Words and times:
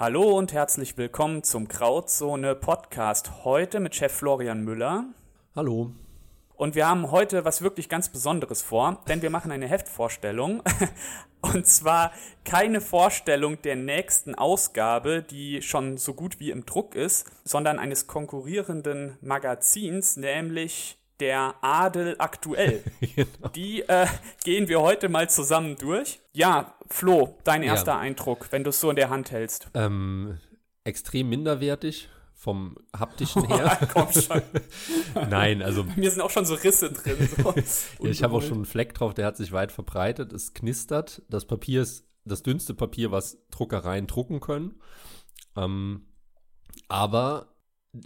Hallo 0.00 0.38
und 0.38 0.54
herzlich 0.54 0.96
willkommen 0.96 1.42
zum 1.42 1.68
Krautzone 1.68 2.54
Podcast. 2.54 3.44
Heute 3.44 3.80
mit 3.80 3.94
Chef 3.94 4.10
Florian 4.10 4.64
Müller. 4.64 5.04
Hallo. 5.54 5.92
Und 6.56 6.74
wir 6.74 6.88
haben 6.88 7.10
heute 7.10 7.44
was 7.44 7.60
wirklich 7.60 7.90
ganz 7.90 8.08
Besonderes 8.08 8.62
vor, 8.62 9.04
denn 9.08 9.20
wir 9.20 9.28
machen 9.28 9.52
eine 9.52 9.68
Heftvorstellung. 9.68 10.62
Und 11.42 11.66
zwar 11.66 12.12
keine 12.46 12.80
Vorstellung 12.80 13.60
der 13.60 13.76
nächsten 13.76 14.34
Ausgabe, 14.34 15.22
die 15.22 15.60
schon 15.60 15.98
so 15.98 16.14
gut 16.14 16.40
wie 16.40 16.50
im 16.50 16.64
Druck 16.64 16.94
ist, 16.94 17.30
sondern 17.44 17.78
eines 17.78 18.06
konkurrierenden 18.06 19.18
Magazins, 19.20 20.16
nämlich 20.16 20.98
der 21.20 21.54
Adel 21.60 22.16
aktuell. 22.18 22.82
genau. 23.00 23.48
Die 23.54 23.82
äh, 23.82 24.06
gehen 24.44 24.68
wir 24.68 24.80
heute 24.80 25.08
mal 25.08 25.28
zusammen 25.28 25.76
durch. 25.76 26.20
Ja, 26.32 26.74
Flo, 26.88 27.38
dein 27.44 27.62
erster 27.62 27.92
ja. 27.92 27.98
Eindruck, 27.98 28.48
wenn 28.50 28.64
du 28.64 28.70
es 28.70 28.80
so 28.80 28.90
in 28.90 28.96
der 28.96 29.10
Hand 29.10 29.30
hältst. 29.30 29.68
Ähm, 29.74 30.38
extrem 30.84 31.28
minderwertig 31.28 32.08
vom 32.34 32.76
haptischen 32.98 33.46
her. 33.48 33.78
Komm 33.92 34.10
schon. 34.12 34.42
Nein, 35.28 35.62
also. 35.62 35.84
Mir 35.96 36.10
sind 36.10 36.22
auch 36.22 36.30
schon 36.30 36.46
so 36.46 36.54
Risse 36.54 36.90
drin. 36.90 37.28
So. 37.36 37.54
ja, 38.00 38.10
ich 38.10 38.22
habe 38.22 38.34
auch 38.34 38.42
schon 38.42 38.54
einen 38.54 38.64
Fleck 38.64 38.94
drauf, 38.94 39.12
der 39.14 39.26
hat 39.26 39.36
sich 39.36 39.52
weit 39.52 39.72
verbreitet. 39.72 40.32
Es 40.32 40.54
knistert. 40.54 41.22
Das 41.28 41.44
Papier 41.44 41.82
ist 41.82 42.06
das 42.24 42.42
dünnste 42.42 42.74
Papier, 42.74 43.10
was 43.10 43.38
Druckereien 43.50 44.06
drucken 44.06 44.40
können. 44.40 44.80
Ähm, 45.56 46.06
aber 46.88 47.49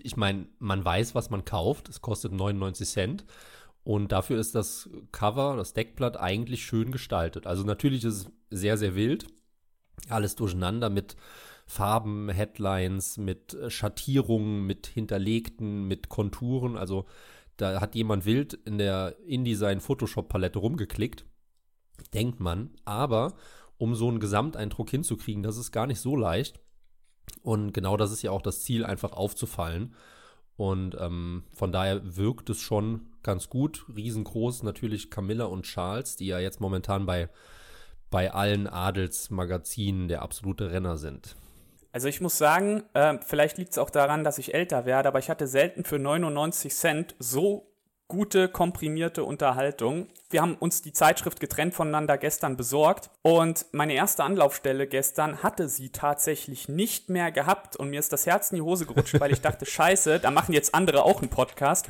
ich 0.03 0.17
meine, 0.17 0.47
man 0.59 0.85
weiß, 0.85 1.15
was 1.15 1.31
man 1.31 1.45
kauft. 1.45 1.89
Es 1.89 2.01
kostet 2.01 2.33
99 2.33 2.89
Cent. 2.89 3.25
Und 3.83 4.13
dafür 4.13 4.39
ist 4.39 4.55
das 4.55 4.89
Cover, 5.13 5.57
das 5.57 5.75
Deckblatt 5.75 6.19
eigentlich 6.19 6.65
schön 6.65 6.91
gestaltet. 6.91 7.47
Also 7.47 7.65
natürlich 7.65 8.05
ist 8.05 8.15
es 8.15 8.33
sehr, 8.51 8.79
sehr 8.79 8.95
wild. 8.95 9.27
Alles 10.09 10.37
durcheinander 10.37 10.89
mit 10.89 11.17
Farben, 11.67 12.31
Headlines, 12.31 13.19
mit 13.19 13.57
Schattierungen, 13.69 14.67
mit 14.67 14.87
hinterlegten, 14.87 15.87
mit 15.87 16.09
Konturen. 16.09 16.77
Also 16.77 17.05
da 17.57 17.81
hat 17.81 17.95
jemand 17.95 18.25
wild 18.25 18.55
in 18.55 18.79
der 18.79 19.17
InDesign 19.27 19.81
Photoshop 19.81 20.29
Palette 20.31 20.59
rumgeklickt. 20.59 21.27
Denkt 22.15 22.41
man. 22.41 22.71
Aber 22.87 23.35
um 23.77 23.95
so 23.95 24.09
einen 24.09 24.21
Gesamteindruck 24.21 24.91
hinzukriegen, 24.91 25.43
das 25.43 25.59
ist 25.59 25.73
gar 25.73 25.87
nicht 25.87 26.01
so 26.01 26.17
leicht. 26.17 26.59
Und 27.45 27.75
genau 27.75 27.98
das 27.98 28.11
ist 28.11 28.23
ja 28.23 28.31
auch 28.31 28.41
das 28.41 28.62
Ziel, 28.62 28.87
einfach 28.87 29.12
aufzufallen. 29.12 29.95
Und 30.56 30.97
ähm, 30.98 31.45
von 31.53 31.73
daher 31.73 32.17
wirkt 32.17 32.48
es 32.48 32.59
schon 32.59 33.06
ganz 33.23 33.50
gut. 33.50 33.84
Riesengroß 33.95 34.62
natürlich 34.62 35.11
Camilla 35.11 35.45
und 35.45 35.65
Charles, 35.65 36.17
die 36.17 36.27
ja 36.27 36.39
jetzt 36.39 36.61
momentan 36.61 37.05
bei, 37.05 37.28
bei 38.11 38.33
allen 38.33 38.67
Adelsmagazinen 38.67 40.09
der 40.09 40.22
absolute 40.22 40.70
Renner 40.70 40.97
sind. 40.97 41.37
Also 41.92 42.09
ich 42.09 42.22
muss 42.22 42.39
sagen, 42.39 42.84
äh, 42.95 43.19
vielleicht 43.27 43.59
liegt 43.59 43.72
es 43.72 43.78
auch 43.78 43.91
daran, 43.91 44.25
dass 44.25 44.39
ich 44.39 44.55
älter 44.55 44.87
werde, 44.87 45.09
aber 45.09 45.19
ich 45.19 45.28
hatte 45.28 45.47
selten 45.47 45.84
für 45.84 45.99
99 45.99 46.75
Cent 46.75 47.15
so 47.19 47.74
gute 48.14 48.48
komprimierte 48.48 49.25
Unterhaltung 49.25 50.06
wir 50.34 50.42
haben 50.42 50.56
uns 50.56 50.82
die 50.82 50.92
Zeitschrift 50.92 51.38
getrennt 51.38 51.75
voneinander 51.75 52.19
gestern 52.19 52.56
besorgt 52.56 53.08
und 53.22 53.66
meine 53.70 53.94
erste 53.94 54.25
Anlaufstelle 54.25 54.88
gestern 54.88 55.44
hatte 55.44 55.69
sie 55.69 55.91
tatsächlich 55.91 56.69
nicht 56.69 57.08
mehr 57.08 57.30
gehabt 57.30 57.76
und 57.76 57.91
mir 57.91 58.00
ist 58.00 58.12
das 58.12 58.26
Herz 58.26 58.50
in 58.50 58.56
die 58.56 58.62
Hose 58.62 58.84
gerutscht, 58.84 59.20
weil 59.20 59.32
ich 59.32 59.41
dachte, 59.41 59.64
scheiße, 59.66 60.19
da 60.19 60.32
machen 60.32 60.52
jetzt 60.52 60.75
andere 60.75 61.04
auch 61.04 61.20
einen 61.20 61.30
Podcast. 61.30 61.86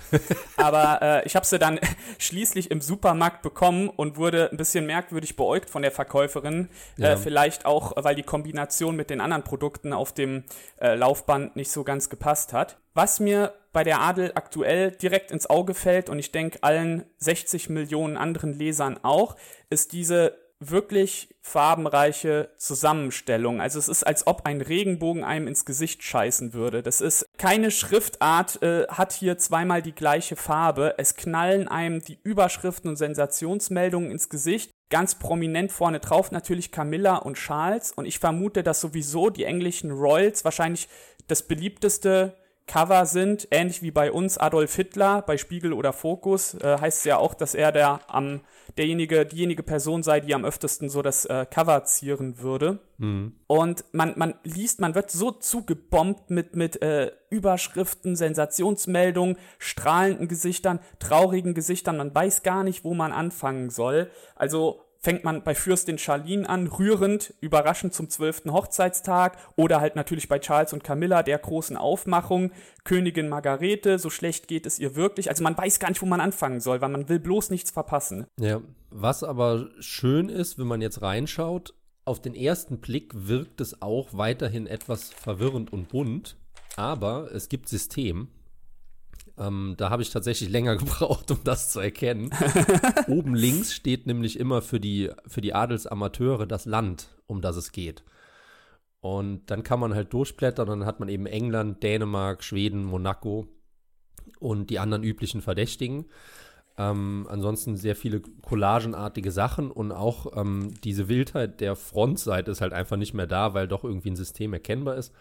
Aber 0.59 1.01
äh, 1.01 1.27
ich 1.27 1.37
habe 1.37 1.47
sie 1.47 1.59
dann 1.59 1.81
schließlich 2.19 2.71
im 2.71 2.83
Supermarkt 2.83 3.41
bekommen 3.41 3.89
und 3.89 4.19
wurde 4.19 4.51
ein 4.51 4.59
bisschen 4.59 4.85
merkwürdig 4.85 5.37
beäugt 5.37 5.71
von 5.71 5.81
der 5.81 5.91
Verkäuferin. 5.91 6.69
Äh, 6.99 7.03
ja. 7.03 7.13
Äh, 7.13 7.17
vielleicht 7.17 7.65
auch, 7.65 7.93
weil 7.97 8.15
die 8.15 8.25
Kombination 8.25 8.95
mit 8.95 9.09
den 9.09 9.23
anderen 9.23 9.45
Produkten 9.45 9.95
auf 9.95 10.13
dem 10.13 10.45
äh, 10.83 10.95
Laufband 10.95 11.57
nicht 11.57 11.71
so 11.71 11.83
ganz 11.83 12.11
gepasst 12.11 12.53
hat. 12.53 12.77
Was 12.95 13.19
mir 13.19 13.53
bei 13.73 13.83
der 13.83 14.01
Adel 14.01 14.33
aktuell 14.37 14.93
direkt 14.93 15.33
ins 15.33 15.51
Auge 15.51 15.75
fällt 15.75 16.09
und 16.09 16.21
ich 16.21 16.31
denke 16.31 16.61
allen 16.63 17.05
60 17.19 17.69
Millionen 17.69 18.17
anderen 18.17 18.53
Lesern 18.53 19.01
auch, 19.03 19.37
ist 19.69 19.93
diese 19.93 20.39
wirklich 20.61 21.35
farbenreiche 21.43 22.51
Zusammenstellung. 22.57 23.61
Also 23.61 23.81
es 23.81 23.89
ist, 23.89 24.05
als 24.05 24.27
ob 24.27 24.47
ein 24.47 24.61
Regenbogen 24.61 25.25
einem 25.25 25.49
ins 25.49 25.65
Gesicht 25.65 26.03
scheißen 26.05 26.55
würde. 26.55 26.83
Das 26.83 27.01
ist 27.01 27.27
keine 27.37 27.73
Schriftart 27.73 28.63
äh, 28.63 28.87
hat 28.89 29.13
hier 29.13 29.37
zweimal 29.39 29.83
die 29.83 29.95
gleiche 29.95 30.37
Farbe. 30.37 30.95
Es 30.97 31.17
knallen 31.17 31.69
einem 31.69 32.01
die 32.03 32.19
Überschriften 32.23 32.91
und 32.91 32.97
Sensationsmeldungen 32.97 34.11
ins 34.11 34.29
Gesicht. 34.29 34.71
Ganz 34.89 35.17
prominent 35.17 35.73
vorne 35.73 35.99
drauf 35.99 36.31
natürlich 36.31 36.71
Camilla 36.71 37.17
und 37.17 37.37
Charles. 37.37 37.93
Und 37.93 38.07
ich 38.07 38.21
vermute, 38.21 38.63
dass 38.63 38.81
sowieso 38.81 39.31
die 39.31 39.45
englischen 39.45 39.91
Royals 39.91 40.45
wahrscheinlich 40.45 40.89
das 41.27 41.43
beliebteste 41.43 42.37
Cover 42.67 43.05
sind, 43.05 43.47
ähnlich 43.51 43.83
wie 43.83 43.91
bei 43.91 44.11
uns 44.11 44.39
Adolf 44.39 44.75
Hitler 44.75 45.23
bei 45.23 45.37
Spiegel 45.37 45.73
oder 45.73 45.93
Fokus, 45.93 46.55
äh, 46.55 46.79
heißt 46.81 46.99
es 46.99 47.05
ja 47.05 47.19
auch, 47.19 47.35
dass 47.35 47.55
er 47.55 47.73
der 47.73 48.01
am 48.09 48.41
derjenige, 48.79 49.27
diejenige 49.27 49.63
Person 49.63 50.03
sei, 50.03 50.21
die 50.21 50.35
am 50.35 50.45
öftesten 50.45 50.89
so 50.89 51.03
das 51.03 51.27
äh, 51.27 51.47
Cover 51.49 51.85
zieren 51.85 52.41
würde. 52.41 52.81
Mhm. 52.97 53.35
Und 53.47 53.85
man, 53.93 54.15
man 54.17 54.35
liest, 54.45 54.81
man 54.81 54.95
wird 54.95 55.11
so 55.11 55.31
zugebombt 55.31 56.31
mit, 56.31 56.57
mit 56.57 56.81
äh, 56.81 57.13
Überschriften, 57.29 58.17
Sensationsmeldungen, 58.17 59.37
strahlenden 59.59 60.29
Gesichtern, 60.29 60.81
traurigen 60.99 61.55
Gesichtern, 61.55 61.99
man 61.99 62.15
weiß 62.15 62.43
gar 62.43 62.65
nicht, 62.65 62.83
wo 62.85 62.95
man 62.95 63.13
anfangen 63.13 63.69
soll. 63.71 64.11
Also 64.37 64.84
fängt 65.05 65.23
man 65.23 65.43
bei 65.45 65.55
Fürstin 65.55 65.99
Charlene 65.99 66.49
an, 66.49 66.67
rührend, 66.67 67.35
überraschend 67.41 67.93
zum 67.93 68.09
zwölften 68.09 68.53
Hochzeitstag 68.53 69.37
oder 69.55 69.81
halt 69.81 69.97
natürlich 69.97 70.29
bei 70.29 70.39
Charles 70.39 70.73
und 70.73 70.83
Camilla, 70.83 71.23
der 71.23 71.39
großen 71.39 71.77
Aufmachung, 71.77 72.53
Königin 72.85 73.29
Margarete, 73.29 73.99
so 73.99 74.09
schlecht 74.09 74.49
geht 74.49 74.65
es 74.65 74.79
ihr 74.79 74.97
wirklich. 74.97 75.29
Also 75.29 75.45
man 75.45 75.57
weiß 75.57 75.79
gar 75.79 75.91
nicht, 75.91 76.01
wo 76.01 76.07
man 76.07 76.23
anfangen 76.23 76.61
soll, 76.61 76.81
weil 76.81 76.89
man 76.89 77.09
will 77.11 77.21
bloß 77.21 77.51
nichts 77.51 77.71
verpassen. 77.71 78.27
Ja, 78.41 78.63
was 78.91 79.23
aber 79.23 79.69
schön 79.79 80.31
ist, 80.31 80.59
wenn 80.59 80.67
man 80.67 80.81
jetzt 80.81 81.03
reinschaut, 81.03 81.75
auf 82.07 82.23
den 82.23 82.35
ersten 82.35 82.79
Blick 82.79 83.13
wirkt 83.15 83.61
es 83.61 83.83
auch 83.83 84.09
weiterhin 84.13 84.67
etwas 84.67 85.11
verwirrend 85.11 85.71
und 85.73 85.89
bunt, 85.91 86.37
aber 86.77 87.31
es 87.33 87.51
gibt 87.51 87.69
System 87.69 88.29
ähm, 89.39 89.75
da 89.77 89.91
habe 89.91 90.03
ich 90.03 90.11
tatsächlich 90.11 90.51
länger 90.51 90.77
gebraucht, 90.79 91.31
um 91.31 91.39
das 91.45 91.71
zu 91.71 91.81
erkennen. 91.81 92.31
Oben 93.09 93.35
links 93.35 93.75
steht 93.75 94.07
nämlich 94.07 94.39
immer 94.39 94.63
für 94.63 94.81
die, 94.81 95.11
für 95.27 95.41
die 95.41 95.55
Adelsamateure 95.55 96.47
das 96.47 96.67
Land, 96.67 97.09
um 97.27 97.41
das 97.41 97.57
es 97.57 97.73
geht. 97.73 98.05
Und 99.01 99.51
dann 99.51 99.63
kann 99.63 99.81
man 99.81 99.95
halt 99.95 100.13
durchblättern 100.15 100.67
dann 100.67 100.87
hat 100.87 100.99
man 100.99 101.11
eben 101.11 101.27
England, 101.27 101.83
Dänemark, 101.83 102.43
Schweden, 102.43 102.85
Monaco 102.85 103.47
und 104.41 104.71
die 104.71 104.79
anderen 104.79 105.03
üblichen 105.03 105.43
Verdächtigen. 105.43 106.07
Ähm, 106.77 107.27
ansonsten 107.29 107.77
sehr 107.77 107.95
viele 107.95 108.21
collagenartige 108.21 109.31
Sachen 109.31 109.71
und 109.71 109.93
auch 109.93 110.37
ähm, 110.37 110.75
diese 110.83 111.09
Wildheit 111.09 111.61
der 111.61 111.77
Frontseite 111.77 112.51
ist 112.51 112.61
halt 112.61 112.73
einfach 112.73 112.97
nicht 112.97 113.15
mehr 113.15 113.27
da, 113.27 113.55
weil 113.55 113.69
doch 113.69 113.85
irgendwie 113.85 114.11
ein 114.11 114.17
System 114.17 114.55
erkennbar 114.55 114.97
ist. 114.97 115.13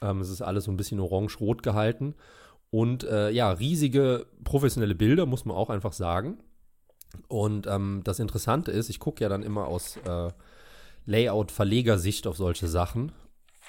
Ähm, 0.00 0.20
es 0.20 0.30
ist 0.30 0.42
alles 0.42 0.64
so 0.64 0.70
ein 0.72 0.76
bisschen 0.76 0.98
orange-rot 0.98 1.62
gehalten. 1.62 2.14
Und 2.70 3.04
äh, 3.04 3.30
ja, 3.30 3.50
riesige 3.50 4.26
professionelle 4.44 4.94
Bilder, 4.94 5.26
muss 5.26 5.44
man 5.44 5.56
auch 5.56 5.70
einfach 5.70 5.92
sagen. 5.92 6.38
Und 7.28 7.66
ähm, 7.66 8.02
das 8.04 8.20
Interessante 8.20 8.70
ist, 8.70 8.88
ich 8.88 9.00
gucke 9.00 9.22
ja 9.22 9.28
dann 9.28 9.42
immer 9.42 9.66
aus 9.66 9.96
äh, 10.04 10.30
Layout-Verlegersicht 11.06 12.26
auf 12.26 12.36
solche 12.36 12.68
Sachen. 12.68 13.12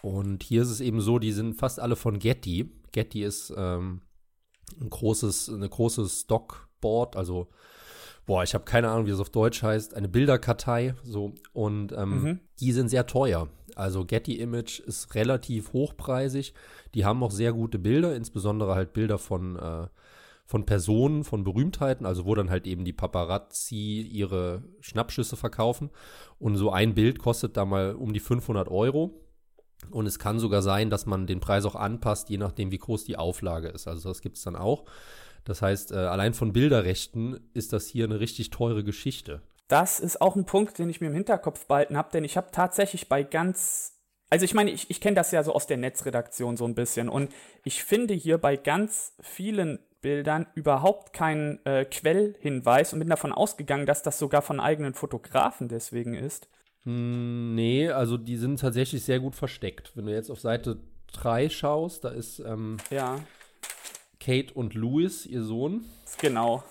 Und 0.01 0.44
hier 0.44 0.62
ist 0.62 0.69
es 0.69 0.81
eben 0.81 1.01
so, 1.01 1.19
die 1.19 1.31
sind 1.31 1.56
fast 1.56 1.80
alle 1.80 1.95
von 1.95 2.19
Getty. 2.19 2.71
Getty 2.92 3.24
ist 3.24 3.53
ähm, 3.56 4.01
ein 4.80 4.89
großes, 4.89 5.50
eine 5.50 5.69
große 5.69 6.07
Stockboard, 6.07 7.15
also 7.15 7.48
boah, 8.25 8.44
ich 8.44 8.53
habe 8.53 8.63
keine 8.63 8.89
Ahnung, 8.89 9.07
wie 9.07 9.12
es 9.12 9.19
auf 9.19 9.30
Deutsch 9.30 9.63
heißt, 9.63 9.94
eine 9.94 10.07
Bilderkartei, 10.07 10.95
so 11.03 11.33
und 11.53 11.92
ähm, 11.92 12.24
mhm. 12.24 12.39
die 12.59 12.71
sind 12.71 12.89
sehr 12.89 13.07
teuer. 13.07 13.50
Also 13.75 14.06
Getty 14.06 14.39
Image 14.39 14.79
ist 14.79 15.15
relativ 15.15 15.73
hochpreisig. 15.73 16.53
Die 16.94 17.06
haben 17.06 17.23
auch 17.23 17.31
sehr 17.31 17.53
gute 17.53 17.79
Bilder, 17.79 18.15
insbesondere 18.15 18.75
halt 18.75 18.94
Bilder 18.94 19.18
von, 19.18 19.57
äh, 19.57 19.88
von 20.45 20.65
Personen, 20.65 21.23
von 21.23 21.44
Berühmtheiten, 21.44 22.06
also 22.06 22.25
wo 22.25 22.35
dann 22.35 22.50
halt 22.50 22.68
eben 22.68 22.85
die 22.85 22.94
Paparazzi 22.94 24.01
ihre 24.01 24.63
Schnappschüsse 24.81 25.38
verkaufen. 25.38 25.89
Und 26.39 26.56
so 26.56 26.71
ein 26.71 26.94
Bild 26.94 27.19
kostet 27.19 27.57
da 27.57 27.65
mal 27.65 27.95
um 27.95 28.13
die 28.13 28.19
500 28.19 28.69
Euro. 28.69 29.21
Und 29.89 30.06
es 30.06 30.19
kann 30.19 30.39
sogar 30.39 30.62
sein, 30.62 30.89
dass 30.89 31.06
man 31.06 31.25
den 31.25 31.39
Preis 31.39 31.65
auch 31.65 31.75
anpasst, 31.75 32.29
je 32.29 32.38
nachdem, 32.38 32.71
wie 32.71 32.77
groß 32.77 33.03
die 33.06 33.17
Auflage 33.17 33.69
ist. 33.69 33.88
Also 33.88 34.09
das 34.09 34.21
gibt 34.21 34.38
es 34.38 34.44
dann 34.44 34.56
auch. 34.56 34.85
Das 35.44 35.62
heißt, 35.62 35.91
äh, 35.91 35.95
allein 35.95 36.33
von 36.33 36.53
Bilderrechten 36.53 37.39
ist 37.53 37.74
das 37.74 37.88
hier 37.88 38.06
eine 38.06 38.19
richtig 38.19 38.51
teure 38.51 38.83
Geschichte. 38.83 39.41
Das 39.71 40.01
ist 40.01 40.19
auch 40.19 40.35
ein 40.35 40.45
Punkt, 40.45 40.77
den 40.79 40.89
ich 40.89 41.00
mir 41.00 41.07
im 41.07 41.13
Hinterkopf 41.13 41.65
behalten 41.65 41.95
habe, 41.95 42.09
denn 42.12 42.25
ich 42.25 42.35
habe 42.35 42.50
tatsächlich 42.51 43.07
bei 43.07 43.23
ganz 43.23 43.97
also 44.29 44.45
ich 44.45 44.53
meine, 44.53 44.71
ich, 44.71 44.89
ich 44.89 45.01
kenne 45.01 45.15
das 45.15 45.31
ja 45.31 45.44
so 45.44 45.53
aus 45.53 45.68
der 45.68 45.75
Netzredaktion 45.75 46.56
so 46.56 46.63
ein 46.63 46.73
bisschen 46.73 47.09
und 47.09 47.33
ich 47.65 47.83
finde 47.83 48.13
hier 48.13 48.38
bei 48.38 48.56
ganz 48.56 49.13
vielen 49.19 49.79
Bildern 50.01 50.47
überhaupt 50.56 51.13
keinen 51.13 51.63
äh, 51.65 51.85
Quellhinweis 51.85 52.94
und 52.94 53.00
bin 53.00 53.09
davon 53.09 53.33
ausgegangen, 53.33 53.85
dass 53.85 54.03
das 54.03 54.18
sogar 54.18 54.41
von 54.41 54.59
eigenen 54.59 54.94
Fotografen 54.94 55.68
deswegen 55.68 56.13
ist. 56.13 56.47
Hm, 56.83 57.56
nee, 57.56 57.89
also 57.89 58.17
die 58.17 58.38
sind 58.38 58.59
tatsächlich 58.59 59.03
sehr 59.03 59.19
gut 59.19 59.35
versteckt. 59.35 59.91
Wenn 59.95 60.06
du 60.06 60.13
jetzt 60.13 60.31
auf 60.31 60.39
Seite 60.39 60.79
3 61.13 61.50
schaust, 61.50 62.06
da 62.06 62.09
ist 62.09 62.39
ähm, 62.39 62.77
ja. 62.89 63.19
Kate 64.19 64.53
und 64.53 64.74
Louis, 64.75 65.25
ihr 65.25 65.44
Sohn. 65.44 65.85
Genau. 66.19 66.63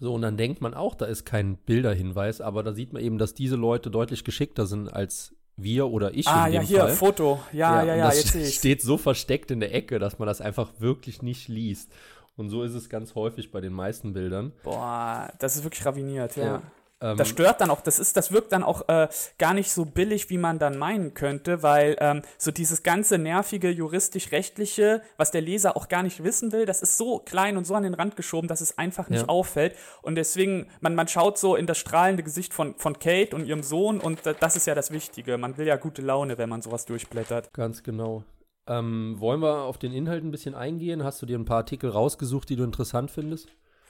So, 0.00 0.14
und 0.14 0.22
dann 0.22 0.36
denkt 0.36 0.60
man 0.60 0.74
auch, 0.74 0.94
da 0.94 1.06
ist 1.06 1.24
kein 1.24 1.56
Bilderhinweis, 1.56 2.40
aber 2.40 2.62
da 2.62 2.72
sieht 2.72 2.92
man 2.92 3.02
eben, 3.02 3.18
dass 3.18 3.34
diese 3.34 3.56
Leute 3.56 3.90
deutlich 3.90 4.24
geschickter 4.24 4.66
sind 4.66 4.88
als 4.92 5.34
wir 5.56 5.88
oder 5.88 6.12
ich. 6.14 6.28
Ah, 6.28 6.48
ja, 6.48 6.60
hier, 6.60 6.80
Fall. 6.80 6.92
Foto. 6.92 7.40
Ja, 7.52 7.82
ja, 7.82 7.88
ja, 7.88 7.96
ja 7.96 8.12
jetzt 8.12 8.34
das 8.34 8.54
steht 8.54 8.82
so 8.82 8.98
versteckt 8.98 9.50
in 9.50 9.60
der 9.60 9.74
Ecke, 9.74 9.98
dass 9.98 10.18
man 10.18 10.26
das 10.26 10.40
einfach 10.40 10.70
wirklich 10.78 11.22
nicht 11.22 11.48
liest. 11.48 11.90
Und 12.36 12.50
so 12.50 12.62
ist 12.62 12.74
es 12.74 12.90
ganz 12.90 13.14
häufig 13.14 13.50
bei 13.50 13.62
den 13.62 13.72
meisten 13.72 14.12
Bildern. 14.12 14.52
Boah, 14.62 15.32
das 15.38 15.56
ist 15.56 15.64
wirklich 15.64 15.86
raviniert, 15.86 16.36
ja. 16.36 16.44
ja. 16.44 16.62
Ähm, 17.00 17.16
das 17.16 17.28
stört 17.28 17.60
dann 17.60 17.70
auch, 17.70 17.82
das 17.82 17.98
ist, 17.98 18.16
das 18.16 18.32
wirkt 18.32 18.52
dann 18.52 18.62
auch 18.62 18.88
äh, 18.88 19.08
gar 19.38 19.52
nicht 19.52 19.70
so 19.70 19.84
billig, 19.84 20.30
wie 20.30 20.38
man 20.38 20.58
dann 20.58 20.78
meinen 20.78 21.12
könnte, 21.12 21.62
weil 21.62 21.96
ähm, 22.00 22.22
so 22.38 22.50
dieses 22.50 22.82
ganze 22.82 23.18
nervige 23.18 23.70
juristisch-rechtliche, 23.70 25.02
was 25.16 25.30
der 25.30 25.42
Leser 25.42 25.76
auch 25.76 25.88
gar 25.88 26.02
nicht 26.02 26.24
wissen 26.24 26.52
will, 26.52 26.64
das 26.64 26.80
ist 26.80 26.96
so 26.96 27.18
klein 27.18 27.56
und 27.56 27.66
so 27.66 27.74
an 27.74 27.82
den 27.82 27.94
Rand 27.94 28.16
geschoben, 28.16 28.48
dass 28.48 28.60
es 28.62 28.78
einfach 28.78 29.10
nicht 29.10 29.22
ja. 29.22 29.28
auffällt. 29.28 29.74
Und 30.02 30.14
deswegen, 30.14 30.68
man, 30.80 30.94
man 30.94 31.08
schaut 31.08 31.38
so 31.38 31.54
in 31.54 31.66
das 31.66 31.78
strahlende 31.78 32.22
Gesicht 32.22 32.54
von, 32.54 32.74
von 32.76 32.98
Kate 32.98 33.36
und 33.36 33.44
ihrem 33.44 33.62
Sohn 33.62 34.00
und 34.00 34.20
das 34.40 34.56
ist 34.56 34.66
ja 34.66 34.74
das 34.74 34.90
Wichtige. 34.90 35.36
Man 35.36 35.58
will 35.58 35.66
ja 35.66 35.76
gute 35.76 36.00
Laune, 36.00 36.38
wenn 36.38 36.48
man 36.48 36.62
sowas 36.62 36.86
durchblättert. 36.86 37.52
Ganz 37.52 37.82
genau. 37.82 38.24
Ähm, 38.68 39.16
wollen 39.18 39.40
wir 39.42 39.62
auf 39.62 39.78
den 39.78 39.92
Inhalt 39.92 40.24
ein 40.24 40.30
bisschen 40.30 40.54
eingehen? 40.54 41.04
Hast 41.04 41.20
du 41.20 41.26
dir 41.26 41.38
ein 41.38 41.44
paar 41.44 41.58
Artikel 41.58 41.90
rausgesucht, 41.90 42.48
die 42.48 42.56
du 42.56 42.64
interessant 42.64 43.10
findest? 43.10 43.48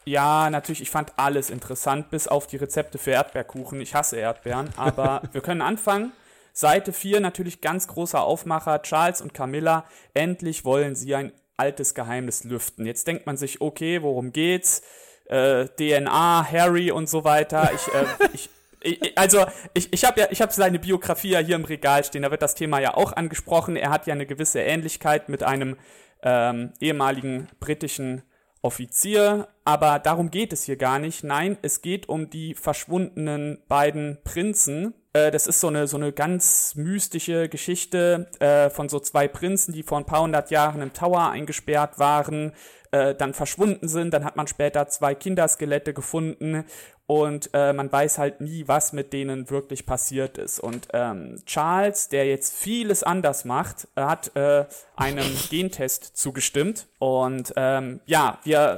Ja, 0.09 0.51
natürlich, 0.51 0.83
ich 0.83 0.91
fand 0.91 1.13
alles 1.17 1.51
interessant, 1.51 2.11
bis 2.11 2.29
auf 2.29 2.47
die 2.47 2.59
Rezepte 2.59 2.97
für 2.97 3.11
Erdbeerkuchen. 3.11 3.81
Ich 3.81 3.97
hasse 3.97 4.17
Erdbeeren, 4.17 4.69
aber 4.77 5.23
wir 5.33 5.41
können 5.41 5.63
anfangen. 5.63 6.13
Seite 6.53 6.93
4 6.93 7.19
natürlich 7.19 7.61
ganz 7.61 7.89
großer 7.89 8.23
Aufmacher. 8.23 8.81
Charles 8.83 9.21
und 9.21 9.35
Camilla, 9.35 9.85
endlich 10.15 10.65
wollen 10.65 10.95
sie 10.95 11.15
ein 11.17 11.33
altes 11.57 11.95
Geheimnis 11.95 12.45
lüften. 12.45 12.87
Jetzt 12.87 13.09
denkt 13.09 13.27
man 13.27 13.37
sich, 13.37 13.61
okay, 13.61 14.01
worum 14.01 14.33
geht's? 14.33 14.83
Äh, 15.25 15.67
DNA, 15.71 16.47
Harry 16.53 16.93
und 16.93 17.09
so 17.09 17.25
weiter. 17.25 17.71
Ich, 17.75 17.93
äh, 17.93 18.29
ich, 18.33 18.51
ich, 18.81 19.19
also 19.19 19.45
ich, 19.75 19.93
ich 19.93 20.05
habe 20.05 20.21
ja, 20.21 20.29
ich 20.31 20.41
habe 20.41 20.53
seine 20.53 20.79
Biografie 20.79 21.31
ja 21.31 21.41
hier 21.41 21.57
im 21.57 21.65
Regal 21.65 22.05
stehen. 22.05 22.23
Da 22.23 22.31
wird 22.31 22.43
das 22.43 22.55
Thema 22.55 22.79
ja 22.79 22.95
auch 22.95 23.13
angesprochen. 23.13 23.75
Er 23.75 23.91
hat 23.91 24.07
ja 24.07 24.15
eine 24.15 24.27
gewisse 24.27 24.61
Ähnlichkeit 24.61 25.29
mit 25.29 25.43
einem 25.43 25.77
ähm, 26.23 26.73
ehemaligen 26.79 27.49
britischen 27.59 28.23
Offizier, 28.67 29.47
aber 29.65 30.01
darum 30.01 30.31
geht 30.31 30.53
es 30.53 30.65
hier 30.65 30.77
gar 30.77 30.99
nicht. 30.99 31.23
Nein, 31.23 31.57
es 31.63 31.83
geht 31.83 32.09
um 32.09 32.31
die 32.31 32.55
verschwundenen 32.55 33.59
beiden 33.69 34.19
Prinzen. 34.25 34.93
Äh, 35.13 35.31
das 35.31 35.47
ist 35.47 35.61
so 35.61 35.69
eine, 35.69 35.87
so 35.87 35.97
eine 35.97 36.13
ganz 36.13 36.75
mystische 36.75 37.49
Geschichte 37.49 38.29
äh, 38.41 38.69
von 38.69 38.89
so 38.89 38.99
zwei 38.99 39.29
Prinzen, 39.29 39.73
die 39.73 39.85
vor 39.85 39.99
ein 39.99 40.05
paar 40.05 40.23
hundert 40.23 40.51
Jahren 40.51 40.83
im 40.83 40.93
Tower 40.93 41.31
eingesperrt 41.31 42.01
waren, 42.01 42.55
äh, 42.91 43.15
dann 43.15 43.35
verschwunden 43.35 43.87
sind. 43.87 44.13
Dann 44.13 44.25
hat 44.25 44.35
man 44.35 44.49
später 44.49 44.89
zwei 44.89 45.15
Kinderskelette 45.15 45.95
gefunden 45.95 46.65
und 47.07 47.51
äh, 47.53 47.73
man 47.73 47.91
weiß 47.91 48.19
halt 48.19 48.41
nie, 48.41 48.67
was 48.67 48.93
mit 48.93 49.13
denen 49.13 49.49
wirklich 49.49 49.87
passiert 49.87 50.39
ist. 50.39 50.59
Und 50.59 50.89
ähm, 50.93 51.41
Charles, 51.47 52.09
der 52.09 52.27
jetzt 52.27 52.55
vieles 52.55 53.05
anders 53.05 53.45
macht, 53.45 53.87
hat 53.95 54.35
äh, 54.35 54.67
einem 54.97 55.27
Gentest 55.51 56.17
zugestimmt. 56.17 56.89
Und 56.99 57.53
ähm, 57.57 58.01
ja, 58.07 58.39
wir 58.43 58.77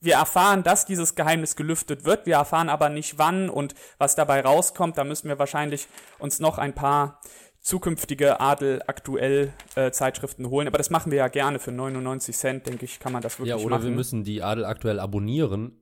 wir 0.00 0.14
erfahren, 0.14 0.64
dass 0.64 0.84
dieses 0.84 1.14
Geheimnis 1.14 1.54
gelüftet 1.54 2.04
wird. 2.04 2.26
Wir 2.26 2.34
erfahren 2.34 2.68
aber 2.68 2.88
nicht 2.88 3.18
wann 3.18 3.48
und 3.48 3.76
was 3.98 4.16
dabei 4.16 4.40
rauskommt. 4.40 4.98
Da 4.98 5.04
müssen 5.04 5.28
wir 5.28 5.38
wahrscheinlich 5.38 5.86
uns 6.18 6.40
noch 6.40 6.58
ein 6.58 6.72
paar 6.72 7.20
zukünftige 7.60 8.40
Adel 8.40 8.82
aktuell 8.88 9.52
äh, 9.76 9.92
Zeitschriften 9.92 10.50
holen. 10.50 10.66
Aber 10.66 10.78
das 10.78 10.90
machen 10.90 11.12
wir 11.12 11.18
ja 11.18 11.28
gerne 11.28 11.60
für 11.60 11.70
99 11.70 12.36
Cent, 12.36 12.66
denke 12.66 12.84
ich, 12.84 12.98
kann 12.98 13.12
man 13.12 13.22
das 13.22 13.38
wirklich 13.38 13.52
machen. 13.52 13.60
Ja, 13.60 13.64
oder 13.64 13.76
machen. 13.76 13.90
wir 13.90 13.94
müssen 13.94 14.24
die 14.24 14.42
Adel 14.42 14.64
aktuell 14.64 14.98
abonnieren 14.98 15.81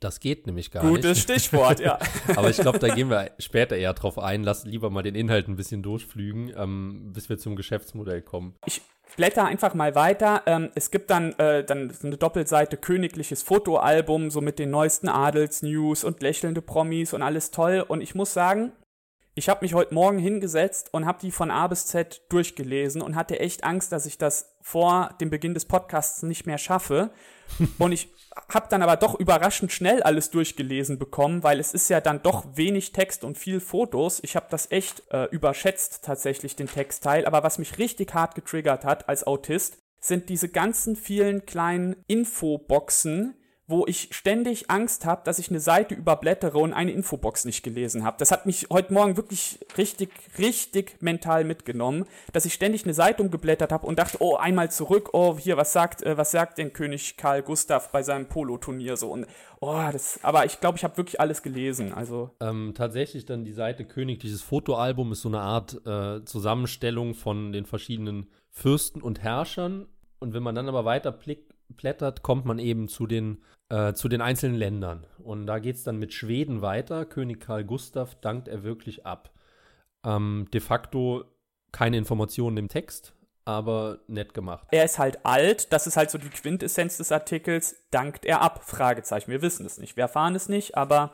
das 0.00 0.20
geht 0.20 0.46
nämlich 0.46 0.70
gar 0.70 0.82
Gutes 0.82 1.04
nicht. 1.04 1.26
Gutes 1.26 1.44
Stichwort, 1.44 1.80
ja. 1.80 1.98
Aber 2.36 2.50
ich 2.50 2.56
glaube, 2.56 2.78
da 2.78 2.94
gehen 2.94 3.10
wir 3.10 3.30
später 3.38 3.76
eher 3.76 3.92
drauf 3.92 4.18
ein. 4.18 4.42
Lass 4.42 4.64
lieber 4.64 4.90
mal 4.90 5.02
den 5.02 5.14
Inhalt 5.14 5.48
ein 5.48 5.56
bisschen 5.56 5.82
durchflügen, 5.82 6.52
ähm, 6.56 7.12
bis 7.12 7.28
wir 7.28 7.38
zum 7.38 7.56
Geschäftsmodell 7.56 8.22
kommen. 8.22 8.54
Ich 8.66 8.82
blätter 9.16 9.44
einfach 9.44 9.74
mal 9.74 9.94
weiter. 9.94 10.42
Ähm, 10.46 10.70
es 10.74 10.90
gibt 10.90 11.10
dann, 11.10 11.32
äh, 11.34 11.64
dann 11.64 11.92
eine 12.02 12.16
Doppelseite 12.16 12.76
königliches 12.76 13.42
Fotoalbum, 13.42 14.30
so 14.30 14.40
mit 14.40 14.58
den 14.58 14.70
neuesten 14.70 15.08
Adelsnews 15.08 16.04
und 16.04 16.22
lächelnde 16.22 16.62
Promis 16.62 17.12
und 17.12 17.22
alles 17.22 17.50
toll. 17.50 17.84
Und 17.86 18.00
ich 18.00 18.14
muss 18.14 18.32
sagen, 18.32 18.72
ich 19.34 19.48
habe 19.48 19.64
mich 19.64 19.74
heute 19.74 19.94
Morgen 19.94 20.18
hingesetzt 20.18 20.90
und 20.92 21.06
habe 21.06 21.18
die 21.20 21.32
von 21.32 21.50
A 21.50 21.66
bis 21.66 21.86
Z 21.86 22.22
durchgelesen 22.28 23.02
und 23.02 23.16
hatte 23.16 23.40
echt 23.40 23.64
Angst, 23.64 23.90
dass 23.90 24.06
ich 24.06 24.16
das 24.16 24.54
vor 24.62 25.10
dem 25.20 25.28
Beginn 25.28 25.54
des 25.54 25.64
Podcasts 25.64 26.22
nicht 26.22 26.46
mehr 26.46 26.58
schaffe. 26.58 27.10
und 27.78 27.92
ich 27.92 28.13
habe 28.48 28.66
dann 28.68 28.82
aber 28.82 28.96
doch 28.96 29.18
überraschend 29.18 29.72
schnell 29.72 30.02
alles 30.02 30.30
durchgelesen 30.30 30.98
bekommen, 30.98 31.42
weil 31.42 31.60
es 31.60 31.74
ist 31.74 31.88
ja 31.88 32.00
dann 32.00 32.22
doch 32.22 32.44
wenig 32.54 32.92
Text 32.92 33.24
und 33.24 33.38
viel 33.38 33.60
Fotos. 33.60 34.20
Ich 34.22 34.36
habe 34.36 34.46
das 34.50 34.70
echt 34.70 35.02
äh, 35.10 35.24
überschätzt 35.30 36.04
tatsächlich 36.04 36.56
den 36.56 36.68
Textteil, 36.68 37.26
aber 37.26 37.42
was 37.42 37.58
mich 37.58 37.78
richtig 37.78 38.14
hart 38.14 38.34
getriggert 38.34 38.84
hat 38.84 39.08
als 39.08 39.26
Autist, 39.26 39.78
sind 40.00 40.28
diese 40.28 40.48
ganzen 40.48 40.96
vielen 40.96 41.46
kleinen 41.46 41.96
Infoboxen, 42.06 43.36
wo 43.66 43.86
ich 43.86 44.08
ständig 44.12 44.70
Angst 44.70 45.06
habe, 45.06 45.22
dass 45.24 45.38
ich 45.38 45.48
eine 45.48 45.60
Seite 45.60 45.94
überblättere 45.94 46.58
und 46.58 46.74
eine 46.74 46.92
Infobox 46.92 47.46
nicht 47.46 47.62
gelesen 47.62 48.04
habe. 48.04 48.16
Das 48.18 48.30
hat 48.30 48.44
mich 48.44 48.66
heute 48.70 48.92
Morgen 48.92 49.16
wirklich 49.16 49.58
richtig, 49.78 50.10
richtig 50.38 50.96
mental 51.00 51.44
mitgenommen, 51.44 52.04
dass 52.32 52.44
ich 52.44 52.52
ständig 52.52 52.84
eine 52.84 52.92
Seite 52.92 53.22
umgeblättert 53.22 53.72
habe 53.72 53.86
und 53.86 53.98
dachte, 53.98 54.18
oh, 54.20 54.36
einmal 54.36 54.70
zurück, 54.70 55.10
oh, 55.12 55.38
hier, 55.38 55.56
was 55.56 55.72
sagt, 55.72 56.02
äh, 56.02 56.18
was 56.18 56.30
sagt 56.30 56.58
denn 56.58 56.72
König 56.74 57.16
Karl 57.16 57.42
Gustav 57.42 57.90
bei 57.90 58.02
seinem 58.02 58.26
Poloturnier 58.26 58.96
so 58.98 59.10
und 59.10 59.26
oh, 59.60 59.80
das, 59.90 60.20
aber 60.22 60.44
ich 60.44 60.60
glaube, 60.60 60.76
ich 60.76 60.84
habe 60.84 60.98
wirklich 60.98 61.20
alles 61.20 61.42
gelesen, 61.42 61.94
also. 61.94 62.30
Ähm, 62.40 62.74
tatsächlich 62.76 63.24
dann 63.24 63.44
die 63.44 63.52
Seite 63.52 63.86
Königliches 63.86 64.42
Fotoalbum 64.42 65.12
ist 65.12 65.22
so 65.22 65.28
eine 65.28 65.40
Art 65.40 65.80
äh, 65.86 66.22
Zusammenstellung 66.24 67.14
von 67.14 67.52
den 67.52 67.64
verschiedenen 67.64 68.28
Fürsten 68.50 69.00
und 69.00 69.22
Herrschern 69.22 69.86
und 70.18 70.34
wenn 70.34 70.42
man 70.42 70.54
dann 70.54 70.68
aber 70.68 70.84
weiter 70.84 71.12
blättert, 71.76 72.22
kommt 72.22 72.44
man 72.44 72.58
eben 72.58 72.88
zu 72.88 73.06
den 73.06 73.42
äh, 73.70 73.94
zu 73.94 74.08
den 74.08 74.20
einzelnen 74.20 74.56
Ländern. 74.56 75.06
Und 75.18 75.46
da 75.46 75.58
geht 75.58 75.76
es 75.76 75.84
dann 75.84 75.98
mit 75.98 76.12
Schweden 76.12 76.62
weiter. 76.62 77.04
König 77.04 77.40
Karl 77.40 77.64
Gustav 77.64 78.14
dankt 78.20 78.48
er 78.48 78.62
wirklich 78.62 79.06
ab. 79.06 79.32
Ähm, 80.04 80.48
de 80.52 80.60
facto 80.60 81.24
keine 81.72 81.96
Informationen 81.96 82.56
im 82.56 82.68
Text, 82.68 83.14
aber 83.44 83.98
nett 84.06 84.32
gemacht. 84.32 84.68
Er 84.70 84.84
ist 84.84 84.98
halt 84.98 85.24
alt, 85.26 85.72
das 85.72 85.86
ist 85.86 85.96
halt 85.96 86.10
so 86.10 86.18
die 86.18 86.28
Quintessenz 86.28 86.98
des 86.98 87.10
Artikels, 87.10 87.76
dankt 87.90 88.24
er 88.24 88.42
ab? 88.42 88.62
Fragezeichen. 88.64 89.30
Wir 89.30 89.42
wissen 89.42 89.66
es 89.66 89.78
nicht, 89.78 89.96
wir 89.96 90.02
erfahren 90.02 90.34
es 90.34 90.48
nicht, 90.48 90.76
aber 90.76 91.12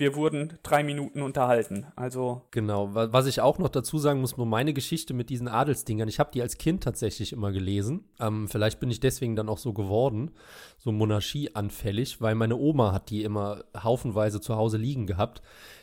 wir 0.00 0.16
wurden 0.16 0.58
drei 0.62 0.82
Minuten 0.82 1.22
unterhalten. 1.22 1.86
Also. 1.94 2.42
Genau. 2.50 2.94
Was 2.94 3.26
ich 3.26 3.40
auch 3.40 3.58
noch 3.58 3.68
dazu 3.68 3.98
sagen 3.98 4.20
muss, 4.20 4.36
nur 4.36 4.46
meine 4.46 4.72
Geschichte 4.72 5.14
mit 5.14 5.30
diesen 5.30 5.46
Adelsdingern. 5.46 6.08
Ich 6.08 6.18
habe 6.18 6.30
die 6.32 6.42
als 6.42 6.58
Kind 6.58 6.82
tatsächlich 6.82 7.32
immer 7.32 7.52
gelesen. 7.52 8.04
Ähm, 8.18 8.48
vielleicht 8.48 8.80
bin 8.80 8.90
ich 8.90 9.00
deswegen 9.00 9.36
dann 9.36 9.48
auch 9.48 9.58
so 9.58 9.72
geworden, 9.72 10.32
so 10.78 10.90
monarchieanfällig, 10.90 12.20
weil 12.20 12.34
meine 12.34 12.56
Oma 12.56 12.92
hat 12.92 13.10
die 13.10 13.22
immer 13.22 13.64
haufenweise 13.80 14.40
zu 14.40 14.56
Hause 14.56 14.78
liegen 14.78 15.06
gehabt. 15.06 15.42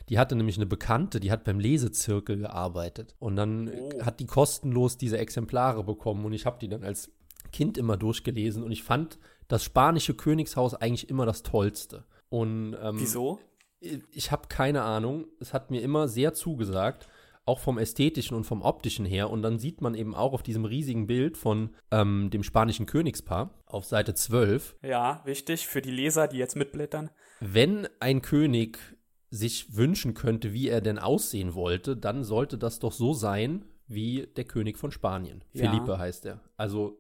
Die 0.09 0.19
hatte 0.19 0.35
nämlich 0.35 0.57
eine 0.57 0.65
Bekannte, 0.65 1.19
die 1.19 1.31
hat 1.31 1.43
beim 1.43 1.59
Lesezirkel 1.59 2.37
gearbeitet. 2.37 3.15
Und 3.19 3.35
dann 3.35 3.69
oh. 3.69 4.03
hat 4.03 4.19
die 4.19 4.25
kostenlos 4.25 4.97
diese 4.97 5.17
Exemplare 5.17 5.83
bekommen 5.83 6.25
und 6.25 6.33
ich 6.33 6.45
habe 6.45 6.57
die 6.59 6.69
dann 6.69 6.83
als 6.83 7.11
Kind 7.51 7.77
immer 7.77 7.97
durchgelesen 7.97 8.63
und 8.63 8.71
ich 8.71 8.83
fand 8.83 9.19
das 9.47 9.63
spanische 9.63 10.13
Königshaus 10.13 10.73
eigentlich 10.73 11.09
immer 11.09 11.25
das 11.25 11.43
Tollste. 11.43 12.03
Und, 12.29 12.75
ähm, 12.81 12.95
Wieso? 12.99 13.39
Ich 13.79 14.31
habe 14.31 14.47
keine 14.47 14.83
Ahnung. 14.83 15.27
Es 15.39 15.53
hat 15.53 15.71
mir 15.71 15.81
immer 15.81 16.07
sehr 16.07 16.33
zugesagt, 16.33 17.07
auch 17.45 17.59
vom 17.59 17.77
ästhetischen 17.77 18.35
und 18.35 18.43
vom 18.43 18.61
optischen 18.61 19.05
her. 19.05 19.29
Und 19.29 19.41
dann 19.41 19.59
sieht 19.59 19.81
man 19.81 19.95
eben 19.95 20.15
auch 20.15 20.33
auf 20.33 20.43
diesem 20.43 20.65
riesigen 20.65 21.07
Bild 21.07 21.37
von 21.37 21.75
ähm, 21.91 22.29
dem 22.29 22.43
spanischen 22.43 22.85
Königspaar 22.85 23.53
auf 23.65 23.85
Seite 23.85 24.13
12. 24.13 24.75
Ja, 24.83 25.21
wichtig 25.25 25.67
für 25.67 25.81
die 25.81 25.91
Leser, 25.91 26.27
die 26.27 26.37
jetzt 26.37 26.55
mitblättern. 26.55 27.09
Wenn 27.39 27.87
ein 27.99 28.21
König 28.21 28.79
sich 29.29 29.75
wünschen 29.75 30.13
könnte, 30.13 30.53
wie 30.53 30.69
er 30.69 30.81
denn 30.81 30.99
aussehen 30.99 31.53
wollte, 31.53 31.95
dann 31.97 32.23
sollte 32.23 32.57
das 32.57 32.79
doch 32.79 32.93
so 32.93 33.13
sein, 33.13 33.65
wie 33.87 34.27
der 34.35 34.45
König 34.45 34.77
von 34.77 34.91
Spanien. 34.91 35.43
Ja. 35.53 35.69
Felipe 35.69 35.97
heißt 35.97 36.25
er. 36.25 36.41
Also 36.57 36.97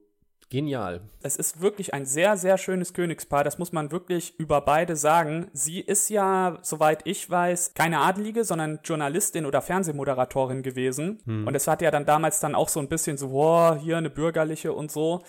genial. 0.49 1.01
Es 1.21 1.35
ist 1.35 1.61
wirklich 1.61 1.93
ein 1.93 2.05
sehr, 2.05 2.37
sehr 2.37 2.57
schönes 2.57 2.93
Königspaar. 2.93 3.43
Das 3.43 3.57
muss 3.57 3.71
man 3.71 3.91
wirklich 3.91 4.39
über 4.39 4.61
beide 4.61 4.95
sagen. 4.95 5.49
Sie 5.53 5.79
ist 5.79 6.09
ja, 6.09 6.57
soweit 6.61 7.01
ich 7.05 7.29
weiß, 7.29 7.73
keine 7.73 7.99
Adelige, 7.99 8.43
sondern 8.43 8.79
Journalistin 8.83 9.45
oder 9.45 9.61
Fernsehmoderatorin 9.61 10.63
gewesen. 10.63 11.19
Und 11.45 11.55
es 11.55 11.67
hat 11.67 11.81
ja 11.81 11.91
dann 11.91 12.05
damals 12.05 12.39
dann 12.39 12.55
auch 12.55 12.69
so 12.69 12.79
ein 12.79 12.89
bisschen 12.89 13.17
so, 13.17 13.31
wow, 13.31 13.77
hier 13.77 13.97
eine 13.97 14.09
bürgerliche 14.09 14.73
und 14.73 14.91
so. 14.91 15.23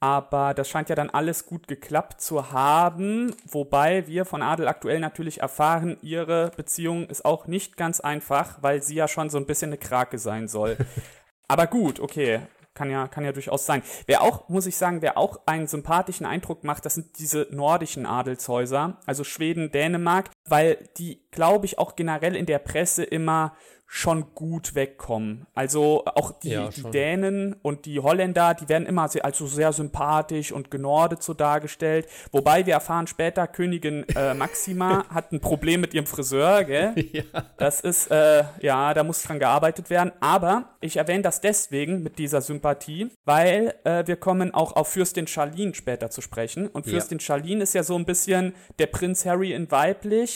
Aber 0.00 0.52
das 0.52 0.68
scheint 0.68 0.90
ja 0.90 0.94
dann 0.94 1.08
alles 1.08 1.46
gut 1.46 1.66
geklappt 1.66 2.20
zu 2.20 2.52
haben, 2.52 3.34
wobei 3.46 4.06
wir 4.06 4.26
von 4.26 4.42
Adel 4.42 4.68
aktuell 4.68 5.00
natürlich 5.00 5.40
erfahren, 5.40 5.96
ihre 6.02 6.50
Beziehung 6.56 7.06
ist 7.06 7.24
auch 7.24 7.46
nicht 7.46 7.78
ganz 7.78 8.00
einfach, 8.00 8.58
weil 8.60 8.82
sie 8.82 8.96
ja 8.96 9.08
schon 9.08 9.30
so 9.30 9.38
ein 9.38 9.46
bisschen 9.46 9.70
eine 9.70 9.78
Krake 9.78 10.18
sein 10.18 10.46
soll. 10.46 10.76
Aber 11.48 11.66
gut, 11.66 12.00
okay. 12.00 12.40
Kann 12.74 12.90
ja, 12.90 13.06
kann 13.06 13.24
ja 13.24 13.32
durchaus 13.32 13.66
sein. 13.66 13.82
Wer 14.06 14.22
auch, 14.22 14.48
muss 14.48 14.66
ich 14.66 14.76
sagen, 14.76 15.00
wer 15.00 15.16
auch 15.16 15.40
einen 15.46 15.68
sympathischen 15.68 16.26
Eindruck 16.26 16.64
macht, 16.64 16.84
das 16.84 16.94
sind 16.94 17.18
diese 17.18 17.46
nordischen 17.50 18.04
Adelshäuser, 18.04 18.98
also 19.06 19.22
Schweden, 19.22 19.70
Dänemark, 19.70 20.30
weil 20.48 20.78
die, 20.98 21.20
glaube 21.30 21.66
ich, 21.66 21.78
auch 21.78 21.96
generell 21.96 22.36
in 22.36 22.46
der 22.46 22.58
Presse 22.58 23.04
immer 23.04 23.54
schon 23.86 24.34
gut 24.34 24.74
wegkommen. 24.74 25.46
Also 25.54 26.04
auch 26.06 26.32
die, 26.32 26.48
Ja, 26.50 26.68
die. 26.68 26.82
Dänen 26.90 27.54
und 27.62 27.84
die 27.84 28.00
Holländer, 28.00 28.54
die 28.54 28.68
werden 28.68 28.86
immer 28.86 29.06
sehr, 29.08 29.24
also 29.24 29.46
sehr 29.46 29.72
sympathisch 29.72 30.50
und 30.50 30.68
genordet 30.70 31.22
so 31.22 31.32
dargestellt. 31.32 32.08
Wobei 32.32 32.66
wir 32.66 32.74
erfahren 32.74 33.06
später, 33.06 33.46
Königin 33.46 34.04
äh, 34.16 34.34
Maxima 34.34 35.04
hat 35.10 35.30
ein 35.30 35.38
Problem 35.40 35.80
mit 35.80 35.94
ihrem 35.94 36.06
Friseur, 36.06 36.64
gell? 36.64 36.94
Das 37.56 37.80
ist, 37.80 38.10
äh, 38.10 38.42
ja, 38.60 38.94
da 38.94 39.04
muss 39.04 39.22
dran 39.22 39.38
gearbeitet 39.38 39.90
werden. 39.90 40.12
Aber 40.18 40.70
ich 40.80 40.96
erwähne 40.96 41.22
das 41.22 41.40
deswegen 41.40 42.02
mit 42.02 42.18
dieser 42.18 42.40
Sympathie, 42.40 43.10
weil 43.24 43.74
äh, 43.84 44.04
wir 44.06 44.16
kommen 44.16 44.52
auch 44.52 44.74
auf 44.74 44.88
Fürstin 44.88 45.28
Charlene 45.28 45.74
später 45.74 46.10
zu 46.10 46.20
sprechen. 46.20 46.66
Und 46.66 46.86
Ja. 46.86 46.92
Fürstin 46.92 47.20
Charlene 47.20 47.62
ist 47.62 47.74
ja 47.74 47.84
so 47.84 47.94
ein 47.96 48.06
bisschen 48.06 48.54
der 48.80 48.86
Prinz 48.86 49.24
Harry 49.24 49.52
in 49.52 49.70
weiblich, 49.70 50.33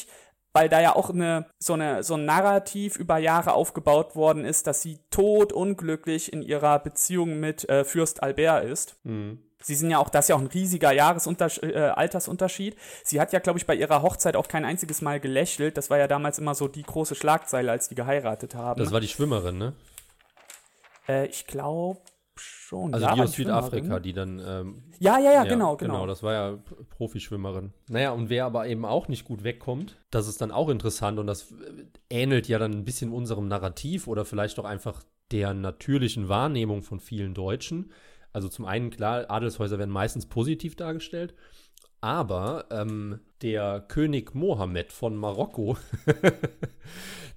weil 0.52 0.68
da 0.68 0.80
ja 0.80 0.96
auch 0.96 1.10
eine, 1.10 1.46
so, 1.58 1.74
eine, 1.74 2.02
so 2.02 2.14
ein 2.14 2.24
Narrativ 2.24 2.96
über 2.96 3.18
Jahre 3.18 3.52
aufgebaut 3.52 4.16
worden 4.16 4.44
ist, 4.44 4.66
dass 4.66 4.82
sie 4.82 5.00
todunglücklich 5.10 6.32
in 6.32 6.42
ihrer 6.42 6.78
Beziehung 6.78 7.40
mit 7.40 7.68
äh, 7.68 7.84
Fürst 7.84 8.22
Albert 8.22 8.64
ist. 8.64 8.96
Sie 9.60 9.74
sind 9.74 9.90
ja 9.90 9.98
auch, 9.98 10.08
das 10.08 10.26
ist 10.26 10.28
ja 10.28 10.36
auch 10.36 10.40
ein 10.40 10.46
riesiger 10.46 10.92
Jahresuntersch 10.92 11.60
äh, 11.62 11.76
Altersunterschied. 11.76 12.76
Sie 13.04 13.20
hat 13.20 13.32
ja, 13.32 13.40
glaube 13.40 13.58
ich, 13.58 13.66
bei 13.66 13.74
ihrer 13.74 14.02
Hochzeit 14.02 14.36
auch 14.36 14.48
kein 14.48 14.64
einziges 14.64 15.02
Mal 15.02 15.20
gelächelt. 15.20 15.76
Das 15.76 15.90
war 15.90 15.98
ja 15.98 16.06
damals 16.06 16.38
immer 16.38 16.54
so 16.54 16.68
die 16.68 16.84
große 16.84 17.14
Schlagzeile, 17.14 17.70
als 17.70 17.88
die 17.88 17.94
geheiratet 17.96 18.54
haben. 18.54 18.80
Das 18.80 18.92
war 18.92 19.00
die 19.00 19.08
Schwimmerin, 19.08 19.58
ne? 19.58 19.74
äh, 21.08 21.26
ich 21.26 21.46
glaube 21.46 22.00
schon. 22.38 22.94
Also 22.94 23.06
ja, 23.06 23.14
die 23.14 23.20
aus 23.22 23.32
Südafrika, 23.32 23.78
Schwimmerin. 23.78 24.02
die 24.02 24.12
dann. 24.12 24.42
Ähm, 24.44 24.82
Ja, 24.98 25.18
ja, 25.18 25.32
ja, 25.32 25.44
genau, 25.44 25.76
genau. 25.76 25.94
Genau, 25.94 26.06
das 26.06 26.22
war 26.22 26.32
ja 26.32 26.58
Profischwimmerin. 26.90 27.72
Naja, 27.88 28.12
und 28.12 28.28
wer 28.30 28.44
aber 28.44 28.66
eben 28.66 28.84
auch 28.84 29.08
nicht 29.08 29.24
gut 29.24 29.44
wegkommt, 29.44 29.98
das 30.10 30.28
ist 30.28 30.40
dann 30.40 30.50
auch 30.50 30.68
interessant 30.68 31.18
und 31.18 31.26
das 31.26 31.52
äh, 31.52 31.84
ähnelt 32.10 32.48
ja 32.48 32.58
dann 32.58 32.72
ein 32.72 32.84
bisschen 32.84 33.12
unserem 33.12 33.48
Narrativ 33.48 34.06
oder 34.08 34.24
vielleicht 34.24 34.58
auch 34.58 34.64
einfach 34.64 35.02
der 35.30 35.54
natürlichen 35.54 36.28
Wahrnehmung 36.28 36.82
von 36.82 37.00
vielen 37.00 37.34
Deutschen. 37.34 37.92
Also 38.32 38.48
zum 38.48 38.66
einen, 38.66 38.90
klar, 38.90 39.30
Adelshäuser 39.30 39.78
werden 39.78 39.90
meistens 39.90 40.26
positiv 40.26 40.76
dargestellt, 40.76 41.34
aber 42.00 42.66
ähm, 42.70 43.20
der 43.42 43.84
König 43.88 44.34
Mohammed 44.34 44.92
von 44.92 45.16
Marokko, 45.16 45.76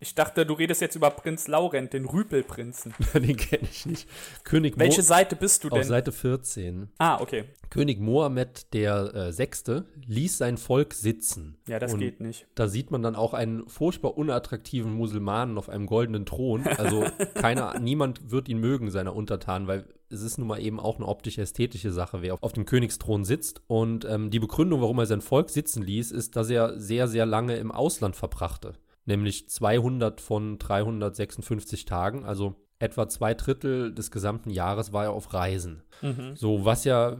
Ich 0.03 0.15
dachte, 0.15 0.47
du 0.47 0.55
redest 0.55 0.81
jetzt 0.81 0.95
über 0.95 1.11
Prinz 1.11 1.47
Laurent, 1.47 1.93
den 1.93 2.05
Rüpelprinzen. 2.05 2.91
den 3.13 3.37
kenne 3.37 3.67
ich 3.71 3.85
nicht. 3.85 4.09
König 4.43 4.75
Mo 4.75 4.79
Welche 4.79 5.03
Seite 5.03 5.35
bist 5.35 5.63
du 5.63 5.69
auf 5.69 5.77
denn? 5.77 5.87
Seite 5.87 6.11
14. 6.11 6.89
ah, 6.97 7.21
okay. 7.21 7.43
König 7.69 7.99
Mohammed 7.99 8.73
der 8.73 9.13
äh, 9.13 9.31
Sechste 9.31 9.85
ließ 10.07 10.39
sein 10.39 10.57
Volk 10.57 10.95
sitzen. 10.95 11.59
Ja, 11.67 11.77
das 11.77 11.93
Und 11.93 11.99
geht 11.99 12.19
nicht. 12.19 12.47
Da 12.55 12.67
sieht 12.67 12.89
man 12.89 13.03
dann 13.03 13.15
auch 13.15 13.35
einen 13.35 13.69
furchtbar 13.69 14.17
unattraktiven 14.17 14.91
Musulmanen 14.91 15.59
auf 15.59 15.69
einem 15.69 15.85
goldenen 15.85 16.25
Thron. 16.25 16.65
Also 16.65 17.05
keiner, 17.35 17.79
niemand 17.79 18.31
wird 18.31 18.49
ihn 18.49 18.57
mögen, 18.57 18.89
seiner 18.89 19.15
Untertanen, 19.15 19.67
weil 19.67 19.85
es 20.11 20.21
ist 20.21 20.37
nun 20.37 20.47
mal 20.47 20.61
eben 20.61 20.79
auch 20.79 20.97
eine 20.97 21.07
optisch-ästhetische 21.07 21.91
Sache, 21.91 22.21
wer 22.21 22.33
auf, 22.33 22.43
auf 22.43 22.53
dem 22.53 22.65
Königsthron 22.65 23.23
sitzt. 23.23 23.61
Und 23.67 24.05
ähm, 24.05 24.29
die 24.29 24.39
Begründung, 24.39 24.81
warum 24.81 24.99
er 24.99 25.05
sein 25.05 25.21
Volk 25.21 25.49
sitzen 25.49 25.83
ließ, 25.83 26.11
ist, 26.11 26.35
dass 26.35 26.49
er 26.49 26.79
sehr, 26.79 27.07
sehr 27.07 27.25
lange 27.25 27.55
im 27.57 27.71
Ausland 27.71 28.15
verbrachte. 28.15 28.73
Nämlich 29.05 29.49
200 29.49 30.21
von 30.21 30.59
356 30.59 31.85
Tagen, 31.85 32.23
also 32.23 32.55
etwa 32.81 33.07
zwei 33.07 33.33
Drittel 33.33 33.93
des 33.93 34.09
gesamten 34.09 34.49
Jahres 34.49 34.91
war 34.91 35.05
er 35.05 35.11
auf 35.11 35.33
Reisen. 35.33 35.83
Mhm. 36.01 36.35
So, 36.35 36.65
was 36.65 36.83
ja 36.83 37.17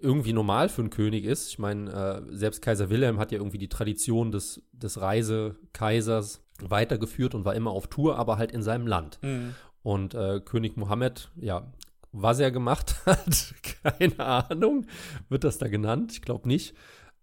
irgendwie 0.00 0.32
normal 0.32 0.68
für 0.68 0.80
einen 0.82 0.90
König 0.90 1.24
ist. 1.24 1.48
Ich 1.48 1.58
meine, 1.58 1.90
äh, 2.30 2.36
selbst 2.36 2.62
Kaiser 2.62 2.88
Wilhelm 2.88 3.18
hat 3.18 3.30
ja 3.30 3.38
irgendwie 3.38 3.58
die 3.58 3.68
Tradition 3.68 4.32
des, 4.32 4.62
des 4.72 5.00
Reisekaisers 5.00 6.42
weitergeführt 6.62 7.34
und 7.34 7.44
war 7.44 7.54
immer 7.54 7.70
auf 7.70 7.88
Tour, 7.88 8.18
aber 8.18 8.38
halt 8.38 8.52
in 8.52 8.62
seinem 8.62 8.86
Land. 8.86 9.18
Mhm. 9.22 9.54
Und 9.82 10.14
äh, 10.14 10.40
König 10.40 10.78
Mohammed, 10.78 11.30
ja, 11.36 11.70
was 12.16 12.38
er 12.40 12.50
gemacht 12.50 12.94
hat, 13.06 13.54
keine 13.82 14.18
Ahnung, 14.20 14.86
wird 15.28 15.44
das 15.44 15.58
da 15.58 15.68
genannt? 15.68 16.12
Ich 16.12 16.22
glaube 16.22 16.48
nicht. 16.48 16.74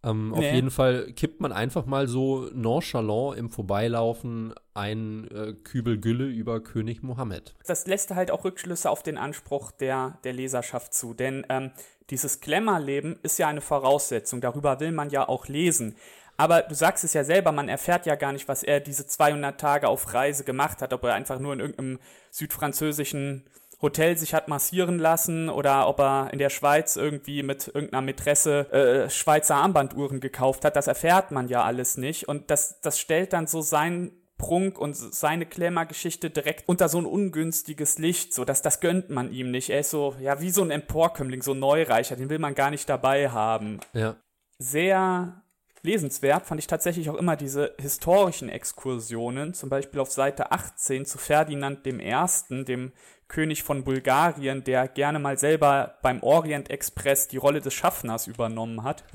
Ähm, 0.04 0.34
Auf 0.34 0.40
Nee. 0.40 0.56
jeden 0.56 0.72
Fall 0.72 1.12
kippt 1.14 1.42
man 1.42 1.52
einfach 1.52 1.86
mal 1.86 2.08
so 2.08 2.50
nonchalant 2.54 3.38
im 3.38 3.52
Vorbeilaufen 3.52 4.52
einen 4.74 5.28
äh, 5.30 5.54
Kübel 5.54 6.00
Gülle 6.00 6.26
über 6.26 6.60
König 6.62 7.04
Mohammed. 7.04 7.54
das 7.68 7.86
lässt 7.86 8.10
halt 8.10 8.32
auch 8.32 8.44
Rückschlüsse 8.44 8.90
auf 8.90 9.04
den 9.04 9.20
Anspruch 9.20 9.70
der, 9.72 10.18
der 10.24 10.34
Leserschaft 10.34 10.96
zu. 10.96 11.14
Denn 11.14 11.46
ähm, 11.50 11.70
dieses 12.10 12.42
Glamour-Leben 12.42 13.20
ist 13.22 13.38
ja 13.38 13.48
eine 13.48 13.62
Voraussetzung. 13.62 14.42
Darüber 14.42 14.80
will 14.80 14.92
man 14.92 15.12
ja 15.12 15.30
auch 15.30 15.48
lesen. 15.48 15.96
Aber 16.36 16.64
du 16.64 16.74
sagst 16.74 17.04
es 17.04 17.14
ja 17.14 17.24
selber, 17.24 17.52
man 17.52 17.70
erfährt 17.70 18.08
ja 18.08 18.16
gar 18.16 18.32
nicht, 18.34 18.48
was 18.48 18.64
er 18.64 18.80
diese 18.80 19.06
200 19.06 19.62
Tage 19.62 19.88
auf 19.88 20.12
Reise 20.16 20.44
gemacht 20.44 20.82
hat. 20.82 20.94
Ob 20.94 21.04
er 21.04 21.14
einfach 21.14 21.38
nur 21.38 21.54
in 21.54 21.60
irgendeinem 21.60 22.00
südfranzösischen 22.32 23.46
Hotel 23.82 24.18
sich 24.18 24.34
hat 24.34 24.48
massieren 24.48 25.00
lassen 25.00 25.50
oder 25.50 25.88
ob 25.88 26.00
er 26.00 26.30
in 26.32 26.40
der 26.40 26.50
Schweiz 26.50 26.96
irgendwie 26.96 27.42
mit 27.42 27.68
irgendeiner 27.68 28.02
Mätresse 28.02 28.72
äh, 28.72 29.10
Schweizer 29.10 29.56
Armbanduhren 29.56 30.20
gekauft 30.20 30.66
hat. 30.66 30.76
Das 30.76 30.88
erfährt 30.88 31.32
man 31.32 31.48
ja 31.48 31.64
alles 31.64 31.98
nicht. 31.98 32.28
Und 32.28 32.52
das, 32.52 32.80
das 32.82 33.00
stellt 33.00 33.34
dann 33.34 33.48
so 33.48 33.62
sein 33.62 34.12
Prunk 34.38 34.80
und 34.80 34.96
seine 34.96 35.46
Klemmergeschichte 35.46 36.32
direkt 36.32 36.68
unter 36.68 36.90
so 36.90 36.98
ein 36.98 37.06
ungünstiges 37.06 38.00
Licht, 38.00 38.34
so 38.34 38.44
dass 38.44 38.64
das 38.64 38.80
gönnt 38.80 39.10
man 39.12 39.32
ihm 39.32 39.52
nicht. 39.52 39.70
Er 39.70 39.82
ist 39.82 39.92
so, 39.92 40.16
ja, 40.20 40.42
wie 40.42 40.50
so 40.50 40.64
ein 40.64 40.72
Emporkömmling, 40.72 41.44
so 41.44 41.54
ein 41.54 41.60
Neureicher, 41.60 42.16
den 42.16 42.30
will 42.30 42.40
man 42.40 42.56
gar 42.56 42.72
nicht 42.72 42.90
dabei 42.90 43.30
haben. 43.30 43.80
Ja, 43.94 44.16
Sehr 44.58 45.44
lesenswert 45.84 46.46
fand 46.46 46.60
ich 46.60 46.68
tatsächlich 46.68 47.10
auch 47.10 47.16
immer 47.16 47.36
diese 47.36 47.76
historischen 47.80 48.50
Exkursionen, 48.50 49.54
zum 49.54 49.70
Beispiel 49.70 50.00
auf 50.00 50.12
Seite 50.12 50.52
18 50.52 51.06
zu 51.06 51.18
Ferdinand 51.18 51.86
I., 51.86 52.66
dem 52.66 52.92
König 53.32 53.64
von 53.64 53.86
Bulgarien, 53.86 54.64
der 54.66 54.90
gerne 54.90 55.18
mal 55.18 55.38
selber 55.38 55.96
beim 56.02 56.22
Orient 56.22 56.70
Express 56.70 57.30
die 57.30 57.38
Rolle 57.38 57.62
des 57.62 57.74
Schaffners 57.74 58.28
übernommen 58.28 58.84
hat. 58.84 59.04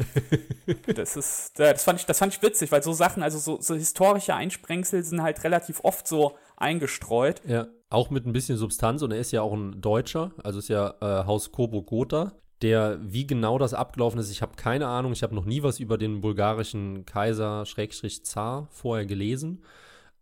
Das 0.97 1.17
ist, 1.17 1.61
äh, 1.61 1.73
das 1.73 1.85
fand 1.85 2.01
ich, 2.01 2.07
das 2.07 2.19
fand 2.19 2.35
ich 2.35 2.43
witzig, 2.43 2.73
weil 2.73 2.83
so 2.83 2.93
Sachen, 2.93 3.23
also 3.23 3.39
so, 3.39 3.61
so 3.61 3.77
historische 3.77 4.35
Einsprengsel 4.35 5.05
sind 5.05 5.23
halt 5.23 5.45
relativ 5.45 5.79
oft 5.85 6.09
so 6.09 6.37
eingestreut. 6.57 7.41
Ja, 7.47 7.69
auch 7.89 8.11
mit 8.11 8.27
ein 8.27 8.33
bisschen 8.33 8.57
Substanz 8.57 9.03
und 9.03 9.13
er 9.13 9.19
ist 9.19 9.31
ja 9.31 9.43
auch 9.43 9.53
ein 9.53 9.81
Deutscher, 9.81 10.33
also 10.43 10.59
ist 10.59 10.69
ja 10.69 10.95
äh, 11.01 11.25
Haus 11.25 11.53
Kobo 11.53 11.83
Gotha. 11.83 12.33
Der, 12.63 12.99
wie 13.01 13.29
genau 13.29 13.59
das 13.59 13.75
abgelaufen 13.75 14.19
ist, 14.19 14.31
ich 14.31 14.43
habe 14.43 14.57
keine 14.57 14.89
Ahnung, 14.89 15.13
ich 15.13 15.23
habe 15.23 15.35
noch 15.35 15.45
nie 15.45 15.63
was 15.63 15.79
über 15.79 15.99
den 15.99 16.21
bulgarischen 16.21 17.07
Kaiser 17.07 17.65
Schrägstrich 17.65 18.25
Zar 18.25 18.67
vorher 18.73 19.07
gelesen, 19.07 19.63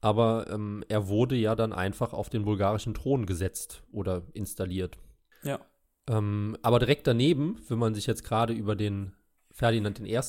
aber 0.04 0.50
ähm, 0.50 0.84
er 0.88 1.08
wurde 1.08 1.34
ja 1.34 1.54
dann 1.54 1.72
einfach 1.72 2.12
auf 2.12 2.28
den 2.28 2.44
bulgarischen 2.44 2.92
Thron 2.92 3.24
gesetzt 3.24 3.82
oder 3.90 4.20
installiert. 4.34 4.98
Ja. 5.42 5.60
Ähm, 6.06 6.58
aber 6.60 6.78
direkt 6.78 7.06
daneben, 7.06 7.58
wenn 7.68 7.78
man 7.78 7.94
sich 7.94 8.06
jetzt 8.06 8.22
gerade 8.22 8.52
über 8.52 8.76
den 8.76 9.14
Ferdinand 9.50 10.00
I. 10.00 10.20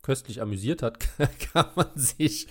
köstlich 0.00 0.40
amüsiert 0.40 0.80
hat, 0.80 1.00
kann 1.52 1.66
man 1.74 1.88
sich 1.96 2.46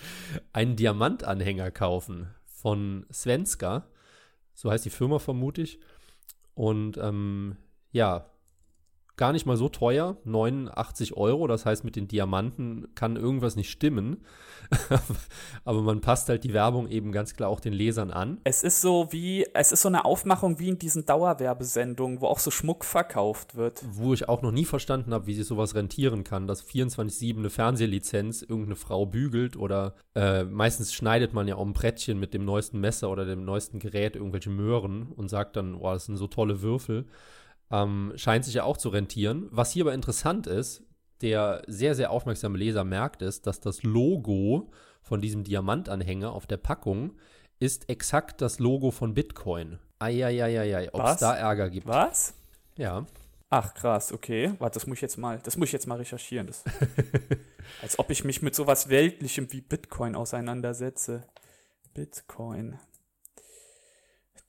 einen 0.52 0.76
Diamantanhänger 0.76 1.72
kaufen 1.72 2.28
von 2.44 3.06
Svenska. 3.10 3.88
So 4.54 4.70
heißt 4.70 4.84
die 4.84 4.90
Firma 4.90 5.20
vermute 5.20 5.62
ich. 5.62 5.80
Und 6.56 6.98
ähm, 6.98 7.56
ja, 7.94 8.30
gar 9.18 9.32
nicht 9.32 9.46
mal 9.46 9.58
so 9.58 9.70
teuer, 9.70 10.18
89 10.26 11.16
Euro. 11.16 11.48
Das 11.48 11.66
heißt, 11.66 11.84
mit 11.84 11.96
den 11.96 12.08
Diamanten 12.08 12.88
kann 12.96 13.16
irgendwas 13.16 13.56
nicht 13.56 13.70
stimmen. 13.70 14.24
Aber 15.64 15.82
man 15.82 16.02
passt 16.02 16.28
halt 16.30 16.44
die 16.44 16.54
Werbung 16.54 16.88
eben 16.90 17.12
ganz 17.12 17.36
klar 17.36 17.50
auch 17.50 17.60
den 17.60 17.74
Lesern 17.74 18.12
an. 18.12 18.40
Es 18.44 18.64
ist 18.64 18.82
so 18.82 19.08
wie, 19.12 19.46
es 19.54 19.72
ist 19.72 19.82
so 19.82 19.90
eine 19.90 20.06
Aufmachung 20.06 20.60
wie 20.60 20.70
in 20.70 20.80
diesen 20.80 21.06
Dauerwerbesendungen, 21.06 22.22
wo 22.22 22.28
auch 22.28 22.40
so 22.40 22.52
Schmuck 22.52 22.84
verkauft 22.84 23.56
wird. 23.56 23.84
Wo 23.92 24.14
ich 24.14 24.28
auch 24.28 24.42
noch 24.42 24.52
nie 24.52 24.66
verstanden 24.66 25.14
habe, 25.14 25.28
wie 25.28 25.36
sich 25.36 25.46
sowas 25.46 25.76
rentieren 25.76 26.24
kann, 26.24 26.48
dass 26.48 26.66
24-7 26.66 27.38
eine 27.38 27.50
Fernsehlizenz 27.50 28.42
irgendeine 28.42 28.76
Frau 28.76 29.06
bügelt 29.06 29.56
oder 29.56 29.96
äh, 30.16 30.44
meistens 30.44 30.94
schneidet 30.94 31.34
man 31.34 31.48
ja 31.48 31.56
auch 31.56 31.66
ein 31.66 31.74
Brettchen 31.74 32.20
mit 32.20 32.34
dem 32.34 32.46
neuesten 32.46 32.80
Messer 32.80 33.10
oder 33.10 33.26
dem 33.26 33.46
neuesten 33.46 33.80
Gerät 33.80 34.16
irgendwelche 34.16 34.50
Möhren 34.50 35.12
und 35.16 35.30
sagt 35.30 35.56
dann, 35.56 35.76
oh, 35.76 35.92
das 35.92 36.06
sind 36.06 36.18
so 36.18 36.28
tolle 36.28 36.62
Würfel. 36.62 37.06
Ähm, 37.72 38.14
scheint 38.16 38.46
sich 38.46 38.54
ja 38.54 38.64
auch 38.64 38.78
zu 38.78 38.90
rentieren. 38.90 39.48
Was 39.52 39.72
hier 39.72 39.84
aber 39.84 39.94
interessant 39.94 40.48
ist, 40.48 40.84
der 41.22 41.64
sehr, 41.68 41.96
sehr 41.96 42.12
aufmerksame 42.12 42.58
Leser 42.58 42.84
merkt 42.84 43.22
es, 43.22 43.42
dass 43.42 43.60
das 43.60 43.84
Logo 43.84 44.72
von 45.02 45.22
diesem 45.22 45.44
Diamantanhänger 45.44 46.32
auf 46.32 46.48
der 46.48 46.58
Packung 46.58 47.14
ist 47.60 47.90
exakt 47.90 48.42
das 48.42 48.60
Logo 48.60 48.92
von 48.92 49.14
Bitcoin. 49.14 49.80
Eieieiei, 50.00 50.94
ob 50.94 51.06
es 51.06 51.18
da 51.18 51.36
Ärger 51.36 51.70
gibt. 51.70 51.88
Was? 51.88 52.34
Ja. 52.78 53.06
Ach 53.50 53.74
krass, 53.74 54.12
okay. 54.12 54.54
Warte, 54.60 54.74
das 54.76 54.88
muss 54.88 54.98
ich 54.98 55.02
jetzt 55.02 55.18
mal, 55.18 55.40
das 55.44 55.56
muss 55.56 55.70
ich 55.70 55.74
jetzt 55.74 55.88
mal 55.88 55.98
recherchieren. 55.98 56.48
Das, 56.48 56.64
als 57.82 57.98
ob 57.98 58.10
ich 58.10 58.24
mich 58.24 58.42
mit 58.42 58.56
sowas 58.56 58.90
Weltlichem 58.90 59.52
wie 59.54 59.62
Bitcoin 59.62 60.16
auseinandersetze. 60.16 61.24
Bitcoin. 61.94 62.80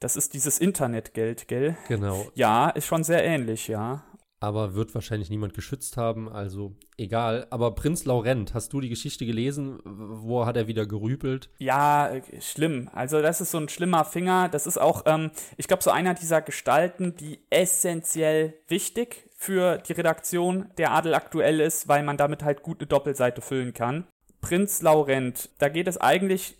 Das 0.00 0.16
ist 0.16 0.34
dieses 0.34 0.58
Internetgeld, 0.58 1.48
gell? 1.48 1.76
Genau. 1.88 2.26
Ja, 2.34 2.70
ist 2.70 2.86
schon 2.86 3.04
sehr 3.04 3.24
ähnlich, 3.24 3.68
ja 3.68 4.04
aber 4.40 4.74
wird 4.74 4.94
wahrscheinlich 4.94 5.30
niemand 5.30 5.54
geschützt 5.54 5.96
haben, 5.96 6.28
also 6.28 6.74
egal. 6.98 7.46
Aber 7.50 7.74
Prinz 7.74 8.04
Laurent, 8.04 8.54
hast 8.54 8.72
du 8.72 8.80
die 8.80 8.88
Geschichte 8.88 9.24
gelesen? 9.24 9.80
Wo 9.84 10.44
hat 10.44 10.56
er 10.56 10.66
wieder 10.66 10.86
gerüpelt? 10.86 11.50
Ja, 11.58 12.08
äh, 12.08 12.22
schlimm. 12.40 12.90
Also 12.92 13.22
das 13.22 13.40
ist 13.40 13.50
so 13.50 13.58
ein 13.58 13.68
schlimmer 13.68 14.04
Finger. 14.04 14.48
Das 14.48 14.66
ist 14.66 14.78
auch, 14.78 15.02
ähm, 15.06 15.30
ich 15.56 15.68
glaube, 15.68 15.82
so 15.82 15.90
einer 15.90 16.14
dieser 16.14 16.42
Gestalten, 16.42 17.16
die 17.16 17.40
essentiell 17.50 18.54
wichtig 18.68 19.28
für 19.36 19.78
die 19.78 19.92
Redaktion 19.92 20.66
der 20.78 20.92
Adel 20.92 21.14
aktuell 21.14 21.60
ist, 21.60 21.88
weil 21.88 22.02
man 22.02 22.16
damit 22.16 22.42
halt 22.42 22.62
gut 22.62 22.80
eine 22.80 22.86
Doppelseite 22.86 23.40
füllen 23.40 23.74
kann. 23.74 24.06
Prinz 24.46 24.80
Laurent. 24.80 25.48
Da 25.58 25.68
geht 25.68 25.88
es 25.88 25.98
eigentlich, 25.98 26.56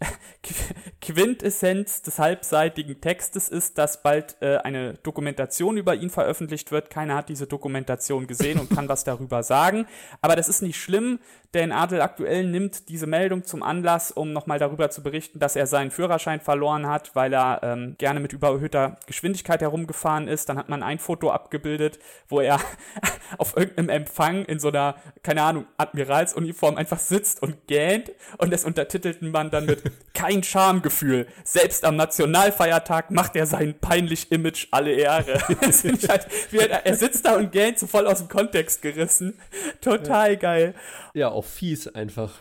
Quintessenz 1.01 2.03
des 2.03 2.19
halbseitigen 2.19 3.01
Textes 3.01 3.49
ist, 3.49 3.79
dass 3.79 4.03
bald 4.03 4.37
äh, 4.41 4.57
eine 4.57 4.95
Dokumentation 4.95 5.77
über 5.77 5.95
ihn 5.95 6.11
veröffentlicht 6.11 6.73
wird. 6.73 6.91
Keiner 6.91 7.15
hat 7.15 7.29
diese 7.29 7.47
Dokumentation 7.47 8.27
gesehen 8.27 8.59
und 8.59 8.71
kann 8.71 8.89
was 8.89 9.05
darüber 9.05 9.45
sagen. 9.45 9.87
Aber 10.21 10.35
das 10.35 10.49
ist 10.49 10.63
nicht 10.63 10.81
schlimm, 10.81 11.21
denn 11.55 11.71
Adel 11.71 12.03
aktuell 12.03 12.45
nimmt 12.45 12.89
diese 12.89 13.07
Meldung 13.07 13.45
zum 13.45 13.63
Anlass, 13.63 14.11
um 14.11 14.33
nochmal 14.33 14.59
darüber 14.59 14.91
zu 14.91 15.03
berichten, 15.03 15.39
dass 15.39 15.55
er 15.55 15.69
seinen 15.69 15.93
Führerschein 15.93 16.41
verloren 16.41 16.89
hat, 16.89 17.15
weil 17.15 17.33
er 17.33 17.61
ähm, 17.63 17.95
gerne 17.99 18.19
mit 18.19 18.33
überhöhter 18.33 18.97
Geschwindigkeit 19.07 19.63
herumgefahren 19.63 20.27
ist. 20.27 20.49
Dann 20.49 20.59
hat 20.59 20.69
man 20.69 20.83
ein 20.83 20.99
Foto 20.99 21.31
abgebildet, 21.31 22.01
wo 22.29 22.41
er 22.41 22.59
auf 23.39 23.57
irgendeinem 23.57 23.91
Empfang 23.91 24.45
in 24.45 24.59
so 24.59 24.69
einer, 24.69 24.97
keine 25.23 25.43
Ahnung, 25.43 25.67
Admiralsuniform 25.77 26.77
einfach 26.77 26.99
sitzt 26.99 27.43
und 27.43 27.69
gähnt 27.77 28.11
und 28.39 28.51
das 28.55 28.65
untertitelten 28.65 29.31
man 29.31 29.51
dann 29.51 29.67
mit 29.67 29.83
kein 30.15 30.43
Schamgefühl. 30.43 31.27
Selbst 31.45 31.85
am 31.85 31.97
Nationalfeiertag 31.97 33.11
macht 33.11 33.37
er 33.37 33.45
sein 33.45 33.75
peinlich 33.79 34.33
Image 34.33 34.69
alle 34.71 34.93
Ehre. 34.93 35.43
halt, 36.09 36.27
er, 36.85 36.97
sitzt 36.97 37.27
da 37.27 37.37
und 37.37 37.53
gähnt 37.53 37.79
so 37.79 37.87
voll 37.87 38.07
aus 38.07 38.21
dem 38.21 38.29
Kontext 38.29 38.81
gerissen. 38.81 39.39
Total 39.83 40.33
ja. 40.33 40.39
geil. 40.39 40.75
Ja, 41.13 41.29
auch 41.29 41.45
fies 41.45 41.87
einfach. 41.89 42.33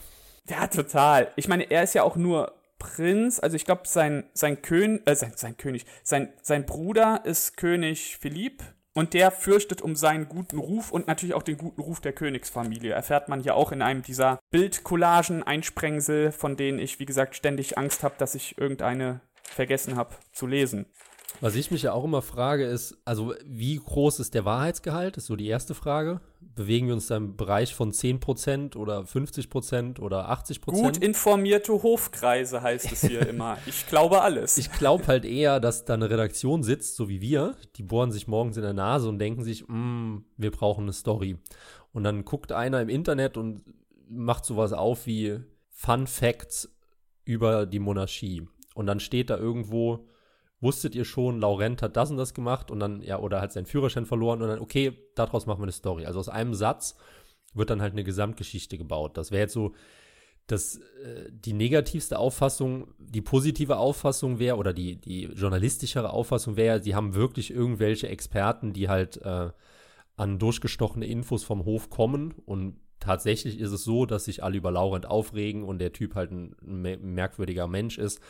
Ja, 0.49 0.67
total. 0.67 1.31
Ich 1.35 1.49
meine, 1.49 1.69
er 1.69 1.83
ist 1.83 1.95
ja 1.95 2.03
auch 2.03 2.15
nur 2.15 2.53
Prinz, 2.79 3.41
also 3.41 3.57
ich 3.57 3.65
glaube, 3.65 3.81
sein, 3.85 4.23
sein 4.33 4.61
König, 4.61 5.01
äh, 5.05 5.15
sein, 5.15 5.33
sein 5.35 5.57
König, 5.57 5.85
sein, 6.03 6.31
sein 6.41 6.65
Bruder 6.65 7.23
ist 7.25 7.57
König 7.57 8.17
Philipp 8.21 8.63
und 8.95 9.13
der 9.13 9.29
fürchtet 9.29 9.81
um 9.81 9.95
seinen 9.95 10.27
guten 10.29 10.57
Ruf 10.57 10.91
und 10.91 11.07
natürlich 11.07 11.35
auch 11.35 11.43
den 11.43 11.57
guten 11.57 11.81
Ruf 11.81 11.99
der 11.99 12.13
Königsfamilie. 12.13 12.93
Erfährt 12.93 13.27
man 13.27 13.41
ja 13.41 13.53
auch 13.53 13.71
in 13.71 13.81
einem 13.81 14.01
dieser 14.01 14.39
Bildcollagen, 14.51 15.43
Einsprengsel, 15.43 16.31
von 16.31 16.55
denen 16.55 16.79
ich, 16.79 16.99
wie 16.99 17.05
gesagt, 17.05 17.35
ständig 17.35 17.77
Angst 17.77 18.03
habe, 18.03 18.15
dass 18.17 18.35
ich 18.35 18.57
irgendeine 18.57 19.19
vergessen 19.43 19.97
habe 19.97 20.15
zu 20.31 20.47
lesen. 20.47 20.85
Was 21.41 21.55
ich 21.55 21.71
mich 21.71 21.83
ja 21.83 21.93
auch 21.93 22.03
immer 22.03 22.21
frage, 22.21 22.65
ist, 22.65 22.97
also 23.05 23.33
wie 23.45 23.75
groß 23.77 24.19
ist 24.19 24.33
der 24.33 24.45
Wahrheitsgehalt? 24.45 25.17
Ist 25.17 25.27
so 25.27 25.35
die 25.35 25.47
erste 25.47 25.75
Frage. 25.75 26.21
Bewegen 26.39 26.87
wir 26.87 26.93
uns 26.93 27.07
da 27.07 27.17
im 27.17 27.35
Bereich 27.35 27.75
von 27.75 27.91
10% 27.91 28.77
oder 28.77 29.01
50% 29.01 29.99
oder 29.99 30.31
80%? 30.31 30.71
Gut 30.71 30.97
informierte 30.97 31.73
Hofkreise 31.73 32.61
heißt 32.61 32.91
es 32.91 33.01
hier 33.01 33.27
immer. 33.27 33.57
Ich 33.67 33.87
glaube 33.87 34.21
alles. 34.21 34.57
Ich 34.57 34.71
glaube 34.71 35.07
halt 35.07 35.25
eher, 35.25 35.59
dass 35.59 35.85
da 35.85 35.95
eine 35.95 36.09
Redaktion 36.09 36.63
sitzt, 36.63 36.95
so 36.95 37.09
wie 37.09 37.21
wir. 37.21 37.55
Die 37.75 37.83
bohren 37.83 38.11
sich 38.11 38.27
morgens 38.27 38.57
in 38.57 38.63
der 38.63 38.73
Nase 38.73 39.09
und 39.09 39.19
denken 39.19 39.43
sich, 39.43 39.65
mm, 39.67 40.17
wir 40.37 40.51
brauchen 40.51 40.83
eine 40.83 40.93
Story. 40.93 41.37
Und 41.91 42.03
dann 42.03 42.25
guckt 42.25 42.51
einer 42.51 42.81
im 42.81 42.89
Internet 42.89 43.37
und 43.37 43.63
macht 44.07 44.45
sowas 44.45 44.71
auf 44.73 45.05
wie 45.07 45.39
Fun 45.69 46.07
Facts 46.07 46.69
über 47.25 47.65
die 47.65 47.79
Monarchie. 47.79 48.47
Und 48.75 48.87
dann 48.87 48.99
steht 48.99 49.29
da 49.29 49.37
irgendwo, 49.37 50.07
wusstet 50.61 50.95
ihr 50.95 51.05
schon, 51.05 51.39
Laurent 51.39 51.81
hat 51.81 51.95
das 51.97 52.11
und 52.11 52.17
das 52.17 52.33
gemacht 52.33 52.71
und 52.71 52.79
dann, 52.79 53.01
ja, 53.01 53.19
oder 53.19 53.41
hat 53.41 53.53
seinen 53.53 53.65
Führerschein 53.65 54.05
verloren 54.05 54.41
und 54.41 54.47
dann, 54.47 54.59
okay, 54.59 54.97
daraus 55.15 55.45
machen 55.45 55.59
wir 55.59 55.65
eine 55.65 55.71
Story. 55.71 56.05
Also 56.05 56.19
aus 56.19 56.29
einem 56.29 56.53
Satz 56.53 56.95
wird 57.53 57.69
dann 57.69 57.81
halt 57.81 57.93
eine 57.93 58.03
Gesamtgeschichte 58.03 58.77
gebaut. 58.77 59.17
Das 59.17 59.31
wäre 59.31 59.43
jetzt 59.43 59.53
so, 59.53 59.73
dass 60.47 60.77
äh, 60.77 61.31
die 61.31 61.53
negativste 61.53 62.19
Auffassung, 62.19 62.93
die 62.99 63.21
positive 63.21 63.77
Auffassung 63.77 64.39
wäre 64.39 64.57
oder 64.57 64.73
die, 64.73 64.97
die 64.97 65.23
journalistischere 65.23 66.11
Auffassung 66.11 66.55
wäre, 66.55 66.81
sie 66.81 66.95
haben 66.95 67.15
wirklich 67.15 67.51
irgendwelche 67.51 68.09
Experten, 68.09 68.73
die 68.73 68.87
halt 68.87 69.17
äh, 69.23 69.49
an 70.17 70.39
durchgestochene 70.39 71.05
Infos 71.05 71.43
vom 71.43 71.65
Hof 71.65 71.89
kommen 71.89 72.33
und 72.45 72.77
tatsächlich 72.99 73.59
ist 73.59 73.71
es 73.71 73.83
so, 73.83 74.05
dass 74.05 74.25
sich 74.25 74.43
alle 74.43 74.57
über 74.57 74.71
Laurent 74.71 75.05
aufregen 75.05 75.63
und 75.63 75.79
der 75.79 75.93
Typ 75.93 76.15
halt 76.15 76.31
ein, 76.31 76.55
ein 76.61 77.13
merkwürdiger 77.13 77.67
Mensch 77.67 77.97
ist 77.97 78.21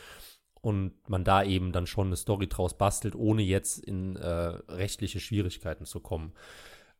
und 0.65 0.93
man 1.08 1.23
da 1.23 1.43
eben 1.43 1.71
dann 1.71 1.86
schon 1.86 2.08
eine 2.08 2.15
Story 2.15 2.47
draus 2.47 2.75
bastelt, 2.75 3.13
ohne 3.13 3.43
jetzt 3.43 3.78
in 3.78 4.15
äh, 4.15 4.28
rechtliche 4.28 5.19
Schwierigkeiten 5.19 5.86
zu 5.86 5.99
kommen. 5.99 6.34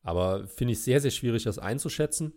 Aber 0.04 0.47
finde 0.47 0.73
ich 0.73 0.84
sehr, 0.84 1.01
sehr 1.01 1.10
schwierig, 1.10 1.45
das 1.45 1.58
einzuschätzen. 1.58 2.34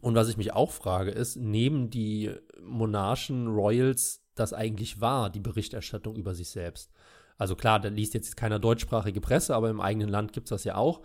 Und 0.00 0.16
was 0.16 0.28
ich 0.28 0.36
mich 0.36 0.52
auch 0.52 0.72
frage, 0.72 1.12
ist, 1.12 1.36
nehmen 1.36 1.90
die 1.90 2.32
Monarchen, 2.60 3.46
Royals 3.46 4.24
das 4.34 4.52
eigentlich 4.52 5.00
wahr, 5.00 5.30
die 5.30 5.38
Berichterstattung 5.38 6.16
über 6.16 6.34
sich 6.34 6.48
selbst? 6.50 6.90
Also 7.36 7.54
klar, 7.54 7.78
da 7.78 7.88
liest 7.88 8.14
jetzt 8.14 8.36
keiner 8.36 8.58
deutschsprachige 8.58 9.20
Presse, 9.20 9.54
aber 9.54 9.70
im 9.70 9.80
eigenen 9.80 10.08
Land 10.08 10.32
gibt 10.32 10.46
es 10.46 10.50
das 10.50 10.64
ja 10.64 10.74
auch. 10.74 11.02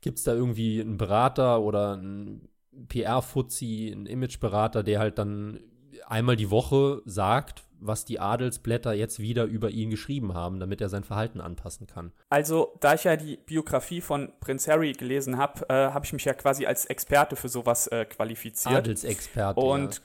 Gibt 0.00 0.18
es 0.18 0.24
da 0.24 0.34
irgendwie 0.34 0.80
einen 0.80 0.96
Berater 0.96 1.60
oder 1.60 1.92
einen 1.92 2.48
PR-Fuzzi, 2.88 3.92
einen 3.94 4.06
Imageberater, 4.06 4.82
der 4.82 4.98
halt 4.98 5.18
dann 5.18 5.60
einmal 6.04 6.34
die 6.34 6.50
Woche 6.50 7.00
sagt, 7.04 7.67
was 7.80 8.04
die 8.04 8.20
Adelsblätter 8.20 8.92
jetzt 8.92 9.20
wieder 9.20 9.44
über 9.44 9.70
ihn 9.70 9.90
geschrieben 9.90 10.34
haben, 10.34 10.60
damit 10.60 10.80
er 10.80 10.88
sein 10.88 11.04
Verhalten 11.04 11.40
anpassen 11.40 11.86
kann. 11.86 12.12
Also, 12.28 12.76
da 12.80 12.94
ich 12.94 13.04
ja 13.04 13.16
die 13.16 13.36
Biografie 13.36 14.00
von 14.00 14.32
Prinz 14.40 14.68
Harry 14.68 14.92
gelesen 14.92 15.38
habe, 15.38 15.64
äh, 15.68 15.72
habe 15.72 16.04
ich 16.04 16.12
mich 16.12 16.24
ja 16.24 16.34
quasi 16.34 16.66
als 16.66 16.86
Experte 16.86 17.36
für 17.36 17.48
sowas 17.48 17.86
äh, 17.88 18.04
qualifiziert. 18.04 18.74
Adelsexperte. 18.74 19.60
Und 19.60 19.96
ja. 19.96 20.00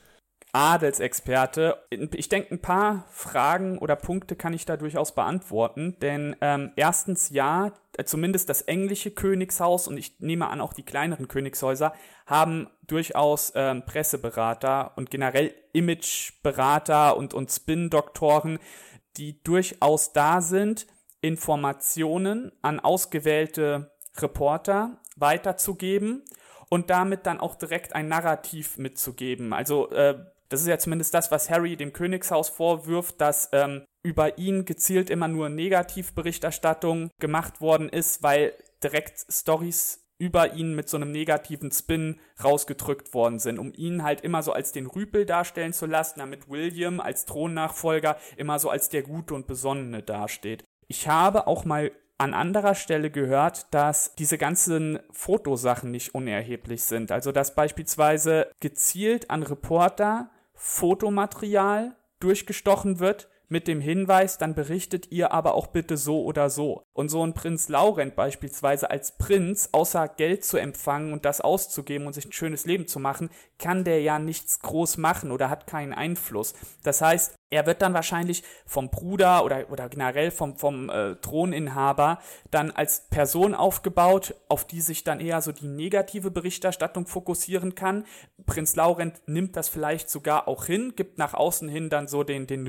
Adelsexperte. 0.54 1.80
Ich 1.89 2.30
denke, 2.30 2.54
ein 2.54 2.62
paar 2.62 3.08
Fragen 3.10 3.80
oder 3.80 3.96
Punkte 3.96 4.36
kann 4.36 4.54
ich 4.54 4.66
da 4.66 4.78
durchaus 4.78 5.16
beantworten, 5.16 5.98
denn 6.00 6.36
ähm, 6.42 6.72
erstens 6.76 7.32
ja, 7.32 7.74
äh, 7.98 8.04
zumindest 8.04 8.50
das 8.50 8.62
englische 8.62 9.10
Königshaus 9.10 9.88
und 9.88 9.98
ich 9.98 10.20
nehme 10.20 10.48
an 10.48 10.62
auch 10.62 10.74
die 10.74 10.86
kleineren 10.86 11.28
Königshäuser 11.28 11.94
haben 12.28 12.70
durchaus 12.86 13.52
ähm, 13.56 13.84
Presseberater 13.84 14.96
und 14.96 15.10
generell 15.10 15.56
Imageberater 15.74 17.18
und, 17.18 17.34
und 17.34 17.52
Spin-Doktoren, 17.52 18.60
die 19.18 19.42
durchaus 19.44 20.13
da 20.13 20.39
sind, 20.39 20.86
Informationen 21.22 22.52
an 22.62 22.80
ausgewählte 22.80 23.92
Reporter 24.18 25.02
weiterzugeben 25.16 26.24
und 26.70 26.92
damit 26.92 27.26
dann 27.26 27.39
auch 27.39 27.56
direkt 27.56 27.96
ein 27.96 28.08
Narrativ 28.08 28.78
mitzugeben. 28.78 29.54
Also 29.54 29.89
äh, 29.92 30.26
das 30.54 30.62
ist 30.62 30.68
ja 30.68 30.78
zumindest 30.78 31.16
das, 31.16 31.32
was 31.32 31.50
Harry 31.50 31.76
dem 31.76 31.94
Königshaus 31.94 32.48
vorwirft, 32.48 33.20
dass 33.20 33.50
ähm, 33.54 33.86
über 34.04 34.38
ihn 34.38 34.66
gezielt 34.66 35.10
immer 35.10 35.28
nur 35.28 35.50
Negativberichterstattung 35.50 37.10
gemacht 37.20 37.60
worden 37.60 37.89
ist, 37.89 38.22
weil 38.22 38.54
direkt 38.84 39.26
Stories 39.32 40.06
über 40.20 40.54
ihn 40.54 40.76
mit 40.76 40.89
so 40.89 40.98
einem 40.98 41.12
negativen 41.12 41.72
Spin 41.72 42.20
rausgedrückt 42.44 43.16
worden 43.16 43.39
sind, 43.39 43.58
um 43.58 43.74
ihn 43.74 44.04
halt 44.04 44.22
immer 44.22 44.44
so 44.44 44.54
als 44.54 44.72
den 44.72 44.86
Rüpel 44.86 45.26
darstellen 45.26 45.74
zu 45.74 45.88
lassen, 45.88 46.20
damit 46.20 46.48
William 46.48 47.00
als 47.00 47.26
Thronnachfolger 47.26 48.18
immer 48.38 48.60
so 48.60 48.70
als 48.70 48.89
der 48.89 49.02
Gute 49.02 49.34
und 49.34 49.48
Besonnene 49.48 50.04
dasteht. 50.04 50.63
Ich 50.88 51.08
habe 51.08 51.48
auch 51.48 51.66
mal 51.66 51.92
an 52.20 52.36
anderer 52.36 52.76
Stelle 52.76 53.10
gehört, 53.10 53.74
dass 53.74 54.13
diese 54.13 54.38
ganzen 54.38 55.00
Fotosachen 55.10 55.89
nicht 55.89 56.13
unerheblich 56.13 56.84
sind. 56.84 57.12
Also 57.12 57.32
dass 57.32 57.56
beispielsweise 57.56 58.52
gezielt 58.60 59.32
an 59.32 59.42
Reporter 59.42 60.30
Fotomaterial 60.65 61.97
durchgestochen 62.21 62.99
wird, 62.99 63.30
mit 63.54 63.68
dem 63.68 63.80
Hinweis, 63.80 64.39
dann 64.39 64.56
berichtet 64.56 65.12
ihr 65.12 65.32
aber 65.32 65.54
auch 65.54 65.68
bitte 65.68 65.96
so 65.96 66.24
oder 66.24 66.50
so. 66.50 66.84
Und 66.92 67.10
so 67.10 67.26
ein 67.26 67.34
Prinz 67.34 67.70
Laurent 67.70 68.16
beispielsweise 68.16 68.89
als 68.89 69.18
Prinz, 69.18 69.70
außer 69.72 70.08
Geld 70.08 70.44
zu 70.44 70.58
empfangen 70.58 71.13
und 71.13 71.24
das 71.24 71.39
auszugeben 71.39 72.08
und 72.08 72.13
sich 72.13 72.26
ein 72.26 72.34
schönes 72.34 72.66
Leben 72.66 72.88
zu 72.88 73.00
machen, 73.00 73.30
kann 73.60 73.84
der 73.84 74.02
ja 74.02 74.20
nichts 74.20 74.60
groß 74.60 74.98
machen 74.98 75.32
oder 75.32 75.50
hat 75.50 75.68
keinen 75.68 75.94
Einfluss. 75.94 76.54
Das 76.84 77.02
heißt, 77.02 77.36
er 77.54 77.68
wird 77.68 77.84
dann 77.84 77.94
wahrscheinlich 77.94 78.44
vom 78.66 78.89
Bruder 78.89 79.46
oder, 79.46 79.70
oder 79.70 79.88
generell 79.88 80.32
vom, 80.32 80.58
vom 80.58 80.89
äh, 80.89 81.16
Throninhaber 81.18 82.20
dann 82.50 82.72
als 82.72 83.08
Person 83.10 83.54
aufgebaut, 83.54 84.34
auf 84.50 84.66
die 84.66 84.82
sich 84.82 85.04
dann 85.04 85.20
eher 85.20 85.39
so 85.42 85.52
die 85.52 85.68
negative 85.68 86.32
Berichterstattung 86.32 87.06
fokussieren 87.06 87.76
kann. 87.76 88.06
Prinz 88.48 88.76
Laurent 88.76 89.22
nimmt 89.28 89.56
das 89.56 89.70
vielleicht 89.70 90.10
sogar 90.10 90.48
auch 90.48 90.66
hin, 90.66 90.94
gibt 90.96 91.20
nach 91.20 91.36
außen 91.36 91.70
hin 91.70 91.92
dann 91.92 92.08
so 92.08 92.24
den, 92.24 92.48
den 92.48 92.63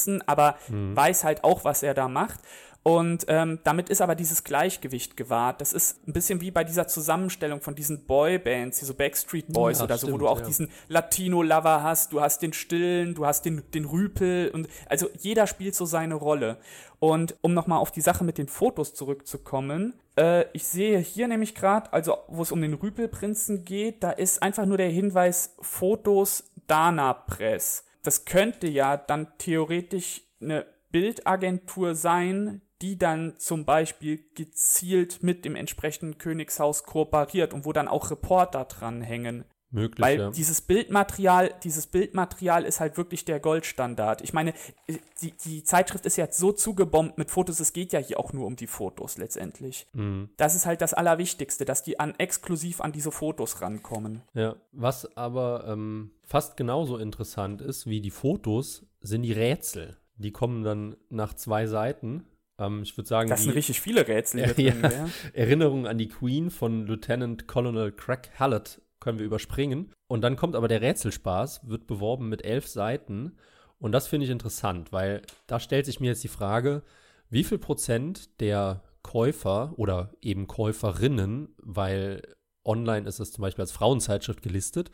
Rüpelprinzen, 0.00 0.22
aber 0.26 0.56
mhm. 0.68 0.96
weiß 0.96 1.24
halt 1.24 1.44
auch, 1.44 1.64
was 1.64 1.82
er 1.82 1.94
da 1.94 2.08
macht. 2.08 2.40
Und 2.82 3.26
ähm, 3.28 3.58
damit 3.62 3.90
ist 3.90 4.00
aber 4.00 4.14
dieses 4.14 4.42
Gleichgewicht 4.42 5.14
gewahrt. 5.14 5.60
Das 5.60 5.74
ist 5.74 6.08
ein 6.08 6.14
bisschen 6.14 6.40
wie 6.40 6.50
bei 6.50 6.64
dieser 6.64 6.86
Zusammenstellung 6.86 7.60
von 7.60 7.74
diesen 7.74 8.06
Boybands, 8.06 8.78
hier 8.78 8.88
so 8.88 8.94
Backstreet 8.94 9.48
Boys 9.48 9.80
ja, 9.80 9.84
oder 9.84 9.98
so, 9.98 10.06
stimmt, 10.06 10.14
wo 10.14 10.18
du 10.18 10.28
auch 10.28 10.40
ja. 10.40 10.46
diesen 10.46 10.70
Latino-Lover 10.88 11.82
hast, 11.82 12.14
du 12.14 12.22
hast 12.22 12.40
den 12.40 12.54
Stillen, 12.54 13.14
du 13.14 13.26
hast 13.26 13.44
den, 13.44 13.62
den 13.74 13.84
Rüpel 13.84 14.50
und 14.54 14.66
also 14.86 15.10
jeder 15.18 15.46
spielt 15.46 15.74
so 15.74 15.84
seine 15.84 16.14
Rolle. 16.14 16.56
Und 17.00 17.36
um 17.42 17.52
nochmal 17.52 17.80
auf 17.80 17.90
die 17.90 18.00
Sache 18.00 18.24
mit 18.24 18.38
den 18.38 18.48
Fotos 18.48 18.94
zurückzukommen, 18.94 19.92
äh, 20.16 20.46
ich 20.54 20.66
sehe 20.66 20.98
hier 21.00 21.28
nämlich 21.28 21.54
gerade, 21.54 21.92
also 21.92 22.16
wo 22.28 22.40
es 22.40 22.50
um 22.50 22.62
den 22.62 22.72
Rüpelprinzen 22.72 23.66
geht, 23.66 24.02
da 24.02 24.10
ist 24.10 24.42
einfach 24.42 24.64
nur 24.64 24.78
der 24.78 24.88
Hinweis 24.88 25.54
Fotos 25.60 26.44
Dana 26.66 27.12
Press. 27.12 27.84
Das 28.02 28.24
könnte 28.24 28.66
ja 28.66 28.96
dann 28.96 29.28
theoretisch 29.38 30.22
eine 30.40 30.66
Bildagentur 30.90 31.94
sein, 31.94 32.62
die 32.82 32.96
dann 32.96 33.38
zum 33.38 33.64
Beispiel 33.64 34.24
gezielt 34.34 35.22
mit 35.22 35.44
dem 35.44 35.54
entsprechenden 35.54 36.18
Königshaus 36.18 36.84
kooperiert 36.84 37.52
und 37.52 37.66
wo 37.66 37.72
dann 37.72 37.88
auch 37.88 38.10
Reporter 38.10 38.64
dranhängen. 38.64 39.44
Möglich, 39.72 40.04
Weil 40.04 40.18
ja. 40.18 40.30
dieses 40.30 40.60
Bildmaterial, 40.62 41.54
dieses 41.62 41.86
Bildmaterial 41.86 42.64
ist 42.64 42.80
halt 42.80 42.96
wirklich 42.96 43.24
der 43.24 43.38
Goldstandard. 43.38 44.20
Ich 44.20 44.32
meine, 44.32 44.52
die, 45.22 45.32
die 45.44 45.62
Zeitschrift 45.62 46.06
ist 46.06 46.16
jetzt 46.16 46.38
so 46.38 46.50
zugebombt 46.50 47.18
mit 47.18 47.30
Fotos, 47.30 47.60
es 47.60 47.72
geht 47.72 47.92
ja 47.92 48.00
hier 48.00 48.18
auch 48.18 48.32
nur 48.32 48.46
um 48.46 48.56
die 48.56 48.66
Fotos 48.66 49.16
letztendlich. 49.16 49.86
Mhm. 49.92 50.30
Das 50.36 50.56
ist 50.56 50.66
halt 50.66 50.80
das 50.80 50.92
Allerwichtigste, 50.92 51.64
dass 51.64 51.84
die 51.84 52.00
an, 52.00 52.14
exklusiv 52.18 52.80
an 52.80 52.90
diese 52.90 53.12
Fotos 53.12 53.62
rankommen. 53.62 54.22
Ja, 54.34 54.56
was 54.72 55.16
aber 55.16 55.64
ähm, 55.68 56.10
fast 56.24 56.56
genauso 56.56 56.96
interessant 56.96 57.62
ist 57.62 57.86
wie 57.86 58.00
die 58.00 58.10
Fotos, 58.10 58.86
sind 59.00 59.22
die 59.22 59.32
Rätsel. 59.32 59.98
Die 60.16 60.32
kommen 60.32 60.64
dann 60.64 60.96
nach 61.10 61.34
zwei 61.34 61.66
Seiten 61.66 62.26
ähm, 62.58 62.82
ich 62.82 62.96
würde 62.96 63.08
sagen, 63.08 63.30
das 63.30 63.40
sind 63.40 63.52
die, 63.52 63.56
richtig 63.56 63.80
viele 63.80 64.06
Rätsel. 64.06 64.40
Äh, 64.40 64.62
ja, 64.62 64.74
ja. 64.74 65.08
Erinnerung 65.32 65.86
an 65.86 65.96
die 65.96 66.08
Queen 66.08 66.50
von 66.50 66.86
Lieutenant 66.86 67.48
Colonel 67.48 67.90
Craig 67.90 68.30
Hallett 68.38 68.82
können 69.00 69.18
wir 69.18 69.26
überspringen. 69.26 69.92
Und 70.06 70.22
dann 70.22 70.36
kommt 70.36 70.54
aber 70.54 70.68
der 70.68 70.80
Rätselspaß, 70.80 71.68
wird 71.68 71.86
beworben 71.86 72.28
mit 72.28 72.44
elf 72.44 72.68
Seiten. 72.68 73.36
Und 73.78 73.92
das 73.92 74.06
finde 74.06 74.26
ich 74.26 74.30
interessant, 74.30 74.92
weil 74.92 75.22
da 75.46 75.58
stellt 75.58 75.86
sich 75.86 76.00
mir 76.00 76.08
jetzt 76.08 76.24
die 76.24 76.28
Frage, 76.28 76.82
wie 77.30 77.44
viel 77.44 77.58
Prozent 77.58 78.40
der 78.40 78.82
Käufer 79.02 79.72
oder 79.76 80.12
eben 80.20 80.46
Käuferinnen, 80.46 81.54
weil 81.58 82.22
online 82.64 83.08
ist 83.08 83.20
es 83.20 83.32
zum 83.32 83.42
Beispiel 83.42 83.62
als 83.62 83.72
Frauenzeitschrift 83.72 84.42
gelistet, 84.42 84.90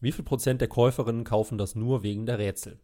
wie 0.00 0.12
viel 0.12 0.24
Prozent 0.24 0.60
der 0.60 0.68
Käuferinnen 0.68 1.24
kaufen 1.24 1.56
das 1.56 1.74
nur 1.74 2.02
wegen 2.02 2.26
der 2.26 2.38
Rätsel? 2.38 2.80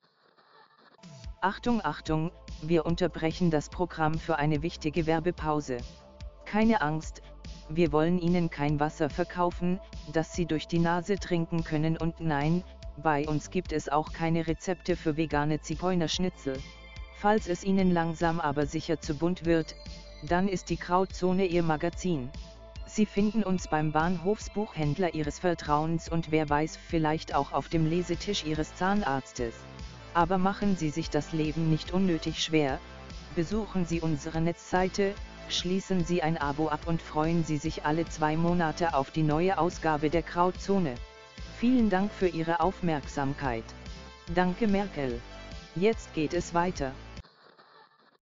Achtung, 1.41 1.85
Achtung, 1.85 2.31
wir 2.63 2.87
unterbrechen 2.87 3.51
das 3.51 3.69
Programm 3.69 4.15
für 4.15 4.37
eine 4.37 4.63
wichtige 4.63 5.07
Werbepause. 5.07 5.79
Keine 6.45 6.81
Angst, 6.81 7.21
wir 7.69 7.93
wollen 7.93 8.19
Ihnen 8.19 8.51
kein 8.51 8.81
Wasser 8.81 9.09
verkaufen, 9.09 9.81
das 10.13 10.35
Sie 10.35 10.47
durch 10.47 10.67
die 10.67 10.79
Nase 10.79 11.17
trinken 11.17 11.65
können 11.65 11.97
und 11.97 12.21
nein, 12.21 12.63
bei 13.03 13.27
uns 13.27 13.51
gibt 13.51 13.73
es 13.73 13.89
auch 13.89 14.13
keine 14.13 14.47
Rezepte 14.47 14.97
für 14.97 15.17
vegane 15.17 15.61
Zigeunerschnitzel. 15.61 16.59
Falls 17.17 17.49
es 17.49 17.65
Ihnen 17.65 17.93
langsam 17.93 18.41
aber 18.41 18.67
sicher 18.67 19.01
zu 19.01 19.15
bunt 19.15 19.47
wird, 19.47 19.75
dann 20.23 20.49
ist 20.49 20.71
die 20.71 20.77
Krautzone 20.77 21.47
Ihr 21.47 21.63
Magazin. 21.63 22.31
Sie 22.85 23.07
finden 23.07 23.43
uns 23.43 23.69
beim 23.69 23.93
Bahnhofsbuchhändler 23.93 25.15
Ihres 25.15 25.39
Vertrauens 25.39 26.11
und 26.11 26.31
wer 26.31 26.51
weiß 26.51 26.77
vielleicht 26.77 27.35
auch 27.35 27.53
auf 27.53 27.69
dem 27.69 27.89
Lesetisch 27.89 28.45
Ihres 28.45 28.75
Zahnarztes. 28.75 29.55
Aber 30.15 30.37
machen 30.37 30.77
Sie 30.77 30.91
sich 30.91 31.09
das 31.09 31.33
Leben 31.33 31.71
nicht 31.71 31.93
unnötig 31.93 32.43
schwer, 32.43 32.79
besuchen 33.35 33.87
Sie 33.87 34.01
unsere 34.01 34.43
Netzseite, 34.43 35.15
schließen 35.55 36.05
Sie 36.05 36.23
ein 36.23 36.39
Abo 36.39 36.69
ab 36.69 36.87
und 36.87 37.01
freuen 37.01 37.45
Sie 37.45 37.57
sich 37.57 37.85
alle 37.85 38.05
zwei 38.07 38.37
Monate 38.37 38.95
auf 38.95 39.11
die 39.11 39.23
neue 39.23 39.59
Ausgabe 39.59 40.11
der 40.11 40.23
Krautzone. 40.23 40.95
Vielen 41.59 41.91
Dank 41.91 42.13
für 42.13 42.29
Ihre 42.29 42.61
Aufmerksamkeit. 42.61 43.65
Danke 44.35 44.67
Merkel. 44.67 45.21
Jetzt 45.75 46.13
geht 46.15 46.35
es 46.35 46.55
weiter. 46.55 46.93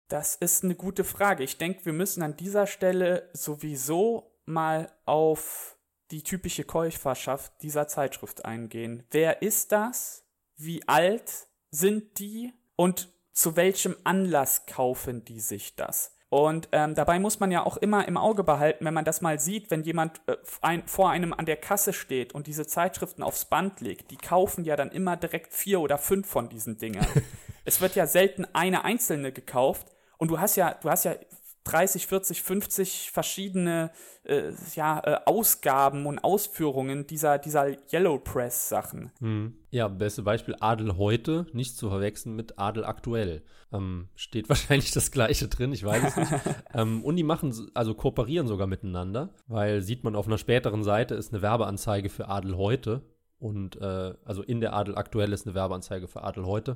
Das 0.08 0.34
ist 0.34 0.64
eine 0.64 0.74
gute 0.74 1.04
Frage. 1.04 1.44
Ich 1.44 1.56
denke, 1.56 1.84
wir 1.84 1.92
müssen 1.92 2.22
an 2.22 2.36
dieser 2.36 2.66
Stelle 2.66 3.30
sowieso 3.32 4.36
mal 4.44 4.92
auf 5.06 5.76
die 6.10 6.22
typische 6.22 6.64
Käuferschaft 6.64 7.52
dieser 7.62 7.86
Zeitschrift 7.86 8.44
eingehen. 8.44 9.04
Wer 9.10 9.42
ist 9.42 9.72
das? 9.72 10.24
Wie 10.56 10.86
alt 10.88 11.48
sind 11.70 12.18
die 12.18 12.52
und 12.76 13.08
zu 13.32 13.56
welchem 13.56 13.96
Anlass 14.04 14.66
kaufen 14.66 15.24
die 15.24 15.40
sich 15.40 15.76
das? 15.76 16.16
Und 16.30 16.68
ähm, 16.70 16.94
dabei 16.94 17.18
muss 17.18 17.40
man 17.40 17.50
ja 17.50 17.66
auch 17.66 17.76
immer 17.76 18.06
im 18.06 18.16
Auge 18.16 18.44
behalten, 18.44 18.84
wenn 18.84 18.94
man 18.94 19.04
das 19.04 19.20
mal 19.20 19.40
sieht, 19.40 19.68
wenn 19.72 19.82
jemand 19.82 20.20
äh, 20.28 20.36
ein, 20.60 20.86
vor 20.86 21.10
einem 21.10 21.32
an 21.32 21.44
der 21.44 21.56
Kasse 21.56 21.92
steht 21.92 22.34
und 22.34 22.46
diese 22.46 22.68
Zeitschriften 22.68 23.24
aufs 23.24 23.46
Band 23.46 23.80
legt, 23.80 24.12
die 24.12 24.16
kaufen 24.16 24.64
ja 24.64 24.76
dann 24.76 24.92
immer 24.92 25.16
direkt 25.16 25.52
vier 25.52 25.80
oder 25.80 25.98
fünf 25.98 26.28
von 26.28 26.48
diesen 26.48 26.78
Dingern. 26.78 27.06
es 27.64 27.80
wird 27.80 27.96
ja 27.96 28.06
selten 28.06 28.46
eine 28.52 28.84
einzelne 28.84 29.32
gekauft. 29.32 29.88
Und 30.18 30.30
du 30.30 30.38
hast 30.38 30.54
ja, 30.54 30.74
du 30.74 30.88
hast 30.88 31.04
ja 31.04 31.16
30, 31.64 32.06
40, 32.06 32.42
50 32.42 33.10
verschiedene 33.12 33.90
äh, 34.24 34.52
ja, 34.74 35.00
äh, 35.04 35.20
Ausgaben 35.26 36.06
und 36.06 36.18
Ausführungen 36.18 37.06
dieser, 37.06 37.38
dieser 37.38 37.68
Yellow 37.92 38.18
Press 38.18 38.68
Sachen. 38.68 39.12
Hm. 39.20 39.54
Ja, 39.70 39.88
beste 39.88 40.22
Beispiel 40.22 40.56
Adel 40.60 40.96
heute, 40.96 41.46
nicht 41.52 41.76
zu 41.76 41.90
verwechseln 41.90 42.34
mit 42.34 42.58
Adel 42.58 42.84
aktuell. 42.84 43.42
Ähm, 43.72 44.08
steht 44.14 44.48
wahrscheinlich 44.48 44.90
das 44.92 45.10
gleiche 45.10 45.48
drin, 45.48 45.72
ich 45.72 45.84
weiß 45.84 46.02
es 46.04 46.16
nicht. 46.16 46.32
ähm, 46.74 47.04
und 47.04 47.16
die 47.16 47.22
machen, 47.22 47.54
also 47.74 47.94
kooperieren 47.94 48.48
sogar 48.48 48.66
miteinander, 48.66 49.34
weil 49.46 49.82
sieht 49.82 50.02
man 50.02 50.16
auf 50.16 50.26
einer 50.26 50.38
späteren 50.38 50.82
Seite 50.82 51.14
ist 51.14 51.32
eine 51.32 51.42
Werbeanzeige 51.42 52.08
für 52.08 52.28
Adel 52.28 52.56
heute 52.56 53.02
und 53.38 53.80
äh, 53.80 54.14
also 54.24 54.42
in 54.42 54.60
der 54.60 54.72
Adel 54.72 54.96
aktuell 54.96 55.32
ist 55.32 55.46
eine 55.46 55.54
Werbeanzeige 55.54 56.08
für 56.08 56.22
Adel 56.24 56.46
heute. 56.46 56.74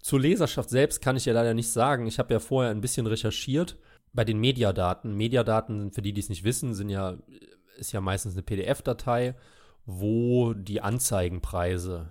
Zur 0.00 0.20
Leserschaft 0.20 0.70
selbst 0.70 1.02
kann 1.02 1.16
ich 1.16 1.24
ja 1.24 1.32
leider 1.32 1.52
nicht 1.52 1.70
sagen. 1.70 2.06
Ich 2.06 2.18
habe 2.18 2.32
ja 2.32 2.40
vorher 2.40 2.70
ein 2.70 2.80
bisschen 2.80 3.06
recherchiert 3.06 3.76
bei 4.16 4.24
den 4.24 4.38
Mediadaten. 4.38 5.14
Mediadaten, 5.14 5.92
für 5.92 6.02
die, 6.02 6.12
die 6.12 6.20
es 6.20 6.28
nicht 6.28 6.42
wissen, 6.42 6.74
sind 6.74 6.88
ja, 6.88 7.18
ist 7.78 7.92
ja 7.92 8.00
meistens 8.00 8.34
eine 8.34 8.42
PDF-Datei, 8.42 9.36
wo 9.84 10.54
die 10.54 10.80
Anzeigenpreise 10.80 12.10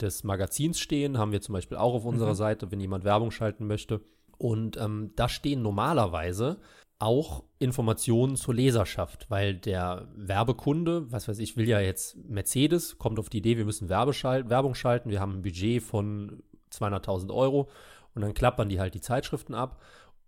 des 0.00 0.24
Magazins 0.24 0.80
stehen. 0.80 1.18
Haben 1.18 1.30
wir 1.30 1.42
zum 1.42 1.52
Beispiel 1.52 1.76
auch 1.76 1.94
auf 1.94 2.04
unserer 2.04 2.30
mhm. 2.30 2.36
Seite, 2.36 2.72
wenn 2.72 2.80
jemand 2.80 3.04
Werbung 3.04 3.30
schalten 3.30 3.66
möchte. 3.66 4.00
Und 4.38 4.76
ähm, 4.78 5.12
da 5.14 5.28
stehen 5.28 5.62
normalerweise 5.62 6.58
auch 6.98 7.44
Informationen 7.58 8.36
zur 8.36 8.54
Leserschaft, 8.54 9.30
weil 9.30 9.54
der 9.54 10.08
Werbekunde, 10.16 11.12
was 11.12 11.28
weiß 11.28 11.38
ich, 11.38 11.56
will 11.56 11.68
ja 11.68 11.80
jetzt 11.80 12.16
Mercedes, 12.16 12.98
kommt 12.98 13.18
auf 13.18 13.28
die 13.28 13.38
Idee, 13.38 13.58
wir 13.58 13.64
müssen 13.64 13.88
Werbeschalt 13.88 14.48
Werbung 14.48 14.74
schalten, 14.74 15.10
wir 15.10 15.20
haben 15.20 15.34
ein 15.34 15.42
Budget 15.42 15.82
von 15.82 16.42
200.000 16.72 17.32
Euro 17.34 17.68
und 18.14 18.22
dann 18.22 18.32
klappern 18.32 18.68
die 18.68 18.80
halt 18.80 18.94
die 18.94 19.00
Zeitschriften 19.00 19.54
ab 19.54 19.80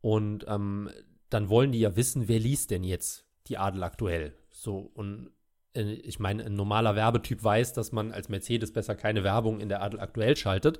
und 0.06 0.46
ähm, 0.46 0.88
dann 1.30 1.48
wollen 1.48 1.72
die 1.72 1.80
ja 1.80 1.96
wissen, 1.96 2.28
wer 2.28 2.38
liest 2.38 2.70
denn 2.70 2.84
jetzt 2.84 3.26
die 3.48 3.58
Adel 3.58 3.82
aktuell. 3.82 4.34
So, 4.52 4.78
und 4.94 5.30
äh, 5.74 5.94
ich 5.94 6.20
meine, 6.20 6.44
ein 6.44 6.54
normaler 6.54 6.94
Werbetyp 6.94 7.42
weiß, 7.42 7.72
dass 7.72 7.90
man 7.90 8.12
als 8.12 8.28
Mercedes 8.28 8.72
besser 8.72 8.94
keine 8.94 9.24
Werbung 9.24 9.58
in 9.58 9.68
der 9.68 9.82
Adel 9.82 9.98
aktuell 9.98 10.36
schaltet. 10.36 10.78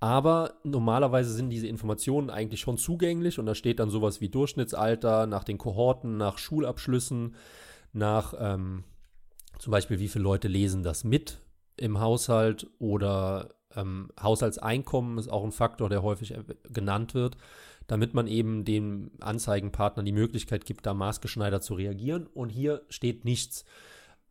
Aber 0.00 0.54
normalerweise 0.64 1.34
sind 1.34 1.50
diese 1.50 1.66
Informationen 1.66 2.30
eigentlich 2.30 2.62
schon 2.62 2.78
zugänglich 2.78 3.38
und 3.38 3.44
da 3.44 3.54
steht 3.54 3.80
dann 3.80 3.90
sowas 3.90 4.22
wie 4.22 4.30
Durchschnittsalter, 4.30 5.26
nach 5.26 5.44
den 5.44 5.58
Kohorten, 5.58 6.16
nach 6.16 6.38
Schulabschlüssen, 6.38 7.34
nach 7.92 8.32
ähm, 8.38 8.84
zum 9.58 9.72
Beispiel, 9.72 9.98
wie 9.98 10.08
viele 10.08 10.24
Leute 10.24 10.48
lesen 10.48 10.82
das 10.82 11.04
mit 11.04 11.36
im 11.76 12.00
Haushalt 12.00 12.66
oder 12.78 13.50
Ähm, 13.76 14.10
Haushaltseinkommen 14.22 15.18
ist 15.18 15.28
auch 15.28 15.42
ein 15.42 15.50
Faktor, 15.50 15.88
der 15.88 16.04
häufig 16.04 16.32
genannt 16.72 17.12
wird, 17.12 17.36
damit 17.86 18.14
man 18.14 18.26
eben 18.26 18.64
dem 18.64 19.10
Anzeigenpartner 19.20 20.02
die 20.02 20.12
Möglichkeit 20.12 20.64
gibt, 20.64 20.86
da 20.86 20.94
maßgeschneidert 20.94 21.62
zu 21.62 21.74
reagieren. 21.74 22.26
Und 22.26 22.50
hier 22.50 22.82
steht 22.88 23.24
nichts. 23.24 23.64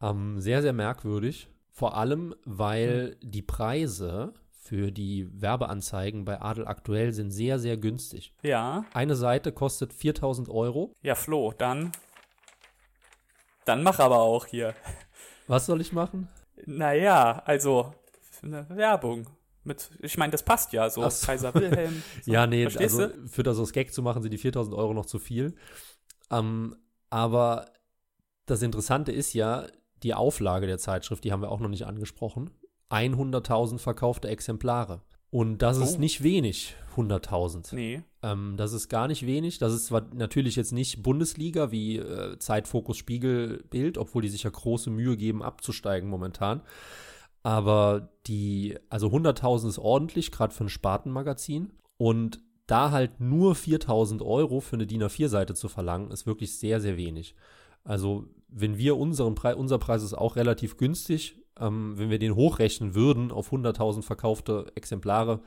Ähm, 0.02 0.40
sehr, 0.42 0.62
sehr 0.62 0.74
merkwürdig. 0.74 1.50
Vor 1.72 1.96
allem, 1.98 2.36
weil 2.46 3.18
mhm. 3.22 3.32
die 3.32 3.42
Preise 3.42 4.34
für 4.52 4.92
die 4.92 5.30
Werbeanzeigen 5.42 6.24
bei 6.24 6.42
Adel 6.42 6.68
aktuell 6.68 7.12
sind 7.12 7.32
sehr, 7.32 7.60
sehr 7.60 7.78
günstig. 7.78 8.34
Ja. 8.42 8.86
Eine 8.94 9.16
Seite 9.16 9.52
kostet 9.52 9.94
4000 9.94 10.50
Euro. 10.50 10.94
Ja, 11.02 11.16
Flo, 11.16 11.54
dann. 11.58 11.92
Dann 13.66 13.84
mach 13.84 14.00
aber 14.00 14.20
auch 14.20 14.46
hier. 14.46 14.74
Was 15.48 15.66
soll 15.66 15.82
ich 15.82 15.92
machen? 15.92 16.30
Naja, 16.66 17.42
also 17.46 17.94
eine 18.42 18.68
Werbung. 18.70 19.28
Mit, 19.64 19.92
ich 20.02 20.18
meine, 20.18 20.32
das 20.32 20.44
passt 20.44 20.74
ja 20.74 20.90
so. 20.90 21.08
so. 21.10 21.26
Kaiser 21.26 21.54
Wilhelm. 21.54 22.04
So. 22.24 22.32
ja, 22.32 22.48
nee, 22.48 22.66
also 22.66 23.10
für 23.28 23.44
das 23.44 23.58
aus 23.60 23.74
Gag 23.74 23.94
zu 23.94 24.02
machen, 24.02 24.22
sind 24.22 24.32
die 24.32 24.38
4000 24.38 24.76
Euro 24.76 24.94
noch 24.94 25.06
zu 25.06 25.20
viel. 25.20 25.56
Ähm, 26.32 26.76
aber 27.10 27.66
das 28.46 28.62
Interessante 28.62 29.12
ist 29.12 29.34
ja, 29.34 29.68
die 30.04 30.14
Auflage 30.14 30.68
der 30.68 30.78
Zeitschrift, 30.78 31.24
die 31.24 31.32
haben 31.32 31.42
wir 31.42 31.50
auch 31.50 31.60
noch 31.60 31.70
nicht 31.70 31.86
angesprochen. 31.86 32.50
100.000 32.90 33.80
verkaufte 33.80 34.28
Exemplare. 34.28 35.02
Und 35.30 35.64
das 35.64 35.80
oh. 35.80 35.84
ist 35.84 35.98
nicht 35.98 36.22
wenig, 36.22 36.76
100.000. 36.96 37.74
Nee. 37.74 38.04
Ähm, 38.22 38.54
das 38.56 38.72
ist 38.74 38.88
gar 38.88 39.08
nicht 39.08 39.26
wenig. 39.26 39.58
Das 39.58 39.74
ist 39.74 39.88
zwar 39.88 40.06
natürlich 40.14 40.56
jetzt 40.56 40.74
nicht 40.74 41.02
Bundesliga 41.02 41.72
wie 41.72 41.98
äh, 41.98 42.38
Zeitfokus 42.38 42.98
Spiegel 42.98 43.64
Bild, 43.72 43.98
obwohl 43.98 44.22
die 44.22 44.30
sich 44.30 44.44
ja 44.44 44.52
große 44.52 44.92
Mühe 44.92 45.18
geben, 45.18 45.42
abzusteigen 45.42 46.08
momentan. 46.08 46.62
Aber 47.44 48.10
die, 48.26 48.78
also 48.90 49.08
100.000 49.08 49.68
ist 49.68 49.80
ordentlich, 49.80 50.32
gerade 50.32 50.54
für 50.54 50.64
ein 50.64 50.70
Spartenmagazin. 50.70 51.74
Und 51.98 52.40
da 52.68 52.92
halt 52.92 53.20
nur 53.20 53.54
4.000 53.54 54.26
Euro 54.26 54.62
für 54.62 54.78
eine 54.78 54.88
DIN 54.88 55.04
A4-Seite 55.04 55.54
zu 55.54 55.68
verlangen, 55.68 56.12
ist 56.12 56.26
wirklich 56.26 56.58
sehr, 56.58 56.80
sehr 56.80 56.98
wenig. 56.98 57.36
Also, 57.84 58.26
wenn 58.48 58.78
wir 58.78 58.98
unseren 58.98 59.36
Preis, 59.36 59.56
unser 59.56 59.78
Preis 59.78 60.04
ist 60.04 60.14
auch 60.14 60.38
relativ 60.38 60.78
günstig, 60.78 61.38
ähm, 61.60 61.98
wenn 61.98 62.10
wir 62.10 62.20
den 62.20 62.36
hochrechnen 62.36 62.96
würden 62.96 63.32
auf 63.32 63.52
100.000 63.52 64.04
verkaufte 64.04 64.72
Exemplare, 64.76 65.42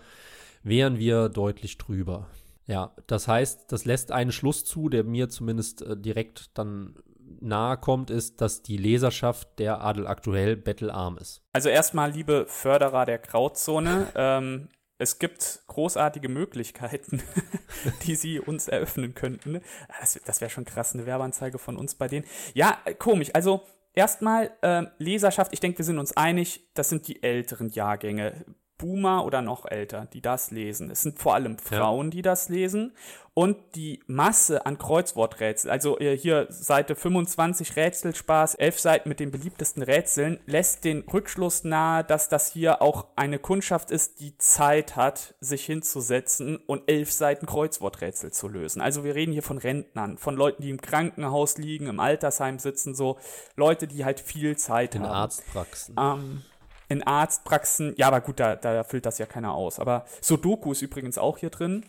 wären 0.62 0.98
wir 0.98 1.30
deutlich 1.30 1.78
drüber. 1.78 2.28
Ja, 2.66 2.92
das 3.06 3.28
heißt, 3.28 3.70
das 3.72 3.84
lässt 3.84 4.10
einen 4.10 4.32
Schluss 4.32 4.64
zu, 4.64 4.88
der 4.88 5.04
mir 5.04 5.28
zumindest 5.28 5.82
äh, 5.82 5.96
direkt 5.96 6.50
dann 6.58 6.96
nahe 7.40 7.76
kommt, 7.76 8.10
ist, 8.10 8.40
dass 8.40 8.62
die 8.62 8.76
Leserschaft 8.76 9.58
der 9.58 9.80
Adel 9.80 10.06
aktuell 10.06 10.56
bettelarm 10.56 11.18
ist. 11.18 11.42
Also 11.52 11.68
erstmal, 11.68 12.10
liebe 12.10 12.46
Förderer 12.46 13.06
der 13.06 13.18
Grauzone, 13.18 14.08
ähm, 14.14 14.68
es 14.98 15.18
gibt 15.18 15.62
großartige 15.66 16.28
Möglichkeiten, 16.28 17.22
die 18.06 18.16
sie 18.16 18.40
uns 18.40 18.68
eröffnen 18.68 19.14
könnten. 19.14 19.60
Das, 20.00 20.18
das 20.24 20.40
wäre 20.40 20.50
schon 20.50 20.64
krass, 20.64 20.94
eine 20.94 21.06
Werbeanzeige 21.06 21.58
von 21.58 21.76
uns 21.76 21.94
bei 21.94 22.08
denen. 22.08 22.24
Ja, 22.54 22.78
komisch. 22.98 23.30
Also 23.34 23.62
erstmal 23.92 24.52
äh, 24.62 24.84
Leserschaft, 24.98 25.52
ich 25.52 25.60
denke, 25.60 25.78
wir 25.78 25.84
sind 25.84 25.98
uns 25.98 26.16
einig, 26.16 26.70
das 26.74 26.88
sind 26.88 27.08
die 27.08 27.22
älteren 27.22 27.68
Jahrgänge. 27.68 28.44
Boomer 28.78 29.24
oder 29.24 29.42
noch 29.42 29.66
älter, 29.66 30.06
die 30.12 30.20
das 30.20 30.50
lesen. 30.50 30.90
Es 30.90 31.02
sind 31.02 31.18
vor 31.18 31.34
allem 31.34 31.58
Frauen, 31.58 32.06
ja. 32.06 32.10
die 32.10 32.22
das 32.22 32.48
lesen. 32.48 32.92
Und 33.38 33.58
die 33.74 34.00
Masse 34.06 34.64
an 34.64 34.78
Kreuzworträtsel, 34.78 35.70
also 35.70 35.98
äh, 35.98 36.16
hier 36.16 36.46
Seite 36.48 36.94
25 36.96 37.76
Rätselspaß, 37.76 38.54
elf 38.54 38.80
Seiten 38.80 39.10
mit 39.10 39.20
den 39.20 39.30
beliebtesten 39.30 39.82
Rätseln, 39.82 40.40
lässt 40.46 40.84
den 40.84 41.00
Rückschluss 41.00 41.62
nahe, 41.62 42.02
dass 42.02 42.30
das 42.30 42.50
hier 42.50 42.80
auch 42.80 43.08
eine 43.14 43.38
Kundschaft 43.38 43.90
ist, 43.90 44.20
die 44.20 44.38
Zeit 44.38 44.96
hat, 44.96 45.34
sich 45.40 45.66
hinzusetzen 45.66 46.56
und 46.56 46.84
elf 46.86 47.12
Seiten 47.12 47.44
Kreuzworträtsel 47.44 48.32
zu 48.32 48.48
lösen. 48.48 48.80
Also 48.80 49.04
wir 49.04 49.14
reden 49.14 49.32
hier 49.32 49.42
von 49.42 49.58
Rentnern, 49.58 50.16
von 50.16 50.34
Leuten, 50.34 50.62
die 50.62 50.70
im 50.70 50.80
Krankenhaus 50.80 51.58
liegen, 51.58 51.88
im 51.88 52.00
Altersheim 52.00 52.58
sitzen, 52.58 52.94
so 52.94 53.18
Leute, 53.54 53.86
die 53.86 54.06
halt 54.06 54.18
viel 54.18 54.56
Zeit 54.56 54.94
In 54.94 55.02
haben. 55.02 55.10
In 55.10 55.14
Arztpraxen. 55.14 55.94
Ähm, 55.98 56.42
in 56.88 57.02
Arztpraxen, 57.02 57.94
ja, 57.96 58.06
aber 58.08 58.20
gut, 58.20 58.40
da, 58.40 58.56
da 58.56 58.84
füllt 58.84 59.06
das 59.06 59.18
ja 59.18 59.26
keiner 59.26 59.54
aus. 59.54 59.78
Aber 59.78 60.04
Sudoku 60.20 60.72
ist 60.72 60.82
übrigens 60.82 61.18
auch 61.18 61.38
hier 61.38 61.50
drin. 61.50 61.84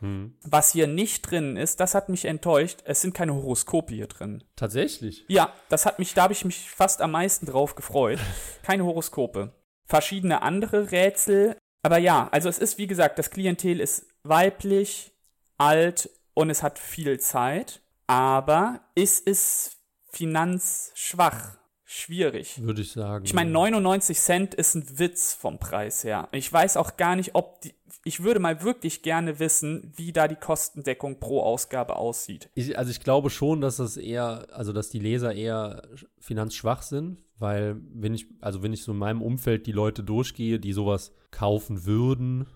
Hm. 0.00 0.34
Was 0.42 0.72
hier 0.72 0.88
nicht 0.88 1.22
drin 1.22 1.56
ist, 1.56 1.80
das 1.80 1.94
hat 1.94 2.08
mich 2.08 2.24
enttäuscht. 2.24 2.80
Es 2.84 3.00
sind 3.00 3.14
keine 3.14 3.34
Horoskope 3.34 3.94
hier 3.94 4.08
drin. 4.08 4.42
Tatsächlich? 4.56 5.24
Ja, 5.28 5.52
das 5.68 5.86
hat 5.86 5.98
mich, 5.98 6.12
da 6.12 6.24
habe 6.24 6.32
ich 6.32 6.44
mich 6.44 6.70
fast 6.70 7.00
am 7.00 7.12
meisten 7.12 7.46
drauf 7.46 7.76
gefreut. 7.76 8.18
keine 8.62 8.84
Horoskope. 8.84 9.54
Verschiedene 9.86 10.42
andere 10.42 10.90
Rätsel. 10.90 11.56
Aber 11.82 11.98
ja, 11.98 12.28
also 12.32 12.48
es 12.48 12.58
ist, 12.58 12.78
wie 12.78 12.86
gesagt, 12.86 13.18
das 13.18 13.30
Klientel 13.30 13.80
ist 13.80 14.06
weiblich, 14.24 15.12
alt 15.56 16.10
und 16.34 16.50
es 16.50 16.62
hat 16.62 16.78
viel 16.78 17.18
Zeit. 17.20 17.80
Aber 18.06 18.80
es 18.94 19.20
ist 19.20 19.78
finanzschwach 20.10 21.61
schwierig. 21.92 22.62
Würde 22.62 22.82
ich 22.82 22.92
sagen. 22.92 23.24
Ich 23.24 23.34
meine, 23.34 23.50
99 23.50 24.18
Cent 24.18 24.54
ist 24.54 24.74
ein 24.74 24.98
Witz 24.98 25.34
vom 25.34 25.58
Preis 25.58 26.04
her. 26.04 26.28
Ich 26.32 26.52
weiß 26.52 26.76
auch 26.76 26.96
gar 26.96 27.16
nicht, 27.16 27.34
ob 27.34 27.60
die, 27.60 27.74
ich 28.04 28.22
würde 28.22 28.40
mal 28.40 28.62
wirklich 28.62 29.02
gerne 29.02 29.38
wissen, 29.38 29.92
wie 29.94 30.12
da 30.12 30.28
die 30.28 30.36
Kostendeckung 30.36 31.20
pro 31.20 31.42
Ausgabe 31.42 31.96
aussieht. 31.96 32.48
Ich, 32.54 32.76
also 32.78 32.90
ich 32.90 33.00
glaube 33.00 33.30
schon, 33.30 33.60
dass 33.60 33.76
das 33.76 33.96
eher, 33.96 34.46
also 34.52 34.72
dass 34.72 34.90
die 34.90 34.98
Leser 34.98 35.34
eher 35.34 35.82
finanzschwach 36.18 36.82
sind, 36.82 37.18
weil 37.38 37.80
wenn 37.92 38.14
ich, 38.14 38.26
also 38.40 38.62
wenn 38.62 38.72
ich 38.72 38.82
so 38.82 38.92
in 38.92 38.98
meinem 38.98 39.22
Umfeld 39.22 39.66
die 39.66 39.72
Leute 39.72 40.02
durchgehe, 40.02 40.58
die 40.58 40.72
sowas 40.72 41.12
kaufen 41.30 41.84
würden 41.84 42.46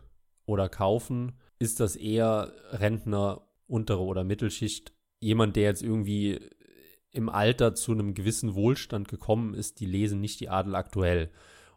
oder 0.47 0.69
kaufen, 0.69 1.33
ist 1.59 1.81
das 1.81 1.97
eher 1.97 2.53
Rentner, 2.71 3.43
untere 3.67 4.03
oder 4.03 4.25
Mittelschicht. 4.25 4.93
Jemand, 5.21 5.57
der 5.57 5.65
jetzt 5.65 5.83
irgendwie 5.83 6.41
im 7.17 7.29
Alter 7.29 7.75
zu 7.75 7.93
einem 7.93 8.15
gewissen 8.15 8.55
Wohlstand 8.55 9.09
gekommen 9.09 9.55
ist, 9.55 9.81
die 9.81 9.87
lesen 9.87 10.21
nicht 10.21 10.39
die 10.41 10.49
Adel 10.49 10.75
aktuell. 10.75 11.31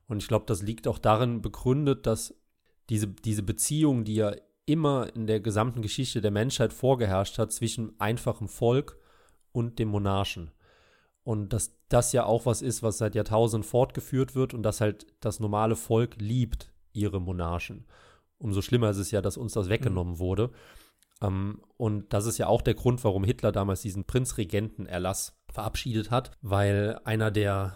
Und 0.07 0.21
ich 0.21 0.27
glaube, 0.27 0.45
das 0.45 0.61
liegt 0.61 0.87
auch 0.87 0.99
darin 0.99 1.41
begründet, 1.41 2.05
dass 2.05 2.35
diese, 2.89 3.07
diese 3.07 3.43
Beziehung, 3.43 4.03
die 4.03 4.15
ja 4.15 4.33
immer 4.65 5.15
in 5.15 5.27
der 5.27 5.39
gesamten 5.39 5.81
Geschichte 5.81 6.21
der 6.21 6.31
Menschheit 6.31 6.73
vorgeherrscht 6.73 7.37
hat 7.37 7.51
zwischen 7.51 7.99
einfachem 7.99 8.47
Volk 8.47 8.97
und 9.51 9.79
dem 9.79 9.89
Monarchen. 9.89 10.51
Und 11.23 11.53
dass 11.53 11.75
das 11.89 12.11
ja 12.11 12.25
auch 12.25 12.45
was 12.45 12.61
ist, 12.61 12.83
was 12.83 12.97
seit 12.97 13.15
Jahrtausenden 13.15 13.67
fortgeführt 13.67 14.35
wird 14.35 14.53
und 14.53 14.63
dass 14.63 14.81
halt 14.81 15.07
das 15.21 15.39
normale 15.39 15.75
Volk 15.75 16.15
liebt 16.19 16.71
ihre 16.91 17.21
Monarchen. 17.21 17.85
Umso 18.37 18.61
schlimmer 18.61 18.89
ist 18.89 18.97
es 18.97 19.11
ja, 19.11 19.21
dass 19.21 19.37
uns 19.37 19.53
das 19.53 19.69
weggenommen 19.69 20.15
mhm. 20.15 20.19
wurde. 20.19 20.51
Ähm, 21.21 21.61
und 21.77 22.13
das 22.13 22.25
ist 22.25 22.37
ja 22.37 22.47
auch 22.47 22.61
der 22.61 22.75
Grund, 22.75 23.03
warum 23.03 23.23
Hitler 23.23 23.51
damals 23.51 23.81
diesen 23.81 24.05
Prinzregentenerlass 24.05 25.37
verabschiedet 25.51 26.11
hat, 26.11 26.31
weil 26.41 26.99
einer 27.03 27.31
der, 27.31 27.75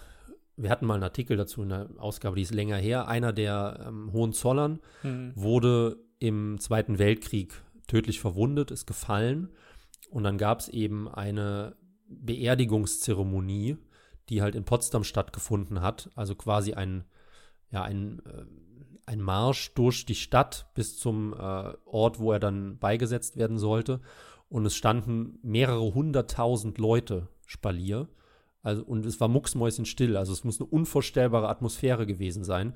wir 0.56 0.70
hatten 0.70 0.86
mal 0.86 0.96
einen 0.96 1.04
Artikel 1.04 1.38
dazu 1.38 1.64
in 1.64 1.70
der 1.70 1.90
Ausgabe, 1.98 2.36
die 2.36 2.44
ist 2.44 2.54
länger 2.54 2.78
her, 2.78 3.08
einer 3.08 3.34
der 3.34 3.86
ähm, 3.88 4.12
Hohenzollern 4.14 4.80
mhm. 5.02 5.34
wurde 5.36 5.98
im 6.20 6.60
Zweiten 6.60 7.00
Weltkrieg 7.00 7.62
tödlich 7.88 8.20
verwundet, 8.20 8.72
ist 8.72 8.88
gefallen. 8.88 9.50
Und 10.10 10.24
dann 10.24 10.38
gab 10.38 10.60
es 10.60 10.70
eben 10.70 11.10
eine 11.10 11.76
Beerdigungszeremonie, 12.08 13.78
die 14.30 14.42
halt 14.42 14.56
in 14.56 14.64
Potsdam 14.64 15.04
stattgefunden 15.04 15.82
hat. 15.82 16.12
Also 16.16 16.36
quasi 16.36 16.74
ein, 16.74 17.04
ja, 17.72 17.84
ein 17.84 18.22
äh, 18.26 18.46
ein 19.06 19.22
Marsch 19.22 19.74
durch 19.74 20.06
die 20.06 20.16
Stadt 20.16 20.68
bis 20.76 20.98
zum 20.98 21.34
äh, 21.34 21.74
Ort, 21.86 22.20
wo 22.20 22.32
er 22.32 22.40
dann 22.40 22.78
beigesetzt 22.78 23.38
werden 23.38 23.58
sollte. 23.58 24.02
Und 24.50 24.66
es 24.66 24.76
standen 24.76 25.40
mehrere 25.42 25.94
hunderttausend 25.94 26.78
Leute 26.78 27.28
Spalier. 27.46 28.08
Also, 28.62 28.84
und 28.84 29.06
es 29.06 29.20
war 29.20 29.28
mucksmäuschenstill. 29.28 30.16
Also 30.16 30.32
es 30.32 30.44
muss 30.44 30.60
eine 30.60 30.70
unvorstellbare 30.70 31.50
Atmosphäre 31.50 32.06
gewesen 32.06 32.44
sein. 32.44 32.74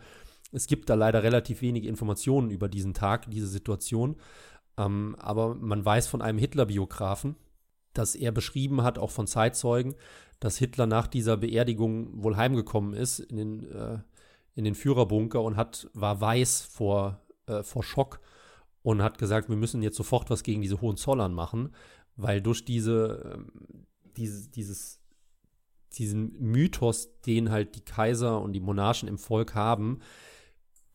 Es 0.51 0.67
gibt 0.67 0.89
da 0.89 0.95
leider 0.95 1.23
relativ 1.23 1.61
wenige 1.61 1.87
Informationen 1.87 2.51
über 2.51 2.67
diesen 2.67 2.93
Tag, 2.93 3.29
diese 3.29 3.47
Situation. 3.47 4.17
Ähm, 4.77 5.15
aber 5.19 5.55
man 5.55 5.83
weiß 5.83 6.07
von 6.07 6.21
einem 6.21 6.39
Hitler-Biografen, 6.39 7.35
dass 7.93 8.15
er 8.15 8.31
beschrieben 8.31 8.83
hat, 8.83 8.99
auch 8.99 9.11
von 9.11 9.27
Zeitzeugen, 9.27 9.95
dass 10.39 10.57
Hitler 10.57 10.85
nach 10.85 11.07
dieser 11.07 11.37
Beerdigung 11.37 12.23
wohl 12.23 12.37
heimgekommen 12.37 12.93
ist 12.93 13.19
in 13.19 13.37
den 13.37 13.71
äh, 13.71 13.99
in 14.57 14.63
den 14.63 14.73
Führerbunker 14.73 15.43
und 15.43 15.55
hat, 15.55 15.87
war 15.93 16.19
weiß 16.19 16.63
vor, 16.63 17.21
äh, 17.45 17.61
vor 17.61 17.83
Schock 17.83 18.19
und 18.81 19.03
hat 19.03 19.19
gesagt, 19.19 19.49
wir 19.49 19.55
müssen 19.55 19.83
jetzt 19.83 19.95
sofort 19.95 20.31
was 20.31 20.41
gegen 20.41 20.63
diese 20.63 20.81
Hohenzollern 20.81 21.31
machen, 21.31 21.75
weil 22.15 22.41
durch 22.41 22.65
diese, 22.65 23.37
äh, 23.37 23.71
diese, 24.17 24.49
dieses, 24.49 24.99
diesen 25.93 26.33
Mythos, 26.41 27.21
den 27.21 27.51
halt 27.51 27.75
die 27.75 27.85
Kaiser 27.85 28.41
und 28.41 28.53
die 28.53 28.59
Monarchen 28.59 29.07
im 29.07 29.19
Volk 29.19 29.53
haben, 29.53 29.99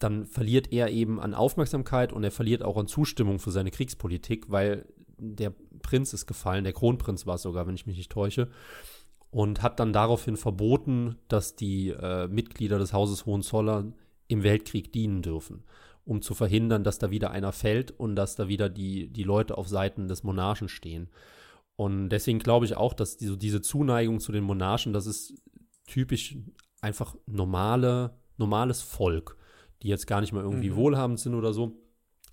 dann 0.00 0.26
verliert 0.26 0.72
er 0.72 0.90
eben 0.90 1.20
an 1.20 1.32
Aufmerksamkeit 1.32 2.12
und 2.12 2.24
er 2.24 2.32
verliert 2.32 2.64
auch 2.64 2.76
an 2.76 2.88
Zustimmung 2.88 3.38
für 3.38 3.52
seine 3.52 3.70
Kriegspolitik, 3.70 4.50
weil 4.50 4.86
der 5.18 5.54
Prinz 5.82 6.12
ist 6.12 6.26
gefallen, 6.26 6.64
der 6.64 6.72
Kronprinz 6.72 7.26
war 7.26 7.36
es 7.36 7.42
sogar, 7.42 7.68
wenn 7.68 7.76
ich 7.76 7.86
mich 7.86 7.96
nicht 7.96 8.10
täusche 8.10 8.50
und 9.32 9.62
hat 9.62 9.80
dann 9.80 9.94
daraufhin 9.94 10.36
verboten, 10.36 11.16
dass 11.26 11.56
die 11.56 11.88
äh, 11.88 12.28
Mitglieder 12.28 12.78
des 12.78 12.92
Hauses 12.92 13.24
Hohenzollern 13.24 13.94
im 14.28 14.42
Weltkrieg 14.42 14.92
dienen 14.92 15.22
dürfen, 15.22 15.64
um 16.04 16.20
zu 16.20 16.34
verhindern, 16.34 16.84
dass 16.84 16.98
da 16.98 17.10
wieder 17.10 17.30
einer 17.30 17.52
fällt 17.52 17.98
und 17.98 18.14
dass 18.14 18.36
da 18.36 18.46
wieder 18.46 18.68
die, 18.68 19.08
die 19.08 19.24
Leute 19.24 19.56
auf 19.56 19.68
Seiten 19.68 20.06
des 20.06 20.22
Monarchen 20.22 20.68
stehen. 20.68 21.08
Und 21.76 22.10
deswegen 22.10 22.40
glaube 22.40 22.66
ich 22.66 22.76
auch, 22.76 22.92
dass 22.92 23.16
die, 23.16 23.38
diese 23.38 23.62
Zuneigung 23.62 24.20
zu 24.20 24.32
den 24.32 24.44
Monarchen, 24.44 24.92
das 24.92 25.06
ist 25.06 25.34
typisch 25.86 26.36
einfach 26.82 27.16
normale, 27.24 28.18
normales 28.36 28.82
Volk, 28.82 29.38
die 29.82 29.88
jetzt 29.88 30.06
gar 30.06 30.20
nicht 30.20 30.34
mal 30.34 30.44
irgendwie 30.44 30.70
mhm. 30.70 30.76
wohlhabend 30.76 31.18
sind 31.18 31.34
oder 31.34 31.54
so. 31.54 31.78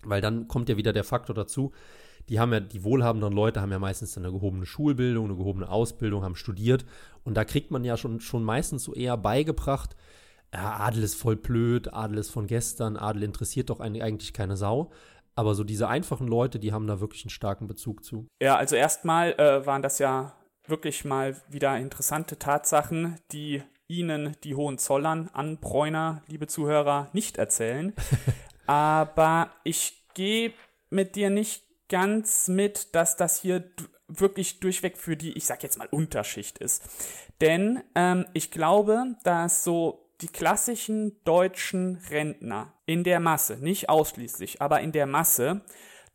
Weil 0.03 0.19
dann 0.19 0.49
kommt 0.49 0.67
ja 0.67 0.75
wieder 0.75 0.91
der 0.91 1.05
Faktor 1.05 1.33
dazu, 1.33 1.71
die 2.29 2.39
haben 2.39 2.53
ja, 2.53 2.59
die 2.59 2.83
wohlhabenden 2.83 3.33
Leute 3.33 3.59
haben 3.59 3.71
ja 3.71 3.79
meistens 3.79 4.17
eine 4.17 4.31
gehobene 4.31 4.65
Schulbildung, 4.65 5.25
eine 5.25 5.35
gehobene 5.35 5.67
Ausbildung, 5.67 6.23
haben 6.23 6.35
studiert. 6.35 6.85
Und 7.23 7.35
da 7.35 7.43
kriegt 7.43 7.71
man 7.71 7.83
ja 7.83 7.97
schon, 7.97 8.19
schon 8.19 8.43
meistens 8.43 8.83
so 8.83 8.93
eher 8.93 9.17
beigebracht, 9.17 9.95
ja, 10.53 10.77
Adel 10.79 11.03
ist 11.03 11.15
voll 11.15 11.35
blöd, 11.35 11.93
Adel 11.93 12.17
ist 12.17 12.31
von 12.31 12.47
gestern, 12.47 12.97
Adel 12.97 13.23
interessiert 13.23 13.69
doch 13.69 13.79
eigentlich 13.79 14.33
keine 14.33 14.57
Sau. 14.57 14.91
Aber 15.35 15.55
so 15.55 15.63
diese 15.63 15.87
einfachen 15.87 16.27
Leute, 16.27 16.59
die 16.59 16.73
haben 16.73 16.87
da 16.87 16.99
wirklich 16.99 17.23
einen 17.23 17.29
starken 17.29 17.67
Bezug 17.67 18.03
zu. 18.03 18.27
Ja, 18.41 18.57
also 18.57 18.75
erstmal 18.75 19.33
äh, 19.33 19.65
waren 19.65 19.81
das 19.81 19.99
ja 19.99 20.33
wirklich 20.67 21.05
mal 21.05 21.35
wieder 21.49 21.77
interessante 21.77 22.37
Tatsachen, 22.37 23.17
die 23.31 23.63
Ihnen, 23.87 24.35
die 24.43 24.55
Hohenzollern, 24.55 25.29
an 25.33 25.57
Bräuner, 25.57 26.21
liebe 26.27 26.47
Zuhörer, 26.47 27.09
nicht 27.13 27.37
erzählen. 27.37 27.93
Aber 28.67 29.49
ich 29.63 30.03
gehe 30.13 30.53
mit 30.89 31.15
dir 31.15 31.29
nicht 31.29 31.63
ganz 31.89 32.47
mit, 32.47 32.95
dass 32.95 33.17
das 33.17 33.41
hier 33.41 33.63
wirklich 34.07 34.59
durchweg 34.59 34.97
für 34.97 35.17
die, 35.17 35.33
ich 35.33 35.45
sag 35.45 35.61
jetzt 35.63 35.77
mal, 35.77 35.87
Unterschicht 35.91 36.57
ist. 36.57 36.83
Denn 37.41 37.83
ähm, 37.95 38.25
ich 38.33 38.51
glaube, 38.51 39.15
dass 39.23 39.63
so 39.63 40.09
die 40.21 40.27
klassischen 40.27 41.21
deutschen 41.23 41.97
Rentner 42.09 42.73
in 42.85 43.03
der 43.03 43.19
Masse, 43.19 43.57
nicht 43.57 43.89
ausschließlich, 43.89 44.61
aber 44.61 44.81
in 44.81 44.91
der 44.91 45.05
Masse, 45.05 45.61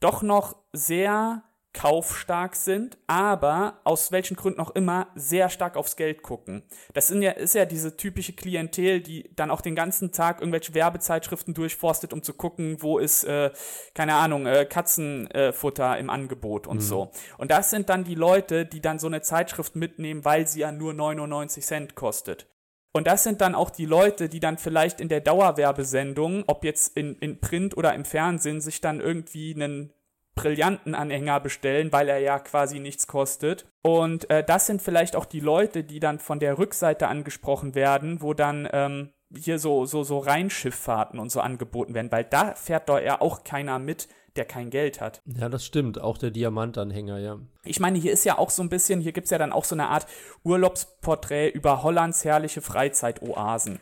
doch 0.01 0.23
noch 0.23 0.57
sehr 0.73 1.43
kaufstark 1.75 2.57
sind, 2.57 2.97
aber 3.07 3.81
aus 3.85 4.13
welchen 4.13 4.37
Gründen 4.37 4.61
auch 4.61 4.71
immer 4.71 5.09
sehr 5.15 5.51
stark 5.51 5.77
aufs 5.77 5.97
Geld 5.97 6.23
gucken. 6.23 6.63
Das 6.95 7.09
sind 7.09 7.21
ja, 7.21 7.33
ist 7.33 7.55
ja 7.55 7.67
diese 7.67 7.97
typische 7.97 8.33
Klientel, 8.33 9.01
die 9.01 9.29
dann 9.37 9.51
auch 9.51 9.61
den 9.61 9.75
ganzen 9.75 10.13
Tag 10.13 10.41
irgendwelche 10.41 10.73
Werbezeitschriften 10.73 11.53
durchforstet, 11.53 12.13
um 12.13 12.23
zu 12.23 12.33
gucken, 12.33 12.81
wo 12.81 12.99
ist, 12.99 13.25
äh, 13.25 13.51
keine 13.93 14.15
Ahnung, 14.15 14.47
äh, 14.47 14.65
Katzenfutter 14.65 15.97
äh, 15.97 16.01
im 16.01 16.09
Angebot 16.09 16.67
und 16.67 16.77
mhm. 16.77 16.83
so. 16.83 17.11
Und 17.37 17.51
das 17.51 17.71
sind 17.71 17.91
dann 17.91 18.05
die 18.05 18.15
Leute, 18.15 18.65
die 18.65 18.81
dann 18.81 18.99
so 18.99 19.09
eine 19.09 19.21
Zeitschrift 19.21 19.77
mitnehmen, 19.77 20.25
weil 20.25 20.47
sie 20.47 20.61
ja 20.61 20.73
nur 20.73 20.95
99 20.95 21.65
Cent 21.65 21.95
kostet. 21.97 22.47
Und 22.93 23.09
das 23.09 23.25
sind 23.25 23.41
dann 23.41 23.57
auch 23.57 23.71
die 23.71 23.87
Leute, 23.87 24.29
die 24.29 24.39
dann 24.39 24.57
vielleicht 24.57 25.01
in 25.01 25.09
der 25.09 25.21
Dauerwerbesendung, 25.21 26.45
ob 26.47 26.63
jetzt 26.63 26.97
in, 26.97 27.17
in 27.17 27.41
Print 27.41 27.77
oder 27.77 27.93
im 27.93 28.05
Fernsehen, 28.05 28.61
sich 28.61 28.81
dann 28.81 29.01
irgendwie 29.01 29.53
einen 29.53 29.93
brillanten 30.35 30.95
Anhänger 30.95 31.41
bestellen, 31.41 31.93
weil 31.93 32.09
er 32.09 32.19
ja 32.19 32.39
quasi 32.39 32.81
nichts 32.81 33.07
kostet. 33.07 33.67
Und 33.83 34.29
äh, 34.31 34.43
das 34.43 34.67
sind 34.67 34.83
vielleicht 34.83 35.17
auch 35.17 35.27
die 35.27 35.41
Leute, 35.41 35.85
die 35.85 36.01
dann 36.01 36.19
von 36.19 36.41
der 36.41 36.59
Rückseite 36.59 37.09
angesprochen 37.09 37.75
werden, 37.75 38.21
wo 38.21 38.35
dann 38.35 38.69
ähm, 38.73 39.11
hier 39.37 39.59
so, 39.59 39.87
so, 39.87 40.03
so 40.03 40.19
Rheinschifffahrten 40.19 41.19
und 41.19 41.31
so 41.31 41.41
angeboten 41.41 41.95
werden, 41.95 42.11
weil 42.13 42.25
da 42.25 42.55
fährt 42.55 42.89
doch 42.89 43.01
ja 43.01 43.21
auch 43.21 43.45
keiner 43.45 43.79
mit, 43.79 44.09
der 44.37 44.45
kein 44.45 44.71
Geld 44.71 45.01
hat. 45.01 45.23
Ja, 45.27 45.49
das 45.49 45.65
stimmt, 45.65 46.01
auch 46.01 46.19
der 46.19 46.31
Diamantanhänger, 46.31 47.19
ja. 47.19 47.39
Ich 47.65 47.79
meine, 47.79 47.99
hier 47.99 48.13
ist 48.13 48.25
ja 48.25 48.37
auch 48.39 48.51
so 48.51 48.63
ein 48.63 48.69
bisschen, 48.69 49.01
hier 49.01 49.13
gibt 49.13 49.27
es 49.27 49.31
ja 49.31 49.39
dann 49.39 49.53
auch 49.53 49.65
so 49.65 49.77
eine 49.77 49.89
Art 49.89 50.07
Urlaubsporträt 50.43 51.51
über 51.51 51.83
Hollands 51.83 52.25
herrliche 52.25 52.61
Freizeitoasen. 52.61 53.79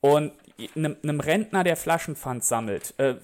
Und 0.00 0.32
einem, 0.74 1.20
Rentner, 1.20 1.64
der 1.64 1.76
Flaschenpfand 1.76 2.44
sammelt, 2.44 2.94
äh, 2.98 3.16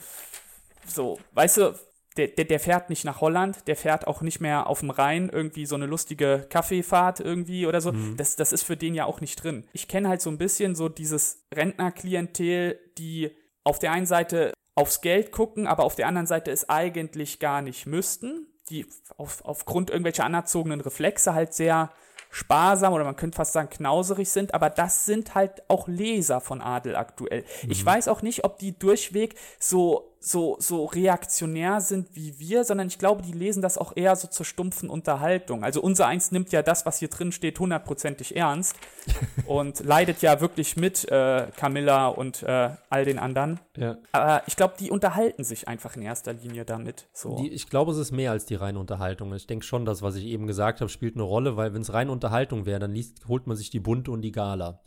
so, 0.86 1.18
weißt 1.32 1.58
du, 1.58 1.74
der, 2.16 2.28
der, 2.28 2.44
der 2.44 2.60
fährt 2.60 2.90
nicht 2.90 3.04
nach 3.04 3.20
Holland, 3.20 3.66
der 3.66 3.76
fährt 3.76 4.06
auch 4.06 4.20
nicht 4.20 4.40
mehr 4.40 4.66
auf 4.66 4.80
dem 4.80 4.90
Rhein 4.90 5.30
irgendwie 5.30 5.66
so 5.66 5.74
eine 5.74 5.86
lustige 5.86 6.46
Kaffeefahrt 6.50 7.20
irgendwie 7.20 7.66
oder 7.66 7.80
so. 7.80 7.92
Mhm. 7.92 8.16
Das, 8.16 8.36
das 8.36 8.52
ist 8.52 8.62
für 8.62 8.76
den 8.76 8.94
ja 8.94 9.06
auch 9.06 9.20
nicht 9.20 9.42
drin. 9.42 9.64
Ich 9.72 9.88
kenne 9.88 10.08
halt 10.08 10.20
so 10.20 10.30
ein 10.30 10.38
bisschen 10.38 10.74
so 10.74 10.88
dieses 10.88 11.44
Rentnerklientel, 11.54 12.78
die 12.98 13.30
auf 13.64 13.78
der 13.78 13.92
einen 13.92 14.06
Seite 14.06 14.52
aufs 14.74 15.00
Geld 15.00 15.32
gucken, 15.32 15.66
aber 15.66 15.84
auf 15.84 15.94
der 15.94 16.06
anderen 16.06 16.26
Seite 16.26 16.50
es 16.50 16.68
eigentlich 16.68 17.38
gar 17.38 17.62
nicht 17.62 17.86
müssten, 17.86 18.46
die 18.68 18.86
auf, 19.16 19.44
aufgrund 19.44 19.90
irgendwelcher 19.90 20.24
anerzogenen 20.24 20.80
Reflexe 20.80 21.34
halt 21.34 21.54
sehr 21.54 21.90
sparsam 22.30 22.94
oder 22.94 23.04
man 23.04 23.16
könnte 23.16 23.36
fast 23.36 23.52
sagen 23.52 23.68
knauserig 23.68 24.30
sind, 24.30 24.54
aber 24.54 24.70
das 24.70 25.04
sind 25.04 25.34
halt 25.34 25.62
auch 25.68 25.86
Leser 25.86 26.40
von 26.40 26.62
Adel 26.62 26.96
aktuell. 26.96 27.44
Mhm. 27.62 27.70
Ich 27.70 27.84
weiß 27.84 28.08
auch 28.08 28.22
nicht, 28.22 28.44
ob 28.44 28.58
die 28.58 28.78
durchweg 28.78 29.34
so 29.58 30.11
so, 30.24 30.56
so 30.60 30.84
reaktionär 30.84 31.80
sind 31.80 32.14
wie 32.14 32.38
wir, 32.38 32.62
sondern 32.62 32.86
ich 32.86 32.98
glaube, 32.98 33.22
die 33.22 33.32
lesen 33.32 33.60
das 33.60 33.76
auch 33.76 33.96
eher 33.96 34.14
so 34.14 34.28
zur 34.28 34.46
stumpfen 34.46 34.88
Unterhaltung. 34.88 35.64
Also 35.64 35.82
unser 35.82 36.06
Eins 36.06 36.30
nimmt 36.30 36.52
ja 36.52 36.62
das, 36.62 36.86
was 36.86 36.98
hier 36.98 37.08
drin 37.08 37.32
steht, 37.32 37.58
hundertprozentig 37.58 38.36
ernst 38.36 38.76
und 39.46 39.80
leidet 39.80 40.22
ja 40.22 40.40
wirklich 40.40 40.76
mit 40.76 41.10
äh, 41.10 41.48
Camilla 41.56 42.06
und 42.06 42.44
äh, 42.44 42.70
all 42.88 43.04
den 43.04 43.18
anderen. 43.18 43.58
Ja. 43.76 43.98
Aber 44.12 44.44
ich 44.46 44.54
glaube, 44.54 44.74
die 44.78 44.92
unterhalten 44.92 45.42
sich 45.42 45.66
einfach 45.66 45.96
in 45.96 46.02
erster 46.02 46.32
Linie 46.34 46.64
damit. 46.64 47.08
So. 47.12 47.36
Die, 47.36 47.50
ich 47.50 47.68
glaube, 47.68 47.90
es 47.90 47.98
ist 47.98 48.12
mehr 48.12 48.30
als 48.30 48.46
die 48.46 48.54
reine 48.54 48.78
Unterhaltung. 48.78 49.34
Ich 49.34 49.48
denke 49.48 49.64
schon, 49.64 49.84
das, 49.84 50.02
was 50.02 50.14
ich 50.14 50.26
eben 50.26 50.46
gesagt 50.46 50.80
habe, 50.80 50.88
spielt 50.88 51.16
eine 51.16 51.24
Rolle, 51.24 51.56
weil 51.56 51.74
wenn 51.74 51.82
es 51.82 51.92
reine 51.92 52.12
Unterhaltung 52.12 52.64
wäre, 52.64 52.78
dann 52.78 52.92
liest, 52.92 53.26
holt 53.26 53.48
man 53.48 53.56
sich 53.56 53.70
die 53.70 53.80
Bunte 53.80 54.12
und 54.12 54.22
die 54.22 54.32
Gala. 54.32 54.82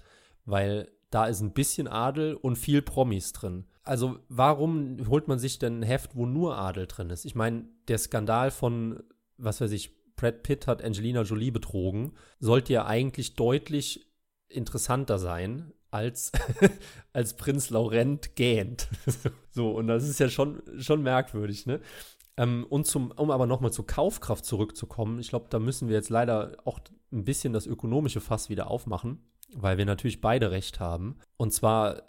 Weil 0.45 0.94
da 1.15 1.25
ist 1.25 1.41
ein 1.41 1.53
bisschen 1.53 1.87
Adel 1.87 2.35
und 2.35 2.57
viel 2.57 2.81
Promis 2.81 3.33
drin 3.33 3.65
also 3.85 4.17
warum 4.29 4.97
holt 5.07 5.27
man 5.27 5.39
sich 5.39 5.59
denn 5.59 5.79
ein 5.79 5.83
Heft, 5.83 6.15
wo 6.15 6.25
nur 6.25 6.57
Adel 6.57 6.87
drin 6.87 7.11
ist? 7.11 7.23
Ich 7.23 7.35
meine, 7.35 7.65
der 7.87 7.99
Skandal 7.99 8.51
von, 8.51 9.03
was 9.37 9.61
weiß 9.61 9.71
ich, 9.71 9.95
Brad 10.15 10.43
Pitt 10.43 10.67
hat 10.67 10.83
Angelina 10.83 11.21
Jolie 11.21 11.51
betrogen, 11.51 12.13
sollte 12.39 12.73
ja 12.73 12.85
eigentlich 12.85 13.35
deutlich 13.35 14.11
interessanter 14.47 15.19
sein 15.19 15.71
als, 15.91 16.31
als 17.13 17.35
Prinz 17.35 17.69
Laurent 17.69 18.35
gähnt. 18.35 18.89
so, 19.51 19.71
und 19.71 19.87
das 19.87 20.07
ist 20.07 20.19
ja 20.19 20.29
schon, 20.29 20.61
schon 20.79 21.03
merkwürdig, 21.03 21.65
ne? 21.65 21.79
Ähm, 22.37 22.65
und 22.69 22.85
zum, 22.85 23.11
um 23.11 23.31
aber 23.31 23.45
nochmal 23.45 23.71
zur 23.71 23.87
Kaufkraft 23.87 24.45
zurückzukommen, 24.45 25.19
ich 25.19 25.29
glaube, 25.29 25.47
da 25.49 25.59
müssen 25.59 25.87
wir 25.87 25.95
jetzt 25.95 26.09
leider 26.09 26.57
auch 26.65 26.79
ein 27.13 27.23
bisschen 27.23 27.53
das 27.53 27.65
ökonomische 27.65 28.19
Fass 28.19 28.49
wieder 28.49 28.69
aufmachen, 28.69 29.19
weil 29.55 29.77
wir 29.77 29.85
natürlich 29.85 30.21
beide 30.21 30.51
recht 30.51 30.79
haben. 30.79 31.15
Und 31.37 31.53
zwar 31.53 32.03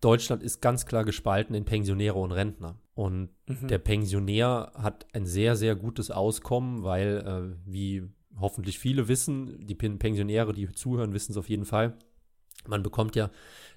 Deutschland 0.00 0.42
ist 0.42 0.60
ganz 0.60 0.86
klar 0.86 1.04
gespalten 1.04 1.54
in 1.54 1.64
Pensionäre 1.64 2.18
und 2.18 2.32
Rentner. 2.32 2.78
Und 2.94 3.30
mhm. 3.46 3.68
der 3.68 3.78
Pensionär 3.78 4.72
hat 4.74 5.06
ein 5.14 5.24
sehr, 5.24 5.56
sehr 5.56 5.74
gutes 5.76 6.10
Auskommen, 6.10 6.82
weil, 6.82 7.56
äh, 7.56 7.70
wie 7.70 8.02
hoffentlich 8.38 8.78
viele 8.78 9.08
wissen, 9.08 9.66
die 9.66 9.74
Pensionäre, 9.74 10.52
die 10.52 10.70
zuhören, 10.72 11.12
wissen 11.12 11.32
es 11.32 11.38
auf 11.38 11.48
jeden 11.48 11.64
Fall, 11.64 11.96
man 12.66 12.82
bekommt 12.82 13.16
ja 13.16 13.30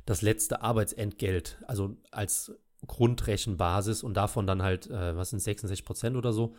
das 0.06 0.22
letzte 0.22 0.62
Arbeitsentgelt, 0.62 1.58
also 1.68 1.96
als 2.12 2.52
Grundrechenbasis 2.86 4.04
und 4.04 4.16
davon 4.16 4.46
dann 4.46 4.62
halt, 4.62 4.90
äh, 4.90 5.16
was 5.16 5.30
sind 5.30 5.40
66 5.40 5.86
Prozent 5.86 6.18
oder 6.18 6.34
so, 6.34 6.54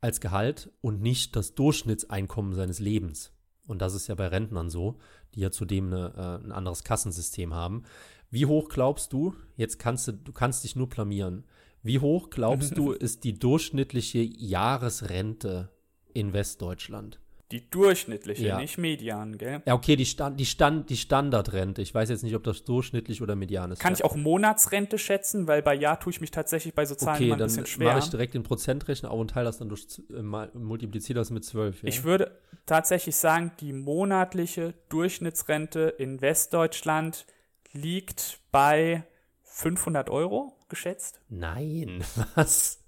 als 0.00 0.20
Gehalt 0.20 0.72
und 0.80 1.00
nicht 1.00 1.36
das 1.36 1.54
Durchschnittseinkommen 1.54 2.54
seines 2.54 2.80
Lebens. 2.80 3.32
Und 3.66 3.80
das 3.80 3.94
ist 3.94 4.08
ja 4.08 4.14
bei 4.14 4.26
Rentnern 4.26 4.70
so, 4.70 4.98
die 5.34 5.40
ja 5.40 5.50
zudem 5.50 5.86
eine, 5.86 6.12
äh, 6.16 6.44
ein 6.44 6.52
anderes 6.52 6.84
Kassensystem 6.84 7.54
haben. 7.54 7.84
Wie 8.30 8.46
hoch 8.46 8.68
glaubst 8.68 9.12
du, 9.12 9.34
jetzt 9.56 9.78
kannst 9.78 10.08
du, 10.08 10.12
du 10.12 10.32
kannst 10.32 10.64
dich 10.64 10.76
nur 10.76 10.88
blamieren, 10.88 11.44
wie 11.82 11.98
hoch 11.98 12.30
glaubst 12.30 12.76
du, 12.76 12.92
ist 12.92 13.24
die 13.24 13.38
durchschnittliche 13.38 14.20
Jahresrente 14.20 15.70
in 16.12 16.32
Westdeutschland? 16.32 17.21
Die 17.52 17.68
durchschnittliche, 17.68 18.46
ja. 18.46 18.58
nicht 18.58 18.78
Median, 18.78 19.36
gell? 19.36 19.60
Ja, 19.66 19.74
okay, 19.74 19.94
die, 19.94 20.06
Stand, 20.06 20.40
die, 20.40 20.46
Stand, 20.46 20.88
die 20.88 20.96
Standardrente. 20.96 21.82
Ich 21.82 21.94
weiß 21.94 22.08
jetzt 22.08 22.22
nicht, 22.22 22.34
ob 22.34 22.42
das 22.44 22.64
durchschnittlich 22.64 23.20
oder 23.20 23.36
Median 23.36 23.70
ist. 23.72 23.78
Kann 23.78 23.92
ich 23.92 24.02
auch 24.04 24.16
Monatsrente 24.16 24.96
schätzen, 24.96 25.46
weil 25.46 25.60
bei 25.60 25.74
Jahr 25.74 26.00
tue 26.00 26.12
ich 26.12 26.22
mich 26.22 26.30
tatsächlich 26.30 26.74
bei 26.74 26.86
so 26.86 26.94
Zahlen 26.94 27.16
okay, 27.16 27.26
immer 27.26 27.34
ein 27.34 27.42
bisschen 27.42 27.66
schwer. 27.66 27.76
Okay, 27.76 27.84
dann 27.84 27.96
mache 27.98 28.06
ich 28.06 28.10
direkt 28.10 28.32
den 28.32 28.42
Prozentrechner 28.42 29.10
auf 29.10 29.20
und 29.20 29.32
teile 29.32 29.44
das 29.44 29.58
dann 29.58 29.68
durch, 29.68 29.84
äh, 30.10 30.22
multipliziere 30.22 31.18
das 31.18 31.30
mit 31.30 31.44
12. 31.44 31.82
Ja? 31.82 31.88
Ich 31.90 32.04
würde 32.04 32.40
tatsächlich 32.64 33.16
sagen, 33.16 33.52
die 33.60 33.74
monatliche 33.74 34.72
Durchschnittsrente 34.88 35.94
in 35.98 36.22
Westdeutschland 36.22 37.26
liegt 37.72 38.38
bei 38.50 39.04
500 39.42 40.08
Euro 40.08 40.56
geschätzt. 40.70 41.20
Nein, 41.28 42.02
was? 42.34 42.82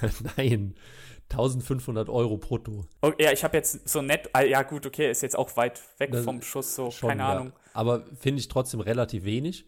Nein. 0.36 0.74
1500 1.30 2.08
Euro 2.08 2.36
brutto. 2.36 2.86
Okay, 3.00 3.24
ja, 3.24 3.32
ich 3.32 3.42
habe 3.44 3.56
jetzt 3.56 3.88
so 3.88 4.00
nett, 4.00 4.30
ah, 4.32 4.42
ja 4.42 4.62
gut, 4.62 4.86
okay, 4.86 5.10
ist 5.10 5.22
jetzt 5.22 5.36
auch 5.36 5.56
weit 5.56 5.80
weg 5.98 6.12
das 6.12 6.24
vom 6.24 6.40
Schuss, 6.40 6.74
so, 6.74 6.90
schon, 6.90 7.10
keine 7.10 7.24
Ahnung. 7.24 7.52
Aber 7.74 8.04
finde 8.18 8.40
ich 8.40 8.48
trotzdem 8.48 8.80
relativ 8.80 9.24
wenig. 9.24 9.66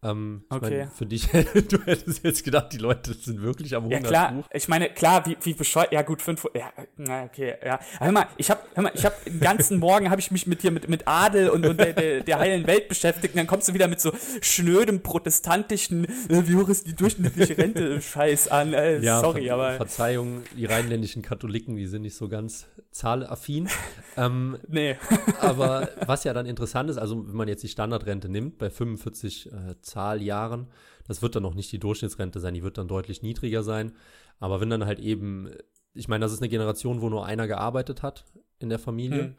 Ähm, 0.00 0.42
ich 0.48 0.56
Okay. 0.56 0.78
mein, 0.78 0.90
für 0.92 1.06
dich, 1.06 1.26
du 1.68 1.82
hättest 1.84 2.22
jetzt 2.24 2.44
gedacht, 2.44 2.72
die 2.72 2.78
Leute 2.78 3.14
sind 3.14 3.42
wirklich 3.42 3.74
am 3.74 3.84
Ja, 3.90 3.96
Hungertuch. 3.98 4.08
klar. 4.08 4.44
Ich 4.52 4.68
meine, 4.68 4.90
klar, 4.90 5.26
wie, 5.26 5.36
wie 5.42 5.54
bescheuert. 5.54 5.90
Ja, 5.92 6.02
gut, 6.02 6.22
fünf 6.22 6.44
Uhr. 6.44 6.52
Ja, 6.54 6.70
na, 6.96 7.24
okay, 7.24 7.54
ja. 7.64 7.80
Hör 7.98 8.12
mal, 8.12 8.26
ich 8.36 8.48
habe, 8.50 8.60
hör 8.74 8.84
mal, 8.84 8.92
ich 8.94 9.04
habe 9.04 9.16
den 9.26 9.40
ganzen 9.40 9.78
Morgen 9.80 10.08
habe 10.10 10.20
ich 10.20 10.30
mich 10.30 10.46
mit 10.46 10.62
dir 10.62 10.70
mit, 10.70 10.88
mit 10.88 11.08
Adel 11.08 11.50
und, 11.50 11.66
und 11.66 11.80
der, 11.80 11.92
der, 11.94 12.20
der 12.22 12.38
heilen 12.38 12.66
Welt 12.68 12.86
beschäftigt. 12.88 13.34
Und 13.34 13.38
dann 13.38 13.48
kommst 13.48 13.68
du 13.68 13.74
wieder 13.74 13.88
mit 13.88 14.00
so 14.00 14.12
schnödem 14.40 15.02
protestantischen, 15.02 16.04
äh, 16.04 16.46
wie 16.46 16.54
hoch 16.54 16.68
ist 16.68 16.86
die 16.86 16.94
durchschnittliche 16.94 17.58
Rente 17.58 18.00
Scheiß 18.00 18.48
an. 18.48 18.74
Äh, 18.74 18.98
Ja, 19.00 19.20
sorry, 19.20 19.46
Ver 19.46 19.54
aber 19.54 19.72
Verzeihung, 19.74 20.42
die 20.56 20.66
rheinländischen 20.66 21.22
Katholiken, 21.22 21.74
die 21.74 21.86
sind 21.86 22.02
nicht 22.02 22.14
so 22.16 22.28
ganz 22.28 22.66
zahlaffin. 22.92 23.68
ähm, 24.16 24.58
nee. 24.68 24.96
aber 25.40 25.88
was 26.06 26.24
ja 26.24 26.32
dann 26.32 26.46
interessant 26.46 26.88
ist, 26.90 26.98
also 26.98 27.26
wenn 27.28 27.36
man 27.36 27.48
jetzt 27.48 27.62
die 27.62 27.68
Standardrente 27.68 28.28
nimmt, 28.28 28.58
bei 28.58 28.70
45 28.70 29.50
äh, 29.52 29.74
Zahljahren, 29.88 30.68
das 31.06 31.22
wird 31.22 31.34
dann 31.34 31.42
noch 31.42 31.54
nicht 31.54 31.72
die 31.72 31.78
Durchschnittsrente 31.78 32.40
sein, 32.40 32.54
die 32.54 32.62
wird 32.62 32.78
dann 32.78 32.88
deutlich 32.88 33.22
niedriger 33.22 33.62
sein. 33.62 33.92
Aber 34.38 34.60
wenn 34.60 34.70
dann 34.70 34.86
halt 34.86 34.98
eben, 35.00 35.50
ich 35.94 36.08
meine, 36.08 36.24
das 36.24 36.32
ist 36.32 36.40
eine 36.40 36.48
Generation, 36.48 37.00
wo 37.00 37.08
nur 37.08 37.26
einer 37.26 37.46
gearbeitet 37.46 38.02
hat 38.02 38.24
in 38.58 38.68
der 38.68 38.78
Familie. 38.78 39.22
Hm. 39.22 39.34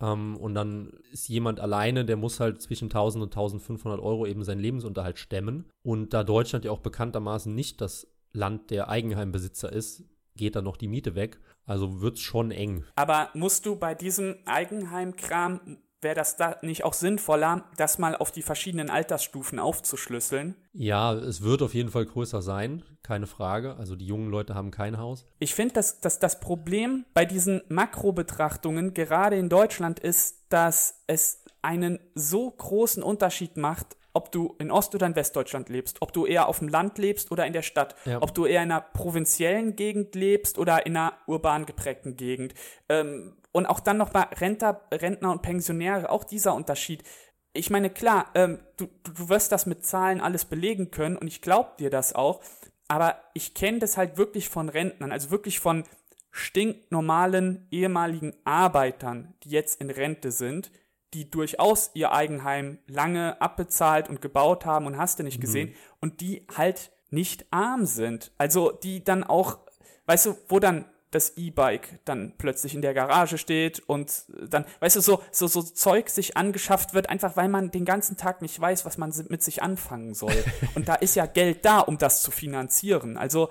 Ähm, 0.00 0.36
und 0.36 0.54
dann 0.54 0.92
ist 1.12 1.28
jemand 1.28 1.60
alleine, 1.60 2.04
der 2.04 2.16
muss 2.16 2.40
halt 2.40 2.60
zwischen 2.60 2.86
1000 2.86 3.24
und 3.24 3.28
1500 3.28 4.00
Euro 4.00 4.26
eben 4.26 4.42
seinen 4.44 4.60
Lebensunterhalt 4.60 5.18
stemmen. 5.18 5.70
Und 5.82 6.12
da 6.12 6.24
Deutschland 6.24 6.64
ja 6.64 6.72
auch 6.72 6.80
bekanntermaßen 6.80 7.54
nicht 7.54 7.80
das 7.80 8.08
Land 8.32 8.70
der 8.70 8.88
Eigenheimbesitzer 8.88 9.72
ist, 9.72 10.04
geht 10.36 10.56
dann 10.56 10.64
noch 10.64 10.76
die 10.76 10.88
Miete 10.88 11.14
weg. 11.14 11.38
Also 11.64 12.00
wird's 12.00 12.20
schon 12.20 12.50
eng. 12.50 12.84
Aber 12.96 13.30
musst 13.34 13.64
du 13.66 13.76
bei 13.76 13.94
diesem 13.94 14.36
Eigenheimkram, 14.44 15.78
wäre 16.04 16.14
das 16.14 16.36
da 16.36 16.56
nicht 16.62 16.84
auch 16.84 16.92
sinnvoller, 16.92 17.64
das 17.76 17.98
mal 17.98 18.14
auf 18.14 18.30
die 18.30 18.42
verschiedenen 18.42 18.90
Altersstufen 18.90 19.58
aufzuschlüsseln? 19.58 20.54
Ja, 20.72 21.12
es 21.14 21.42
wird 21.42 21.62
auf 21.62 21.74
jeden 21.74 21.90
Fall 21.90 22.06
größer 22.06 22.42
sein, 22.42 22.84
keine 23.02 23.26
Frage. 23.26 23.74
Also 23.76 23.96
die 23.96 24.06
jungen 24.06 24.30
Leute 24.30 24.54
haben 24.54 24.70
kein 24.70 24.98
Haus. 24.98 25.26
Ich 25.40 25.54
finde, 25.54 25.74
dass, 25.74 26.00
dass 26.00 26.18
das 26.20 26.38
Problem 26.38 27.04
bei 27.14 27.24
diesen 27.24 27.62
Makrobetrachtungen 27.68 28.94
gerade 28.94 29.36
in 29.36 29.48
Deutschland 29.48 29.98
ist, 29.98 30.44
dass 30.48 31.02
es 31.06 31.42
einen 31.62 31.98
so 32.14 32.50
großen 32.50 33.02
Unterschied 33.02 33.56
macht, 33.56 33.96
ob 34.12 34.30
du 34.30 34.54
in 34.60 34.70
Ost- 34.70 34.94
oder 34.94 35.06
in 35.06 35.16
Westdeutschland 35.16 35.68
lebst, 35.68 36.00
ob 36.00 36.12
du 36.12 36.24
eher 36.24 36.46
auf 36.48 36.60
dem 36.60 36.68
Land 36.68 36.98
lebst 36.98 37.32
oder 37.32 37.46
in 37.46 37.52
der 37.52 37.62
Stadt, 37.62 37.96
Ja. 38.04 38.22
ob 38.22 38.32
du 38.32 38.46
eher 38.46 38.62
in 38.62 38.70
einer 38.70 38.80
provinziellen 38.80 39.74
Gegend 39.74 40.14
lebst 40.14 40.56
oder 40.58 40.86
in 40.86 40.96
einer 40.96 41.14
urban 41.26 41.66
geprägten 41.66 42.16
Gegend. 42.16 42.54
Ähm, 42.88 43.32
und 43.54 43.66
auch 43.66 43.78
dann 43.78 43.98
nochmal 43.98 44.26
Rentner, 44.32 44.80
Rentner 44.92 45.30
und 45.30 45.42
Pensionäre, 45.42 46.10
auch 46.10 46.24
dieser 46.24 46.54
Unterschied. 46.54 47.04
Ich 47.52 47.70
meine, 47.70 47.88
klar, 47.88 48.26
ähm, 48.34 48.58
du, 48.76 48.88
du 49.04 49.12
du 49.12 49.28
wirst 49.28 49.52
das 49.52 49.64
mit 49.64 49.86
Zahlen 49.86 50.20
alles 50.20 50.44
belegen 50.44 50.90
können 50.90 51.16
und 51.16 51.28
ich 51.28 51.40
glaube 51.40 51.70
dir 51.78 51.88
das 51.88 52.16
auch, 52.16 52.42
aber 52.88 53.16
ich 53.32 53.54
kenne 53.54 53.78
das 53.78 53.96
halt 53.96 54.16
wirklich 54.16 54.48
von 54.48 54.68
Rentnern, 54.68 55.12
also 55.12 55.30
wirklich 55.30 55.60
von 55.60 55.84
stinknormalen 56.32 57.68
ehemaligen 57.70 58.34
Arbeitern, 58.44 59.34
die 59.44 59.50
jetzt 59.50 59.80
in 59.80 59.88
Rente 59.88 60.32
sind, 60.32 60.72
die 61.14 61.30
durchaus 61.30 61.92
ihr 61.94 62.10
Eigenheim 62.10 62.78
lange 62.88 63.40
abbezahlt 63.40 64.08
und 64.08 64.20
gebaut 64.20 64.66
haben 64.66 64.86
und 64.86 64.98
hast 64.98 65.20
du 65.20 65.22
nicht 65.22 65.40
gesehen 65.40 65.76
und 66.00 66.20
die 66.20 66.44
halt 66.56 66.90
nicht 67.10 67.46
arm 67.52 67.86
sind. 67.86 68.32
Also 68.36 68.72
die 68.72 69.04
dann 69.04 69.22
auch, 69.22 69.58
weißt 70.06 70.26
du, 70.26 70.36
wo 70.48 70.58
dann 70.58 70.86
das 71.14 71.36
E-Bike 71.36 72.00
dann 72.04 72.34
plötzlich 72.38 72.74
in 72.74 72.82
der 72.82 72.94
Garage 72.94 73.38
steht 73.38 73.80
und 73.86 74.24
dann, 74.50 74.64
weißt 74.80 74.96
du, 74.96 75.00
so, 75.00 75.22
so, 75.30 75.46
so 75.46 75.62
Zeug 75.62 76.08
sich 76.08 76.36
angeschafft 76.36 76.94
wird, 76.94 77.08
einfach 77.08 77.36
weil 77.36 77.48
man 77.48 77.70
den 77.70 77.84
ganzen 77.84 78.16
Tag 78.16 78.42
nicht 78.42 78.58
weiß, 78.58 78.84
was 78.84 78.98
man 78.98 79.12
mit 79.28 79.42
sich 79.42 79.62
anfangen 79.62 80.14
soll. 80.14 80.34
und 80.74 80.88
da 80.88 80.94
ist 80.96 81.14
ja 81.14 81.26
Geld 81.26 81.64
da, 81.64 81.80
um 81.80 81.98
das 81.98 82.22
zu 82.22 82.30
finanzieren. 82.30 83.16
Also, 83.16 83.48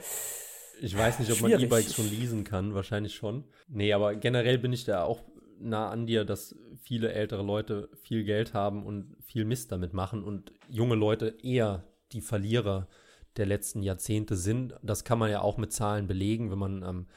Ich 0.81 0.97
weiß 0.97 1.19
nicht, 1.19 1.31
ob 1.31 1.41
man 1.41 1.51
Schwierig. 1.51 1.65
E-Bikes 1.65 1.95
schon 1.95 2.09
leasen 2.09 2.43
kann, 2.43 2.73
wahrscheinlich 2.73 3.15
schon. 3.15 3.45
Nee, 3.67 3.93
aber 3.93 4.15
generell 4.15 4.57
bin 4.57 4.73
ich 4.73 4.83
da 4.83 5.03
auch 5.03 5.23
nah 5.59 5.89
an 5.89 6.05
dir, 6.05 6.25
dass 6.25 6.55
viele 6.81 7.13
ältere 7.13 7.43
Leute 7.43 7.89
viel 8.01 8.25
Geld 8.25 8.53
haben 8.53 8.85
und 8.85 9.15
viel 9.23 9.45
Mist 9.45 9.71
damit 9.71 9.93
machen 9.93 10.23
und 10.23 10.51
junge 10.69 10.95
Leute 10.95 11.37
eher 11.41 11.85
die 12.11 12.21
Verlierer 12.21 12.87
der 13.37 13.45
letzten 13.45 13.81
Jahrzehnte 13.81 14.35
sind. 14.35 14.75
Das 14.83 15.03
kann 15.03 15.17
man 15.19 15.31
ja 15.31 15.41
auch 15.41 15.57
mit 15.57 15.71
Zahlen 15.71 16.07
belegen, 16.07 16.51
wenn 16.51 16.59
man 16.59 16.83
am 16.83 17.07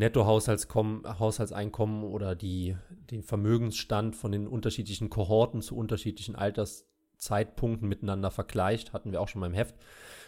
Nettohaushaltskommen- 0.00 1.18
Haushaltseinkommen 1.18 2.04
oder 2.04 2.34
die, 2.34 2.76
den 3.10 3.22
Vermögensstand 3.22 4.16
von 4.16 4.32
den 4.32 4.46
unterschiedlichen 4.46 5.10
Kohorten 5.10 5.62
zu 5.62 5.76
unterschiedlichen 5.76 6.36
Alterszeitpunkten 6.36 7.88
miteinander 7.88 8.30
vergleicht, 8.30 8.92
hatten 8.92 9.12
wir 9.12 9.20
auch 9.20 9.28
schon 9.28 9.40
mal 9.40 9.46
im 9.46 9.54
Heft, 9.54 9.74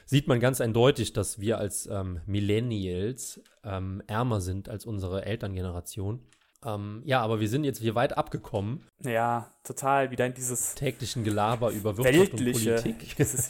sieht 0.04 0.28
man 0.28 0.40
ganz 0.40 0.60
eindeutig, 0.60 1.12
dass 1.12 1.40
wir 1.40 1.58
als 1.58 1.86
ähm, 1.86 2.20
Millennials 2.26 3.40
ähm, 3.64 4.02
ärmer 4.06 4.40
sind 4.40 4.68
als 4.68 4.84
unsere 4.84 5.24
Elterngeneration. 5.24 6.20
Ähm, 6.64 7.02
ja, 7.04 7.20
aber 7.20 7.40
wir 7.40 7.48
sind 7.48 7.64
jetzt 7.64 7.78
hier 7.80 7.94
weit 7.94 8.16
abgekommen. 8.16 8.86
ja, 9.04 9.50
total 9.64 10.10
wieder 10.10 10.26
in 10.26 10.34
dieses 10.34 10.74
Täglichen 10.74 11.24
Gelaber 11.24 11.70
über 11.70 11.96
Wirtschaft 11.96 12.32
Weltliche. 12.38 12.76
und 12.76 12.82
Politik. 12.82 13.16
Dieses 13.18 13.48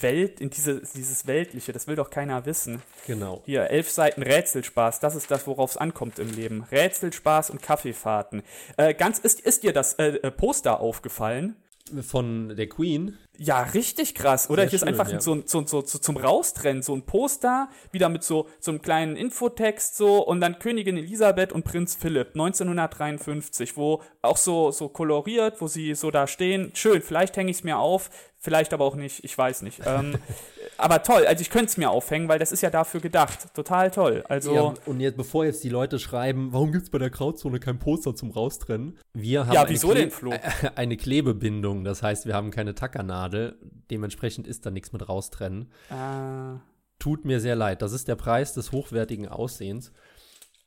Welt, 0.00 0.40
in 0.40 0.50
diese, 0.50 0.80
dieses 0.80 1.26
Weltliche, 1.26 1.72
das 1.72 1.86
will 1.86 1.96
doch 1.96 2.10
keiner 2.10 2.44
wissen. 2.44 2.82
Genau. 3.06 3.42
Hier, 3.46 3.70
elf 3.70 3.90
Seiten 3.90 4.22
Rätselspaß, 4.22 5.00
das 5.00 5.14
ist 5.14 5.30
das, 5.30 5.46
worauf 5.46 5.72
es 5.72 5.76
ankommt 5.76 6.18
im 6.18 6.30
Leben. 6.30 6.64
Rätselspaß 6.70 7.50
und 7.50 7.62
Kaffeefahrten. 7.62 8.42
Äh, 8.76 8.94
ganz, 8.94 9.18
ist, 9.18 9.40
ist 9.40 9.62
dir 9.62 9.72
das 9.72 9.94
äh, 9.94 10.16
äh, 10.16 10.30
Poster 10.30 10.80
aufgefallen? 10.80 11.56
Von 12.02 12.54
der 12.56 12.68
Queen. 12.68 13.18
Ja, 13.36 13.62
richtig 13.62 14.14
krass, 14.14 14.48
oder? 14.48 14.62
Sehr 14.62 14.70
Hier 14.70 14.76
ist 14.76 14.80
schön, 14.80 14.88
einfach 14.88 15.10
ja. 15.10 15.20
so, 15.20 15.42
so, 15.44 15.66
so, 15.66 15.80
so 15.80 15.98
zum 15.98 16.16
Raustrennen, 16.16 16.82
so 16.82 16.94
ein 16.94 17.02
Poster, 17.02 17.68
wieder 17.90 18.08
mit 18.08 18.22
so, 18.22 18.48
so 18.60 18.70
einem 18.70 18.80
kleinen 18.80 19.16
Infotext 19.16 19.96
so 19.96 20.24
und 20.24 20.40
dann 20.40 20.58
Königin 20.58 20.96
Elisabeth 20.96 21.52
und 21.52 21.64
Prinz 21.64 21.96
Philipp 21.96 22.28
1953, 22.28 23.76
wo 23.76 24.00
auch 24.22 24.36
so, 24.36 24.70
so 24.70 24.88
koloriert, 24.88 25.60
wo 25.60 25.66
sie 25.66 25.94
so 25.94 26.10
da 26.10 26.26
stehen. 26.26 26.70
Schön, 26.74 27.02
vielleicht 27.02 27.36
hänge 27.36 27.50
ich 27.50 27.58
es 27.58 27.64
mir 27.64 27.78
auf, 27.78 28.10
vielleicht 28.42 28.72
aber 28.74 28.84
auch 28.84 28.96
nicht, 28.96 29.24
ich 29.24 29.36
weiß 29.38 29.62
nicht. 29.62 29.80
Ähm, 29.86 30.18
aber 30.76 31.02
toll, 31.02 31.24
also 31.26 31.40
ich 31.40 31.48
könnte 31.48 31.66
es 31.66 31.76
mir 31.76 31.90
aufhängen, 31.90 32.28
weil 32.28 32.38
das 32.38 32.52
ist 32.52 32.60
ja 32.60 32.70
dafür 32.70 33.00
gedacht. 33.00 33.54
Total 33.54 33.90
toll. 33.90 34.24
Also. 34.28 34.54
Ja, 34.54 34.74
und 34.84 35.00
jetzt, 35.00 35.16
bevor 35.16 35.44
jetzt 35.44 35.62
die 35.64 35.68
Leute 35.68 35.98
schreiben, 35.98 36.52
warum 36.52 36.72
gibt 36.72 36.84
es 36.84 36.90
bei 36.90 36.98
der 36.98 37.10
Grauzone 37.10 37.60
kein 37.60 37.78
Poster 37.78 38.14
zum 38.14 38.30
Raustrennen? 38.32 38.98
Wir 39.14 39.46
haben 39.46 39.54
Ja, 39.54 39.60
eine 39.62 39.70
wieso 39.70 39.90
Kle- 39.90 39.94
denn, 39.94 40.10
Flo? 40.10 40.32
Eine 40.74 40.96
Klebebindung, 40.96 41.84
das 41.84 42.02
heißt, 42.02 42.26
wir 42.26 42.34
haben 42.34 42.50
keine 42.50 42.74
Tackernadel. 42.74 43.56
Dementsprechend 43.90 44.46
ist 44.46 44.66
da 44.66 44.70
nichts 44.70 44.92
mit 44.92 45.08
raustrennen. 45.08 45.70
Äh, 45.90 46.58
Tut 46.98 47.24
mir 47.24 47.40
sehr 47.40 47.56
leid. 47.56 47.80
Das 47.82 47.92
ist 47.92 48.08
der 48.08 48.16
Preis 48.16 48.52
des 48.54 48.72
hochwertigen 48.72 49.28
Aussehens. 49.28 49.92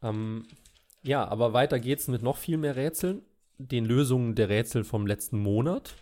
Ähm, 0.04 0.44
ja, 1.04 1.28
aber 1.28 1.54
weiter 1.54 1.80
geht's 1.80 2.08
mit 2.08 2.22
noch 2.24 2.38
viel 2.38 2.58
mehr 2.58 2.76
Rätseln. 2.76 3.22
Den 3.58 3.86
Lösungen 3.86 4.36
der 4.36 4.50
Rätsel 4.50 4.84
vom 4.84 5.08
letzten 5.08 5.40
Monat. 5.40 5.96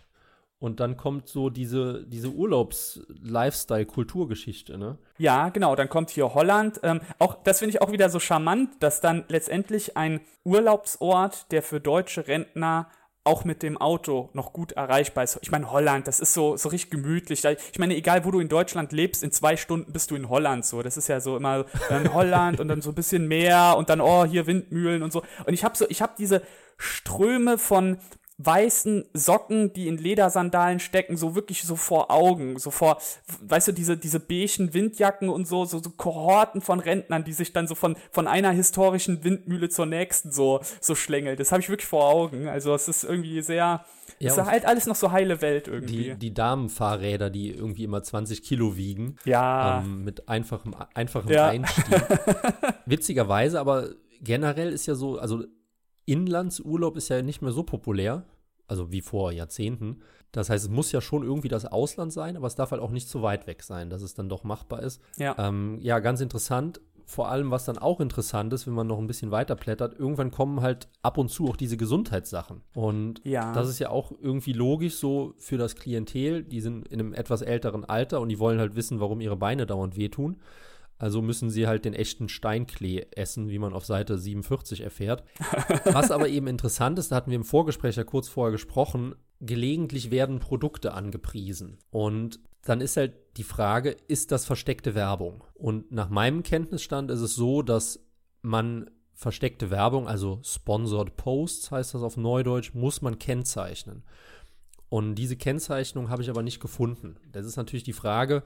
Und 0.64 0.80
dann 0.80 0.96
kommt 0.96 1.28
so 1.28 1.50
diese, 1.50 2.06
diese 2.06 2.30
Urlaubs-Lifestyle-Kulturgeschichte, 2.30 4.78
ne? 4.78 4.96
Ja, 5.18 5.50
genau, 5.50 5.76
dann 5.76 5.90
kommt 5.90 6.08
hier 6.08 6.32
Holland. 6.32 6.80
Ähm, 6.82 7.02
auch 7.18 7.36
das 7.44 7.58
finde 7.58 7.76
ich 7.76 7.82
auch 7.82 7.92
wieder 7.92 8.08
so 8.08 8.18
charmant, 8.18 8.70
dass 8.80 9.02
dann 9.02 9.24
letztendlich 9.28 9.98
ein 9.98 10.22
Urlaubsort, 10.42 11.52
der 11.52 11.62
für 11.62 11.80
deutsche 11.80 12.28
Rentner 12.28 12.88
auch 13.24 13.44
mit 13.44 13.62
dem 13.62 13.76
Auto 13.76 14.30
noch 14.32 14.54
gut 14.54 14.72
erreichbar 14.72 15.24
ist. 15.24 15.38
Ich 15.42 15.50
meine, 15.50 15.70
Holland, 15.70 16.08
das 16.08 16.18
ist 16.18 16.32
so, 16.32 16.56
so 16.56 16.70
richtig 16.70 16.90
gemütlich. 16.90 17.44
Ich 17.44 17.78
meine, 17.78 17.94
egal 17.94 18.24
wo 18.24 18.30
du 18.30 18.40
in 18.40 18.48
Deutschland 18.48 18.90
lebst, 18.92 19.22
in 19.22 19.32
zwei 19.32 19.58
Stunden 19.58 19.92
bist 19.92 20.12
du 20.12 20.14
in 20.14 20.30
Holland 20.30 20.64
so. 20.64 20.80
Das 20.80 20.96
ist 20.96 21.08
ja 21.08 21.20
so 21.20 21.36
immer 21.36 21.66
ähm, 21.90 22.14
Holland 22.14 22.58
und 22.58 22.68
dann 22.68 22.80
so 22.80 22.90
ein 22.90 22.94
bisschen 22.94 23.28
Meer 23.28 23.74
und 23.76 23.90
dann, 23.90 24.00
oh, 24.00 24.24
hier 24.24 24.46
Windmühlen 24.46 25.02
und 25.02 25.12
so. 25.12 25.24
Und 25.44 25.52
ich 25.52 25.62
habe 25.62 25.76
so, 25.76 25.84
ich 25.90 26.00
habe 26.00 26.14
diese 26.16 26.40
Ströme 26.78 27.58
von 27.58 27.98
weißen 28.38 29.04
Socken, 29.12 29.72
die 29.72 29.86
in 29.86 29.96
Ledersandalen 29.96 30.80
stecken, 30.80 31.16
so 31.16 31.36
wirklich 31.36 31.62
so 31.62 31.76
vor 31.76 32.10
Augen, 32.10 32.58
so 32.58 32.72
vor, 32.72 32.98
weißt 33.42 33.68
du, 33.68 33.72
diese, 33.72 33.96
diese 33.96 34.18
beigen 34.18 34.74
Windjacken 34.74 35.28
und 35.28 35.46
so, 35.46 35.64
so, 35.64 35.80
so 35.80 35.90
Kohorten 35.90 36.60
von 36.60 36.80
Rentnern, 36.80 37.22
die 37.22 37.32
sich 37.32 37.52
dann 37.52 37.68
so 37.68 37.76
von, 37.76 37.96
von 38.10 38.26
einer 38.26 38.50
historischen 38.50 39.22
Windmühle 39.22 39.68
zur 39.68 39.86
nächsten 39.86 40.32
so, 40.32 40.60
so 40.80 40.96
schlängelt. 40.96 41.38
Das 41.38 41.52
habe 41.52 41.60
ich 41.62 41.68
wirklich 41.68 41.86
vor 41.88 42.08
Augen. 42.08 42.48
Also 42.48 42.74
es 42.74 42.88
ist 42.88 43.04
irgendwie 43.04 43.40
sehr, 43.40 43.84
Ja, 44.18 44.32
es 44.32 44.36
ist 44.36 44.44
halt 44.44 44.64
alles 44.66 44.86
noch 44.86 44.96
so 44.96 45.12
heile 45.12 45.40
Welt 45.40 45.68
irgendwie. 45.68 46.10
Die, 46.10 46.14
die 46.16 46.34
Damenfahrräder, 46.34 47.30
die 47.30 47.50
irgendwie 47.50 47.84
immer 47.84 48.02
20 48.02 48.42
Kilo 48.42 48.76
wiegen. 48.76 49.16
ja, 49.24 49.78
ähm, 49.78 50.02
mit 50.02 50.28
einfachem, 50.28 50.74
einfachem 50.94 51.30
Ja. 51.30 51.48
Einstieg. 51.50 51.84
Witzigerweise, 52.86 53.60
aber 53.60 53.90
generell 54.20 54.72
ist 54.72 54.86
ja 54.86 54.96
so, 54.96 55.18
also 55.18 55.44
Inlandsurlaub 56.06 56.96
ist 56.96 57.08
ja 57.08 57.22
nicht 57.22 57.42
mehr 57.42 57.52
so 57.52 57.62
populär, 57.62 58.24
also 58.66 58.90
wie 58.92 59.00
vor 59.00 59.32
Jahrzehnten. 59.32 60.00
Das 60.32 60.50
heißt, 60.50 60.64
es 60.64 60.70
muss 60.70 60.90
ja 60.92 61.00
schon 61.00 61.22
irgendwie 61.22 61.48
das 61.48 61.64
Ausland 61.64 62.12
sein, 62.12 62.36
aber 62.36 62.46
es 62.46 62.56
darf 62.56 62.72
halt 62.72 62.82
auch 62.82 62.90
nicht 62.90 63.08
zu 63.08 63.22
weit 63.22 63.46
weg 63.46 63.62
sein, 63.62 63.88
dass 63.90 64.02
es 64.02 64.14
dann 64.14 64.28
doch 64.28 64.42
machbar 64.44 64.82
ist. 64.82 65.00
ja. 65.16 65.34
Ähm, 65.38 65.78
ja, 65.80 65.98
ganz 66.00 66.20
interessant. 66.20 66.80
vor 67.06 67.28
allem, 67.28 67.50
was 67.50 67.66
dann 67.66 67.76
auch 67.76 68.00
interessant 68.00 68.50
ist, 68.54 68.66
wenn 68.66 68.72
man 68.72 68.86
noch 68.86 68.96
ein 68.98 69.06
bisschen 69.06 69.30
weiter 69.30 69.56
plättert, 69.56 69.98
irgendwann 69.98 70.30
kommen 70.30 70.62
halt 70.62 70.88
ab 71.02 71.18
und 71.18 71.28
zu 71.28 71.46
auch 71.50 71.56
diese 71.56 71.76
Gesundheitssachen. 71.76 72.62
Und 72.74 73.20
Ja. 73.24 73.52
das 73.52 73.68
ist 73.68 73.78
ja 73.78 73.90
auch 73.90 74.10
irgendwie 74.22 74.54
logisch 74.54 74.94
so 74.96 75.34
für 75.36 75.58
das 75.58 75.76
Klientel. 75.76 76.42
Die 76.44 76.62
sind 76.62 76.88
in 76.88 77.00
einem 77.00 77.12
etwas 77.12 77.42
älteren 77.42 77.84
Alter 77.84 78.22
und 78.22 78.30
die 78.30 78.38
wollen 78.38 78.58
halt 78.58 78.74
wissen, 78.74 79.00
warum 79.00 79.20
ihre 79.20 79.36
Beine 79.36 79.66
dauernd 79.66 79.96
wehtun. 79.98 80.38
Also 80.98 81.22
müssen 81.22 81.50
sie 81.50 81.66
halt 81.66 81.84
den 81.84 81.94
echten 81.94 82.28
Steinklee 82.28 83.06
essen, 83.10 83.48
wie 83.48 83.58
man 83.58 83.72
auf 83.72 83.84
Seite 83.84 84.16
47 84.16 84.80
erfährt. 84.80 85.24
Was 85.84 86.10
aber 86.10 86.28
eben 86.28 86.46
interessant 86.46 86.98
ist, 86.98 87.10
da 87.10 87.16
hatten 87.16 87.30
wir 87.30 87.36
im 87.36 87.44
Vorgespräch 87.44 87.96
ja 87.96 88.04
kurz 88.04 88.28
vorher 88.28 88.52
gesprochen, 88.52 89.14
gelegentlich 89.40 90.10
werden 90.10 90.38
Produkte 90.38 90.94
angepriesen. 90.94 91.78
Und 91.90 92.40
dann 92.62 92.80
ist 92.80 92.96
halt 92.96 93.14
die 93.36 93.44
Frage, 93.44 93.96
ist 94.08 94.32
das 94.32 94.44
versteckte 94.44 94.94
Werbung? 94.94 95.44
Und 95.54 95.92
nach 95.92 96.08
meinem 96.08 96.42
Kenntnisstand 96.42 97.10
ist 97.10 97.20
es 97.20 97.34
so, 97.34 97.62
dass 97.62 98.00
man 98.42 98.90
versteckte 99.14 99.70
Werbung, 99.70 100.08
also 100.08 100.40
Sponsored 100.42 101.16
Posts 101.16 101.70
heißt 101.70 101.94
das 101.94 102.02
auf 102.02 102.16
Neudeutsch, 102.16 102.74
muss 102.74 103.02
man 103.02 103.18
kennzeichnen. 103.18 104.02
Und 104.88 105.16
diese 105.16 105.36
Kennzeichnung 105.36 106.08
habe 106.08 106.22
ich 106.22 106.30
aber 106.30 106.42
nicht 106.42 106.60
gefunden. 106.60 107.16
Das 107.32 107.46
ist 107.46 107.56
natürlich 107.56 107.84
die 107.84 107.92
Frage, 107.92 108.42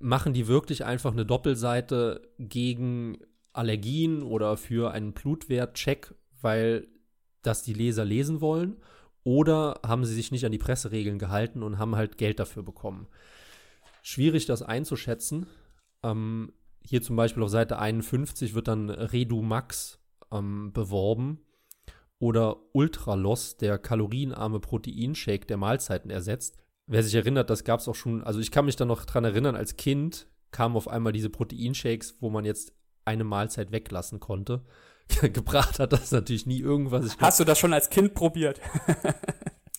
machen 0.00 0.32
die 0.32 0.48
wirklich 0.48 0.84
einfach 0.84 1.12
eine 1.12 1.26
Doppelseite 1.26 2.22
gegen 2.38 3.18
Allergien 3.52 4.22
oder 4.22 4.56
für 4.56 4.92
einen 4.92 5.12
Blutwertcheck, 5.12 6.14
weil 6.40 6.88
das 7.42 7.62
die 7.62 7.74
Leser 7.74 8.04
lesen 8.04 8.40
wollen? 8.40 8.76
Oder 9.22 9.80
haben 9.84 10.04
sie 10.04 10.14
sich 10.14 10.32
nicht 10.32 10.46
an 10.46 10.52
die 10.52 10.58
Presseregeln 10.58 11.18
gehalten 11.18 11.62
und 11.62 11.78
haben 11.78 11.96
halt 11.96 12.18
Geld 12.18 12.40
dafür 12.40 12.62
bekommen? 12.62 13.06
Schwierig, 14.02 14.46
das 14.46 14.62
einzuschätzen. 14.62 15.46
Ähm, 16.02 16.52
hier 16.82 17.02
zum 17.02 17.16
Beispiel 17.16 17.42
auf 17.42 17.50
Seite 17.50 17.78
51 17.78 18.54
wird 18.54 18.68
dann 18.68 18.88
Redu 18.88 19.42
Max 19.42 20.00
ähm, 20.32 20.72
beworben 20.72 21.40
oder 22.18 22.56
Ultraloss, 22.72 23.58
der 23.58 23.78
kalorienarme 23.78 24.60
Proteinshake, 24.60 25.46
der 25.46 25.58
Mahlzeiten 25.58 26.10
ersetzt. 26.10 26.58
Wer 26.92 27.04
sich 27.04 27.14
erinnert, 27.14 27.50
das 27.50 27.62
gab 27.62 27.78
es 27.78 27.86
auch 27.86 27.94
schon, 27.94 28.24
also 28.24 28.40
ich 28.40 28.50
kann 28.50 28.64
mich 28.64 28.74
da 28.74 28.84
noch 28.84 29.04
dran 29.04 29.24
erinnern, 29.24 29.54
als 29.54 29.76
Kind 29.76 30.26
kamen 30.50 30.74
auf 30.74 30.88
einmal 30.88 31.12
diese 31.12 31.30
Proteinshakes, 31.30 32.16
wo 32.18 32.30
man 32.30 32.44
jetzt 32.44 32.72
eine 33.04 33.22
Mahlzeit 33.22 33.70
weglassen 33.70 34.18
konnte. 34.18 34.64
Gebracht 35.22 35.78
hat 35.78 35.92
das 35.92 36.10
natürlich 36.10 36.46
nie 36.46 36.58
irgendwas. 36.58 37.06
Ich 37.06 37.18
Hast 37.20 37.38
du 37.38 37.44
das 37.44 37.60
schon 37.60 37.72
als 37.72 37.90
Kind 37.90 38.14
probiert? 38.14 38.60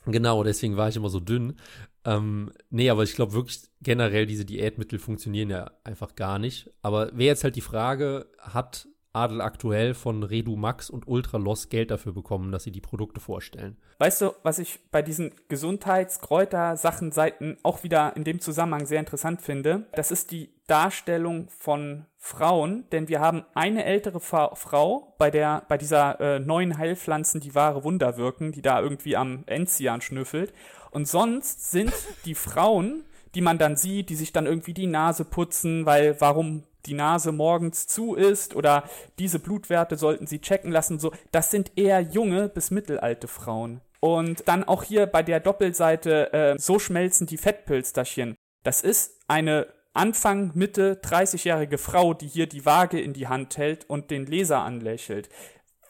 Genau, 0.06 0.44
deswegen 0.44 0.78
war 0.78 0.90
ich 0.90 0.96
immer 0.96 1.10
so 1.10 1.20
dünn. 1.20 1.58
Ähm, 2.06 2.52
nee, 2.72 2.90
aber 2.90 3.04
ich 3.04 3.14
glaube 3.14 3.34
wirklich 3.34 3.70
generell, 3.82 4.26
diese 4.26 4.46
Diätmittel 4.46 4.98
funktionieren 4.98 5.52
ja 5.52 5.72
einfach 5.84 6.16
gar 6.16 6.40
nicht. 6.40 6.72
Aber 6.82 7.16
wäre 7.16 7.28
jetzt 7.28 7.44
halt 7.44 7.56
die 7.56 7.62
Frage, 7.62 8.28
hat 8.40 8.88
Adel 9.14 9.42
aktuell 9.42 9.94
von 9.94 10.24
Redu 10.24 10.56
Max 10.56 10.90
und 10.90 11.08
Ultraloss 11.08 11.70
Geld 11.70 11.92
dafür 11.92 12.14
bekommen, 12.14 12.52
dass 12.52 12.64
sie 12.64 12.72
die 12.72 12.82
Produkte 12.82 13.20
vorstellen? 13.20 13.78
Weißt 14.00 14.22
du, 14.22 14.32
was 14.44 14.60
ich 14.60 14.80
bei 14.92 15.02
diesen 15.02 15.32
Gesundheitskräuter-Sachen-Seiten 15.50 17.58
auch 17.64 17.84
wieder 17.84 18.16
in 18.16 18.24
dem 18.24 18.40
Zusammenhang 18.40 18.86
sehr 18.86 19.00
interessant 19.00 19.42
finde? 19.42 19.88
Das 19.94 20.12
ist 20.12 20.32
die 20.32 20.54
Darstellung 20.68 21.50
von 21.50 22.06
Frauen, 22.18 22.86
denn 22.92 23.10
wir 23.10 23.20
haben 23.20 23.44
eine 23.54 23.84
ältere 23.84 24.20
Fa 24.20 24.56
Frau 24.56 25.16
bei 25.18 25.30
der, 25.30 25.64
bei 25.68 25.78
dieser 25.78 26.20
äh, 26.22 26.40
neuen 26.40 26.78
Heilpflanzen, 26.78 27.42
die 27.42 27.56
wahre 27.56 27.84
Wunder 27.84 28.18
wirken, 28.18 28.52
die 28.52 28.62
da 28.62 28.80
irgendwie 28.80 29.18
am 29.18 29.44
Enzian 29.48 30.02
schnüffelt. 30.02 30.54
Und 30.92 31.08
sonst 31.08 31.72
sind 31.72 31.94
die 32.26 32.36
Frauen, 32.36 33.04
die 33.36 33.42
man 33.42 33.58
dann 33.58 33.76
sieht, 33.76 34.10
die 34.10 34.16
sich 34.16 34.34
dann 34.34 34.46
irgendwie 34.46 34.74
die 34.74 34.88
Nase 34.88 35.26
putzen, 35.26 35.86
weil 35.86 36.20
warum 36.20 36.64
die 36.86 36.94
Nase 36.94 37.32
morgens 37.32 37.88
zu 37.88 38.16
ist 38.16 38.56
oder 38.56 38.84
diese 39.20 39.40
Blutwerte 39.40 39.96
sollten 39.98 40.28
sie 40.28 40.42
checken 40.42 40.72
lassen, 40.72 41.00
so, 41.00 41.12
das 41.32 41.52
sind 41.52 41.72
eher 41.78 42.02
junge 42.02 42.50
bis 42.50 42.72
mittelalte 42.72 43.28
Frauen. 43.28 43.82
Und 44.00 44.48
dann 44.48 44.64
auch 44.64 44.84
hier 44.84 45.06
bei 45.06 45.22
der 45.22 45.40
Doppelseite, 45.40 46.34
äh, 46.34 46.56
so 46.58 46.80
schmelzen 46.80 47.28
die 47.28 47.38
Fettpölsterchen. 47.38 48.36
Das 48.64 48.82
ist 48.82 49.20
eine 49.28 49.68
Anfang, 49.94 50.52
Mitte 50.56 50.96
30-jährige 51.04 51.78
Frau, 51.78 52.14
die 52.14 52.28
hier 52.28 52.48
die 52.48 52.66
Waage 52.66 53.00
in 53.00 53.14
die 53.14 53.28
Hand 53.28 53.58
hält 53.58 53.90
und 53.90 54.10
den 54.10 54.26
Leser 54.26 54.60
anlächelt. 54.60 55.30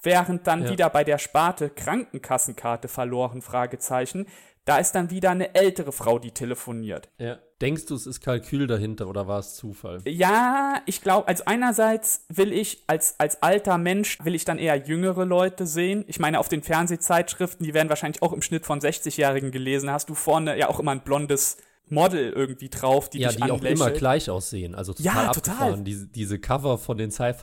Während 0.04 0.48
dann 0.48 0.64
Ja. 0.64 0.70
wieder 0.72 0.89
bei 0.89 1.04
der 1.04 1.20
Sparte 1.20 1.70
Krankenkassenkarte 1.70 2.88
verloren, 2.88 3.42
Fragezeichen, 3.42 4.28
da 4.66 4.78
ist 4.78 4.94
dann 4.94 5.10
wieder 5.12 5.30
eine 5.30 5.54
ältere 5.56 5.92
Frau, 5.92 6.20
die 6.20 6.32
telefoniert. 6.32 7.10
Ja. 7.18 7.38
Denkst 7.62 7.86
du, 7.86 7.93
es 7.93 8.07
ist 8.07 8.22
Kalkül 8.22 8.66
dahinter 8.66 9.07
oder 9.07 9.28
war 9.28 9.38
es 9.38 9.53
Zufall? 9.53 9.99
Ja, 10.05 10.82
ich 10.88 11.01
glaube, 11.01 11.28
also 11.28 11.43
einerseits 11.45 12.26
will 12.28 12.51
ich 12.53 12.84
als, 12.88 13.20
als 13.20 13.43
alter 13.43 13.78
Mensch, 13.78 14.18
will 14.24 14.34
ich 14.34 14.45
dann 14.45 14.57
eher 14.57 14.76
jüngere 14.78 15.26
Leute 15.26 15.68
sehen. 15.68 16.03
Ich 16.07 16.20
meine, 16.20 16.39
auf 16.39 16.49
den 16.49 16.64
Fernsehzeitschriften, 16.64 17.64
die 17.64 17.76
werden 17.76 17.89
wahrscheinlich 17.89 18.24
auch 18.24 18.34
im 18.34 18.41
Schnitt 18.41 18.66
von 18.66 18.80
60-Jährigen 18.80 19.51
gelesen, 19.51 19.91
hast 19.91 20.09
du 20.09 20.16
vorne 20.16 20.57
ja 20.57 20.70
auch 20.70 20.80
immer 20.80 20.91
ein 20.91 21.01
blondes 21.01 21.57
Model 21.92 22.32
irgendwie 22.32 22.70
drauf, 22.70 23.10
die 23.10 23.20
ja, 23.20 23.28
dich 23.30 23.38
die 23.38 23.44
auch 23.44 23.58
anlächelt. 23.58 23.80
immer 23.80 23.92
gleich 23.92 24.30
aussehen. 24.30 24.74
Also 24.74 24.94
total 24.94 25.26
Ja, 25.26 25.32
total. 25.32 25.84
Diese, 25.84 26.08
diese 26.08 26.39
Cover 26.39 26.78
von 26.78 26.98
den, 26.98 27.12
Zeit, 27.12 27.36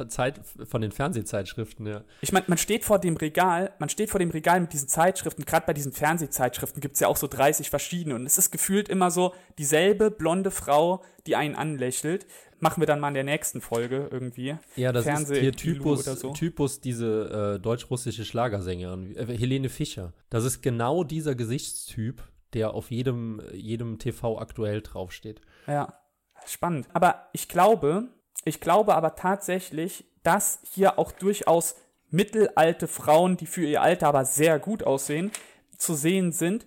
von 0.64 0.80
den 0.80 0.90
Fernsehzeitschriften, 0.90 1.86
ja. 1.86 2.02
Ich 2.22 2.32
meine, 2.32 2.46
man 2.48 2.58
steht 2.58 2.84
vor 2.84 2.98
dem 2.98 3.16
Regal, 3.16 3.72
man 3.78 3.88
steht 3.88 4.10
vor 4.10 4.18
dem 4.18 4.30
Regal 4.30 4.60
mit 4.60 4.72
diesen 4.72 4.88
Zeitschriften, 4.88 5.44
gerade 5.44 5.66
bei 5.66 5.74
diesen 5.74 5.92
Fernsehzeitschriften 5.92 6.80
gibt's 6.80 7.00
ja 7.00 7.08
auch 7.08 7.16
so 7.16 7.26
30 7.26 7.70
verschiedene 7.70 8.14
und 8.14 8.26
es 8.26 8.38
ist 8.38 8.50
gefühlt 8.50 8.88
immer 8.88 9.10
so 9.10 9.34
dieselbe 9.58 10.10
blonde 10.10 10.50
Frau, 10.50 11.02
die 11.26 11.36
einen 11.36 11.54
anlächelt. 11.54 12.26
Machen 12.60 12.80
wir 12.82 12.86
dann 12.86 12.98
mal 12.98 13.08
in 13.08 13.14
der 13.14 13.22
nächsten 13.22 13.60
Folge 13.60 14.08
irgendwie. 14.10 14.56
Ja, 14.74 14.90
das 14.90 15.06
ist 15.06 15.10
Fernseh- 15.12 15.34
hier 15.40 15.50
Ilu 15.50 15.74
Typus, 15.74 16.08
oder 16.08 16.16
so. 16.16 16.32
Typus 16.32 16.80
diese 16.80 17.54
äh, 17.56 17.60
deutsch-russische 17.60 18.24
Schlagersängerin, 18.24 19.14
äh, 19.14 19.26
Helene 19.38 19.68
Fischer. 19.68 20.12
Das 20.28 20.44
ist 20.44 20.60
genau 20.60 21.04
dieser 21.04 21.36
Gesichtstyp, 21.36 22.20
der 22.54 22.74
auf 22.74 22.90
jedem, 22.90 23.42
jedem 23.52 23.98
TV 23.98 24.38
aktuell 24.38 24.82
draufsteht. 24.82 25.40
Ja, 25.66 25.94
spannend. 26.46 26.88
Aber 26.92 27.28
ich 27.32 27.48
glaube, 27.48 28.08
ich 28.44 28.60
glaube 28.60 28.94
aber 28.94 29.14
tatsächlich, 29.14 30.04
dass 30.22 30.60
hier 30.62 30.98
auch 30.98 31.12
durchaus 31.12 31.76
mittelalte 32.10 32.88
Frauen, 32.88 33.36
die 33.36 33.46
für 33.46 33.64
ihr 33.64 33.82
Alter 33.82 34.08
aber 34.08 34.24
sehr 34.24 34.58
gut 34.58 34.82
aussehen, 34.82 35.30
zu 35.76 35.94
sehen 35.94 36.32
sind, 36.32 36.66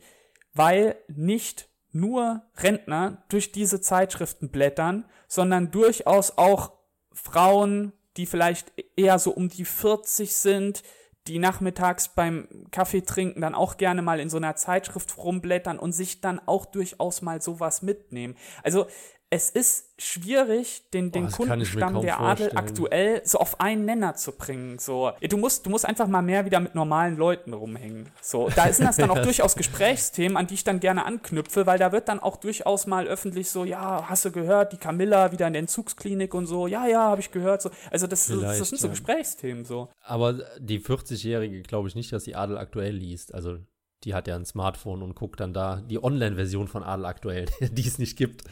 weil 0.53 0.97
nicht 1.07 1.69
nur 1.91 2.43
Rentner 2.57 3.23
durch 3.29 3.51
diese 3.51 3.81
Zeitschriften 3.81 4.49
blättern, 4.49 5.05
sondern 5.27 5.71
durchaus 5.71 6.37
auch 6.37 6.73
Frauen, 7.11 7.93
die 8.17 8.25
vielleicht 8.25 8.71
eher 8.95 9.19
so 9.19 9.31
um 9.31 9.49
die 9.49 9.65
40 9.65 10.35
sind, 10.35 10.83
die 11.27 11.39
nachmittags 11.39 12.09
beim 12.09 12.47
Kaffee 12.71 13.01
trinken 13.01 13.41
dann 13.41 13.55
auch 13.55 13.77
gerne 13.77 14.01
mal 14.01 14.19
in 14.19 14.29
so 14.29 14.37
einer 14.37 14.55
Zeitschrift 14.55 15.17
rumblättern 15.17 15.77
und 15.77 15.91
sich 15.93 16.21
dann 16.21 16.39
auch 16.45 16.65
durchaus 16.65 17.21
mal 17.21 17.41
sowas 17.41 17.81
mitnehmen. 17.81 18.35
Also 18.63 18.87
es 19.29 19.49
ist 19.49 19.90
schwierig, 20.01 20.83
den, 20.93 21.11
den 21.11 21.27
ich 21.27 21.37
mir 21.37 21.45
Kundenstamm 21.47 22.01
der 22.01 22.19
Adel 22.19 22.49
vorstellen. 22.49 22.57
aktuell 22.57 23.21
so 23.23 23.37
auf 23.37 23.59
einen 23.59 23.85
Nenner 23.85 24.15
zu 24.15 24.31
bringen. 24.31 24.79
So, 24.79 25.11
du 25.21 25.37
musst, 25.37 25.65
du 25.65 25.69
musst 25.69 25.85
einfach 25.85 26.07
mal 26.07 26.21
mehr 26.21 26.45
wieder 26.45 26.59
mit 26.59 26.75
normalen 26.75 27.17
Leuten 27.17 27.53
rumhängen. 27.53 28.09
So, 28.21 28.49
da 28.55 28.71
sind 28.73 28.87
das 28.87 28.97
dann 28.97 29.11
auch 29.11 29.21
durchaus 29.23 29.55
Gesprächsthemen, 29.55 30.37
an 30.37 30.47
die 30.47 30.55
ich 30.55 30.63
dann 30.63 30.79
gerne 30.79 31.05
anknüpfe, 31.05 31.65
weil 31.65 31.77
da 31.77 31.91
wird 31.91 32.07
dann 32.07 32.19
auch 32.19 32.37
durchaus 32.37 32.87
mal 32.87 33.07
öffentlich 33.07 33.49
so, 33.49 33.63
ja, 33.63 34.09
hast 34.09 34.25
du 34.25 34.31
gehört, 34.31 34.73
die 34.73 34.77
Camilla 34.77 35.31
wieder 35.31 35.47
in 35.47 35.53
der 35.53 35.61
Entzugsklinik 35.61 36.33
und 36.33 36.47
so, 36.47 36.67
ja, 36.67 36.87
ja, 36.87 37.03
habe 37.03 37.21
ich 37.21 37.31
gehört. 37.31 37.61
So, 37.61 37.69
also 37.91 38.07
das, 38.07 38.27
das, 38.27 38.39
das 38.59 38.69
sind 38.69 38.79
so 38.79 38.87
ja. 38.87 38.91
Gesprächsthemen 38.91 39.65
so. 39.65 39.89
Aber 40.01 40.33
die 40.59 40.79
40-Jährige 40.79 41.61
glaube 41.61 41.87
ich 41.87 41.95
nicht, 41.95 42.11
dass 42.11 42.23
sie 42.23 42.35
Adel 42.35 42.57
aktuell 42.57 42.95
liest. 42.95 43.33
Also 43.33 43.59
die 44.03 44.13
hat 44.13 44.27
ja 44.27 44.35
ein 44.35 44.45
Smartphone 44.45 45.03
und 45.03 45.15
guckt 45.15 45.39
dann 45.39 45.53
da 45.53 45.81
die 45.81 46.03
Online-Version 46.03 46.67
von 46.67 46.83
Adel 46.83 47.05
aktuell, 47.05 47.45
die 47.61 47.87
es 47.87 47.99
nicht 47.99 48.17
gibt. 48.17 48.43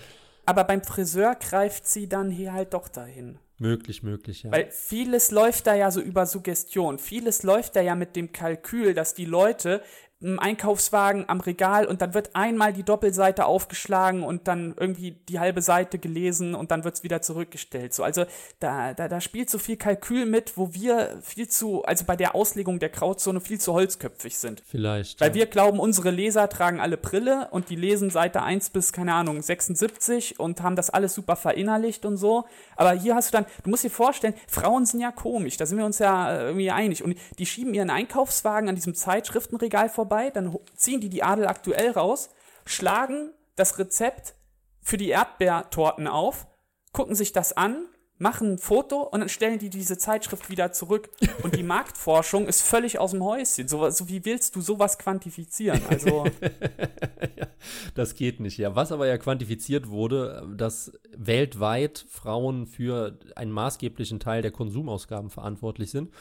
Aber 0.50 0.64
beim 0.64 0.82
Friseur 0.82 1.36
greift 1.36 1.88
sie 1.88 2.10
dann 2.10 2.32
hier 2.32 2.54
halt 2.54 2.74
doch 2.74 2.88
dahin. 2.88 3.38
Möglich, 3.60 4.02
möglich, 4.02 4.41
ja. 4.41 4.52
Weil 4.52 4.72
vieles 4.72 5.30
läuft 5.30 5.68
da 5.68 5.76
ja 5.76 5.91
so 5.91 6.02
über 6.02 6.26
Suggestion. 6.26 6.97
Vieles 6.97 7.43
läuft 7.43 7.76
da 7.76 7.82
ja 7.82 7.93
mit 7.93 8.16
dem 8.16 8.32
Kalkül, 8.32 8.95
dass 8.95 9.14
die 9.14 9.26
Leute 9.26 9.84
Einkaufswagen 10.22 11.30
am 11.30 11.40
Regal 11.40 11.86
und 11.86 12.02
dann 12.02 12.14
wird 12.14 12.36
einmal 12.36 12.74
die 12.74 12.84
Doppelseite 12.84 13.46
aufgeschlagen 13.46 14.24
und 14.24 14.50
dann 14.50 14.76
irgendwie 14.78 15.12
die 15.30 15.40
halbe 15.40 15.62
Seite 15.62 15.98
gelesen 15.98 16.56
und 16.56 16.72
dann 16.72 16.84
wird's 16.84 17.04
wieder 17.04 17.22
zurückgestellt. 17.22 17.94
So, 17.94 18.04
also 18.04 18.26
da, 18.60 18.94
da, 18.94 19.08
da 19.08 19.22
spielt 19.22 19.50
so 19.50 19.58
viel 19.58 19.78
Kalkül 19.78 20.26
mit, 20.26 20.58
wo 20.58 20.74
wir 20.74 21.18
viel 21.22 21.48
zu, 21.48 21.84
also 21.86 22.04
bei 22.04 22.18
der 22.18 22.36
Auslegung 22.36 22.80
der 22.80 22.90
Grauzone 22.90 23.40
viel 23.40 23.62
zu 23.62 23.72
holzköpfig 23.72 24.38
sind. 24.38 24.62
Vielleicht. 24.68 25.22
Weil 25.22 25.30
ja. 25.30 25.36
wir 25.36 25.46
glauben, 25.46 25.80
unsere 25.80 26.12
Leser 26.12 26.50
tragen 26.50 26.82
alle 26.82 26.98
Brille 26.98 27.48
und 27.52 27.70
die 27.70 27.78
lesen 27.78 28.10
Seite 28.10 28.44
1 28.44 28.72
bis, 28.72 28.92
keine 28.92 29.14
Ahnung, 29.14 29.42
76 29.42 30.38
und 30.38 30.62
haben 30.62 30.76
das 30.76 30.90
alles 30.90 31.14
super 31.14 31.38
verinnerlicht 31.38 32.06
und 32.06 32.18
so. 32.18 32.44
Aber 32.76 32.92
hier 32.92 33.16
hast 33.16 33.34
du 33.34 33.38
dann, 33.38 33.46
du 33.64 33.70
musst 33.70 33.86
dir 33.86 33.90
vorstellen, 33.90 34.34
Frauen 34.50 34.86
sind 34.86 35.00
ja 35.00 35.14
komisch, 35.14 35.56
da 35.56 35.66
sind 35.66 35.78
wir 35.78 35.86
uns 35.86 36.00
ja 36.00 36.30
äh, 36.30 36.44
irgendwie 36.48 36.72
einig. 36.72 37.06
Und 37.06 37.16
die 37.38 37.46
schieben 37.46 37.74
ihren 37.74 37.90
Einkaufswagen 37.90 38.68
an 38.68 38.76
diesem 38.76 38.96
Zeitschriftenregal 38.96 39.88
vorbei, 39.88 40.09
dann 40.10 40.53
ho- 40.53 40.64
ziehen 40.76 41.01
die 41.01 41.10
die 41.10 41.24
Adel 41.24 41.47
aktuell 41.47 41.91
raus, 41.91 42.30
schlagen 42.66 43.32
das 43.55 43.78
Rezept 43.80 44.36
für 44.82 44.97
die 44.97 45.10
Erdbeertorten 45.10 46.07
auf, 46.07 46.47
gucken 46.93 47.16
sich 47.16 47.32
das 47.34 47.53
an, 47.55 47.86
machen 48.22 48.53
ein 48.53 48.57
Foto 48.57 49.01
und 49.03 49.22
dann 49.22 49.30
stellen 49.30 49.60
die 49.60 49.70
diese 49.70 49.97
Zeitschrift 49.97 50.49
wieder 50.49 50.74
zurück. 50.74 51.10
Und 51.41 51.55
die 51.55 51.64
Marktforschung 51.76 52.47
ist 52.47 52.62
völlig 52.62 52.99
aus 52.99 53.12
dem 53.12 53.24
Häuschen. 53.24 53.68
So, 53.70 53.89
so 53.91 54.10
wie 54.10 54.26
willst 54.26 54.55
du 54.57 54.62
sowas 54.62 54.97
quantifizieren? 54.97 55.82
Also 55.89 56.26
das 57.95 58.16
geht 58.16 58.39
nicht. 58.39 58.57
Ja, 58.57 58.76
was 58.76 58.91
aber 58.91 59.07
ja 59.07 59.18
quantifiziert 59.18 59.89
wurde, 59.89 60.47
dass 60.55 60.91
weltweit 61.16 62.05
Frauen 62.10 62.66
für 62.68 63.18
einen 63.36 63.51
maßgeblichen 63.51 64.20
Teil 64.20 64.41
der 64.41 64.51
Konsumausgaben 64.51 65.30
verantwortlich 65.30 65.91
sind. 65.91 66.12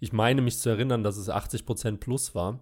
Ich 0.00 0.12
meine 0.12 0.42
mich 0.42 0.58
zu 0.58 0.68
erinnern, 0.68 1.02
dass 1.02 1.16
es 1.16 1.28
80 1.28 1.66
Prozent 1.66 2.00
plus 2.00 2.34
war. 2.34 2.60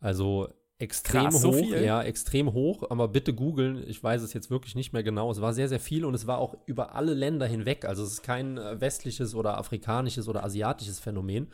Also 0.00 0.48
extrem 0.78 1.24
Krass, 1.24 1.40
so 1.40 1.52
hoch, 1.52 1.58
viel? 1.58 1.82
ja, 1.82 2.02
extrem 2.02 2.52
hoch, 2.52 2.90
aber 2.90 3.08
bitte 3.08 3.32
googeln, 3.32 3.82
ich 3.86 4.02
weiß 4.02 4.22
es 4.22 4.32
jetzt 4.32 4.50
wirklich 4.50 4.74
nicht 4.74 4.92
mehr 4.92 5.02
genau. 5.02 5.30
Es 5.30 5.40
war 5.40 5.52
sehr, 5.52 5.68
sehr 5.68 5.80
viel 5.80 6.04
und 6.04 6.14
es 6.14 6.26
war 6.26 6.38
auch 6.38 6.56
über 6.66 6.94
alle 6.94 7.14
Länder 7.14 7.46
hinweg. 7.46 7.84
Also 7.84 8.02
es 8.02 8.12
ist 8.14 8.22
kein 8.22 8.58
äh, 8.58 8.80
westliches 8.80 9.34
oder 9.34 9.56
afrikanisches 9.58 10.28
oder 10.28 10.44
asiatisches 10.44 11.00
Phänomen. 11.00 11.48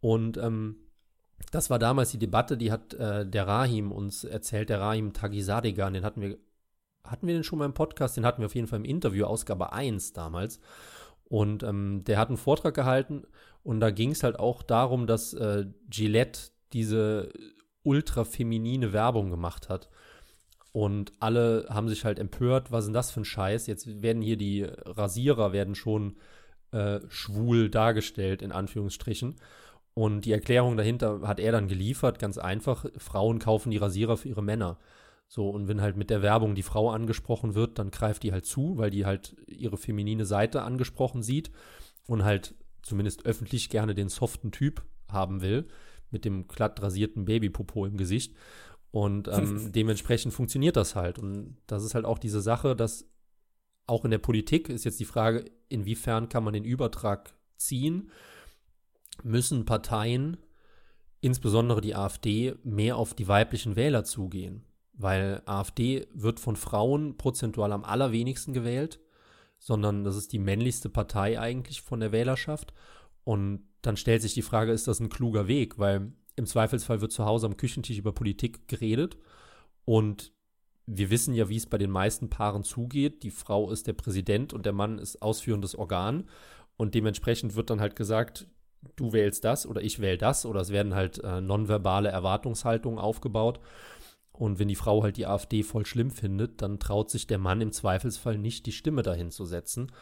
Und 0.00 0.36
ähm, 0.36 0.76
das 1.50 1.70
war 1.70 1.78
damals 1.78 2.10
die 2.10 2.18
Debatte, 2.18 2.56
die 2.56 2.72
hat 2.72 2.94
äh, 2.94 3.26
der 3.26 3.46
Rahim 3.46 3.92
uns 3.92 4.24
erzählt, 4.24 4.68
der 4.68 4.80
Rahim 4.80 5.12
Tagisadegan, 5.12 5.94
den 5.94 6.04
hatten 6.04 6.20
wir, 6.20 6.38
hatten 7.04 7.26
wir 7.26 7.34
den 7.34 7.44
schon 7.44 7.58
mal 7.58 7.64
im 7.66 7.74
Podcast, 7.74 8.16
den 8.16 8.26
hatten 8.26 8.40
wir 8.42 8.46
auf 8.46 8.54
jeden 8.54 8.66
Fall 8.66 8.80
im 8.80 8.84
Interview, 8.84 9.24
Ausgabe 9.26 9.72
1 9.72 10.12
damals. 10.12 10.60
Und 11.24 11.62
ähm, 11.62 12.02
der 12.04 12.18
hat 12.18 12.28
einen 12.28 12.36
Vortrag 12.36 12.74
gehalten 12.74 13.24
und 13.62 13.80
da 13.80 13.90
ging 13.90 14.10
es 14.10 14.22
halt 14.22 14.38
auch 14.38 14.62
darum, 14.62 15.06
dass 15.06 15.32
äh, 15.34 15.66
Gillette 15.88 16.50
diese 16.74 17.32
ultra 17.84 18.24
feminine 18.24 18.92
Werbung 18.92 19.30
gemacht 19.30 19.68
hat. 19.68 19.88
Und 20.72 21.12
alle 21.20 21.66
haben 21.70 21.88
sich 21.88 22.04
halt 22.04 22.18
empört, 22.18 22.72
was 22.72 22.80
ist 22.80 22.86
denn 22.88 22.94
das 22.94 23.12
für 23.12 23.20
ein 23.20 23.24
Scheiß? 23.24 23.68
Jetzt 23.68 24.02
werden 24.02 24.22
hier 24.22 24.36
die 24.36 24.64
Rasierer 24.64 25.52
werden 25.52 25.76
schon 25.76 26.16
äh, 26.72 26.98
schwul 27.08 27.70
dargestellt, 27.70 28.42
in 28.42 28.50
Anführungsstrichen. 28.50 29.36
Und 29.94 30.22
die 30.22 30.32
Erklärung 30.32 30.76
dahinter 30.76 31.20
hat 31.22 31.38
er 31.38 31.52
dann 31.52 31.68
geliefert, 31.68 32.18
ganz 32.18 32.38
einfach, 32.38 32.86
Frauen 32.96 33.38
kaufen 33.38 33.70
die 33.70 33.76
Rasierer 33.76 34.16
für 34.16 34.28
ihre 34.28 34.42
Männer. 34.42 34.78
So, 35.28 35.48
und 35.48 35.68
wenn 35.68 35.80
halt 35.80 35.96
mit 35.96 36.10
der 36.10 36.22
Werbung 36.22 36.56
die 36.56 36.64
Frau 36.64 36.90
angesprochen 36.90 37.54
wird, 37.54 37.78
dann 37.78 37.92
greift 37.92 38.24
die 38.24 38.32
halt 38.32 38.44
zu, 38.44 38.76
weil 38.76 38.90
die 38.90 39.06
halt 39.06 39.36
ihre 39.46 39.76
feminine 39.76 40.24
Seite 40.24 40.62
angesprochen 40.62 41.22
sieht 41.22 41.52
und 42.08 42.24
halt 42.24 42.54
zumindest 42.82 43.24
öffentlich 43.26 43.70
gerne 43.70 43.94
den 43.94 44.08
soften 44.08 44.50
Typ 44.50 44.82
haben 45.08 45.40
will 45.40 45.68
mit 46.10 46.24
dem 46.24 46.46
glatt 46.48 46.80
rasierten 46.82 47.24
Babypopo 47.24 47.86
im 47.86 47.96
Gesicht. 47.96 48.34
Und 48.90 49.28
ähm, 49.32 49.72
dementsprechend 49.72 50.32
funktioniert 50.32 50.76
das 50.76 50.94
halt. 50.94 51.18
Und 51.18 51.56
das 51.66 51.84
ist 51.84 51.94
halt 51.94 52.04
auch 52.04 52.18
diese 52.18 52.40
Sache, 52.40 52.76
dass 52.76 53.06
auch 53.86 54.04
in 54.04 54.10
der 54.10 54.18
Politik 54.18 54.68
ist 54.68 54.84
jetzt 54.84 55.00
die 55.00 55.04
Frage, 55.04 55.50
inwiefern 55.68 56.28
kann 56.28 56.44
man 56.44 56.54
den 56.54 56.64
Übertrag 56.64 57.34
ziehen? 57.56 58.10
Müssen 59.22 59.64
Parteien, 59.64 60.36
insbesondere 61.20 61.80
die 61.80 61.94
AfD, 61.94 62.54
mehr 62.64 62.96
auf 62.96 63.14
die 63.14 63.28
weiblichen 63.28 63.76
Wähler 63.76 64.04
zugehen? 64.04 64.64
Weil 64.92 65.42
AfD 65.46 66.06
wird 66.14 66.40
von 66.40 66.56
Frauen 66.56 67.16
prozentual 67.16 67.72
am 67.72 67.84
allerwenigsten 67.84 68.52
gewählt, 68.52 69.00
sondern 69.58 70.04
das 70.04 70.16
ist 70.16 70.32
die 70.32 70.38
männlichste 70.38 70.88
Partei 70.88 71.38
eigentlich 71.40 71.82
von 71.82 72.00
der 72.00 72.12
Wählerschaft. 72.12 72.72
Und 73.24 73.66
dann 73.82 73.96
stellt 73.96 74.22
sich 74.22 74.34
die 74.34 74.42
Frage, 74.42 74.72
ist 74.72 74.86
das 74.86 75.00
ein 75.00 75.08
kluger 75.08 75.48
Weg? 75.48 75.78
Weil 75.78 76.12
im 76.36 76.46
Zweifelsfall 76.46 77.00
wird 77.00 77.12
zu 77.12 77.24
Hause 77.24 77.46
am 77.46 77.56
Küchentisch 77.56 77.98
über 77.98 78.12
Politik 78.12 78.68
geredet 78.68 79.16
und 79.84 80.32
wir 80.86 81.10
wissen 81.10 81.34
ja, 81.34 81.48
wie 81.48 81.56
es 81.56 81.66
bei 81.66 81.78
den 81.78 81.90
meisten 81.90 82.28
Paaren 82.28 82.62
zugeht. 82.62 83.22
Die 83.22 83.30
Frau 83.30 83.70
ist 83.70 83.86
der 83.86 83.94
Präsident 83.94 84.52
und 84.52 84.66
der 84.66 84.74
Mann 84.74 84.98
ist 84.98 85.22
ausführendes 85.22 85.74
Organ 85.74 86.28
und 86.76 86.94
dementsprechend 86.94 87.54
wird 87.56 87.70
dann 87.70 87.80
halt 87.80 87.96
gesagt, 87.96 88.48
du 88.96 89.12
wählst 89.12 89.44
das 89.44 89.66
oder 89.66 89.80
ich 89.80 90.00
wähle 90.00 90.18
das 90.18 90.44
oder 90.44 90.60
es 90.60 90.70
werden 90.70 90.94
halt 90.94 91.22
äh, 91.24 91.40
nonverbale 91.40 92.10
Erwartungshaltungen 92.10 92.98
aufgebaut. 92.98 93.60
Und 94.32 94.58
wenn 94.58 94.68
die 94.68 94.74
Frau 94.74 95.02
halt 95.02 95.16
die 95.16 95.26
AfD 95.26 95.62
voll 95.62 95.86
schlimm 95.86 96.10
findet, 96.10 96.60
dann 96.60 96.80
traut 96.80 97.08
sich 97.08 97.26
der 97.26 97.38
Mann 97.38 97.60
im 97.60 97.70
Zweifelsfall 97.72 98.36
nicht, 98.36 98.66
die 98.66 98.72
Stimme 98.72 99.02
dahin 99.02 99.30
zu 99.30 99.44
setzen 99.44 99.92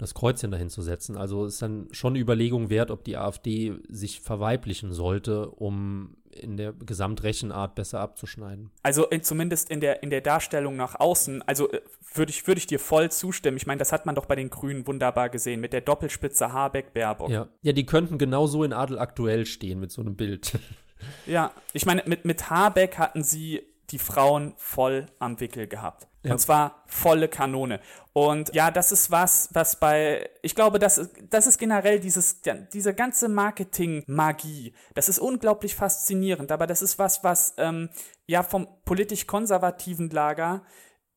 das 0.00 0.14
Kreuzchen 0.14 0.50
dahin 0.50 0.70
zu 0.70 0.82
setzen. 0.82 1.16
Also 1.16 1.44
ist 1.44 1.60
dann 1.60 1.88
schon 1.92 2.12
eine 2.12 2.20
Überlegung 2.20 2.70
wert, 2.70 2.90
ob 2.90 3.04
die 3.04 3.16
AfD 3.16 3.74
sich 3.88 4.20
verweiblichen 4.20 4.92
sollte, 4.92 5.50
um 5.50 6.16
in 6.30 6.56
der 6.56 6.72
Gesamtrechenart 6.72 7.74
besser 7.74 8.00
abzuschneiden. 8.00 8.70
Also 8.82 9.06
in, 9.06 9.22
zumindest 9.22 9.68
in 9.70 9.80
der, 9.80 10.02
in 10.02 10.10
der 10.10 10.20
Darstellung 10.20 10.76
nach 10.76 10.98
außen, 10.98 11.42
also 11.42 11.70
äh, 11.70 11.80
würde 12.14 12.30
ich, 12.30 12.46
würd 12.46 12.58
ich 12.58 12.66
dir 12.66 12.78
voll 12.78 13.10
zustimmen. 13.10 13.56
Ich 13.56 13.66
meine, 13.66 13.78
das 13.78 13.92
hat 13.92 14.06
man 14.06 14.14
doch 14.14 14.26
bei 14.26 14.36
den 14.36 14.48
Grünen 14.48 14.86
wunderbar 14.86 15.28
gesehen, 15.28 15.60
mit 15.60 15.72
der 15.72 15.80
Doppelspitze 15.80 16.52
Habeck-Baerbock. 16.52 17.30
Ja. 17.30 17.48
ja, 17.62 17.72
die 17.72 17.84
könnten 17.84 18.16
genauso 18.16 18.64
in 18.64 18.72
Adel 18.72 18.98
aktuell 18.98 19.44
stehen 19.44 19.80
mit 19.80 19.90
so 19.92 20.00
einem 20.00 20.16
Bild. 20.16 20.58
Ja, 21.24 21.52
ich 21.72 21.86
meine, 21.86 22.02
mit, 22.04 22.26
mit 22.26 22.50
Habeck 22.50 22.98
hatten 22.98 23.22
sie 23.22 23.62
die 23.88 23.98
Frauen 23.98 24.52
voll 24.58 25.06
am 25.18 25.40
Wickel 25.40 25.66
gehabt. 25.66 26.08
Ja. 26.22 26.32
Und 26.32 26.38
zwar 26.38 26.82
volle 26.86 27.28
Kanone. 27.28 27.80
Und 28.12 28.54
ja, 28.54 28.70
das 28.70 28.92
ist 28.92 29.10
was, 29.10 29.48
was 29.52 29.80
bei, 29.80 30.28
ich 30.42 30.54
glaube, 30.54 30.78
das 30.78 30.98
ist, 30.98 31.12
das 31.30 31.46
ist 31.46 31.58
generell 31.58 32.00
dieses, 32.00 32.42
diese 32.72 32.92
ganze 32.92 33.28
Marketing-Magie. 33.28 34.74
Das 34.94 35.08
ist 35.08 35.18
unglaublich 35.18 35.74
faszinierend, 35.74 36.52
aber 36.52 36.66
das 36.66 36.82
ist 36.82 36.98
was, 36.98 37.24
was 37.24 37.54
ähm, 37.56 37.88
ja 38.26 38.42
vom 38.42 38.68
politisch 38.84 39.26
konservativen 39.26 40.10
Lager 40.10 40.62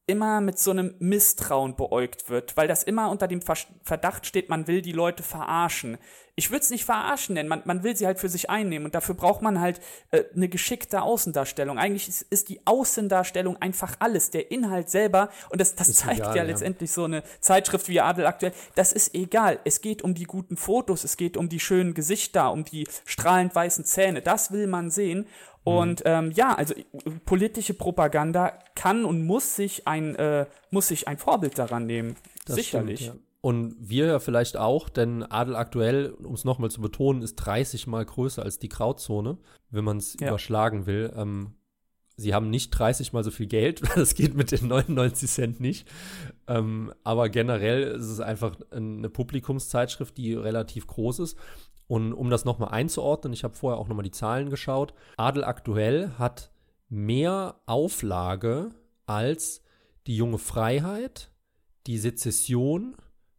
immer 0.05 0.41
mit 0.41 0.59
so 0.59 0.71
einem 0.71 0.95
Misstrauen 0.99 1.75
beäugt 1.75 2.29
wird, 2.29 2.57
weil 2.57 2.67
das 2.67 2.83
immer 2.83 3.09
unter 3.09 3.27
dem 3.27 3.41
Verdacht 3.41 4.25
steht, 4.25 4.49
man 4.49 4.67
will 4.67 4.81
die 4.81 4.91
Leute 4.91 5.23
verarschen. 5.23 5.97
Ich 6.35 6.49
würde 6.49 6.63
es 6.63 6.71
nicht 6.71 6.85
verarschen 6.85 7.35
nennen, 7.35 7.47
man, 7.47 7.61
man 7.65 7.83
will 7.83 7.95
sie 7.95 8.07
halt 8.07 8.19
für 8.19 8.29
sich 8.29 8.49
einnehmen 8.49 8.85
und 8.85 8.95
dafür 8.95 9.13
braucht 9.13 9.43
man 9.43 9.59
halt 9.59 9.79
äh, 10.09 10.23
eine 10.35 10.49
geschickte 10.49 11.03
Außendarstellung. 11.03 11.77
Eigentlich 11.77 12.07
ist, 12.07 12.23
ist, 12.23 12.49
die 12.49 12.65
Außendarstellung 12.65 13.57
einfach 13.57 13.95
alles, 13.99 14.31
der 14.31 14.49
Inhalt 14.49 14.89
selber 14.89 15.29
und 15.49 15.61
das, 15.61 15.75
das 15.75 15.93
zeigt 15.93 16.21
egal, 16.21 16.37
ja, 16.37 16.43
letztendlich 16.43 16.91
so 16.91 17.03
eine 17.03 17.23
Zeitschrift 17.39 17.87
wie 17.87 18.01
Adel 18.01 18.25
aktuell, 18.25 18.53
das 18.73 18.93
ist 18.93 19.13
egal. 19.13 19.59
Es 19.63 19.81
geht 19.81 20.01
um 20.01 20.15
die 20.15 20.23
guten 20.23 20.57
Fotos, 20.57 21.03
es 21.03 21.17
geht 21.17 21.37
um 21.37 21.49
die 21.49 21.59
schönen 21.59 21.93
Gesichter, 21.93 22.51
um 22.51 22.65
die 22.65 22.87
strahlend 23.05 23.53
weißen 23.53 23.85
Zähne, 23.85 24.21
das 24.21 24.51
will 24.51 24.65
man 24.65 24.89
sehen 24.89 25.27
und 25.63 25.99
mhm. 25.99 26.11
ähm, 26.11 26.31
ja, 26.31 26.55
also 26.55 26.73
politische 27.25 27.73
Propaganda 27.73 28.59
kann 28.75 29.05
und 29.05 29.25
muss 29.25 29.55
sich 29.55 29.87
ein, 29.87 30.15
äh, 30.15 30.45
muss 30.71 30.89
sich 30.89 31.07
ein 31.07 31.17
Vorbild 31.17 31.57
daran 31.57 31.85
nehmen. 31.85 32.15
Das 32.45 32.55
Sicherlich. 32.55 33.01
Stimmt, 33.01 33.15
ja. 33.15 33.32
Und 33.45 33.75
wir 33.77 34.05
ja 34.05 34.19
vielleicht 34.19 34.55
auch, 34.55 34.87
denn 34.87 35.21
Adel 35.21 35.57
aktuell, 35.57 36.11
um 36.11 36.33
es 36.33 36.45
nochmal 36.45 36.71
zu 36.71 36.79
betonen, 36.79 37.21
ist 37.21 37.35
30 37.35 37.87
mal 37.87 38.05
größer 38.05 38.41
als 38.41 38.57
die 38.57 38.69
Grauzone, 38.69 39.37
wenn 39.69 39.83
man 39.83 39.97
es 39.97 40.15
ja. 40.17 40.29
überschlagen 40.29 40.85
will. 40.85 41.11
Ähm, 41.13 41.55
sie 42.15 42.33
haben 42.33 42.49
nicht 42.49 42.69
30 42.69 43.11
mal 43.11 43.21
so 43.21 43.31
viel 43.31 43.47
Geld, 43.47 43.81
das 43.95 44.15
geht 44.15 44.33
mit 44.33 44.53
den 44.53 44.69
99 44.69 45.29
Cent 45.29 45.59
nicht. 45.59 45.91
Ähm, 46.47 46.93
aber 47.03 47.27
generell 47.27 47.83
ist 47.83 48.05
es 48.05 48.21
einfach 48.21 48.55
eine 48.71 49.09
Publikumszeitschrift, 49.09 50.17
die 50.17 50.35
relativ 50.35 50.87
groß 50.87 51.19
ist. 51.19 51.37
Und 51.87 52.13
um 52.13 52.29
das 52.29 52.45
nochmal 52.45 52.69
einzuordnen, 52.69 53.33
ich 53.33 53.43
habe 53.43 53.55
vorher 53.55 53.77
auch 53.77 53.89
nochmal 53.89 54.05
die 54.05 54.11
Zahlen 54.11 54.51
geschaut. 54.51 54.93
Adel 55.17 55.43
aktuell 55.43 56.11
hat 56.17 56.49
mehr 56.87 57.55
Auflage 57.65 58.69
als 59.05 59.61
die 60.07 60.15
junge 60.15 60.37
Freiheit, 60.37 61.29
die 61.87 61.97
Sezession, 61.97 62.95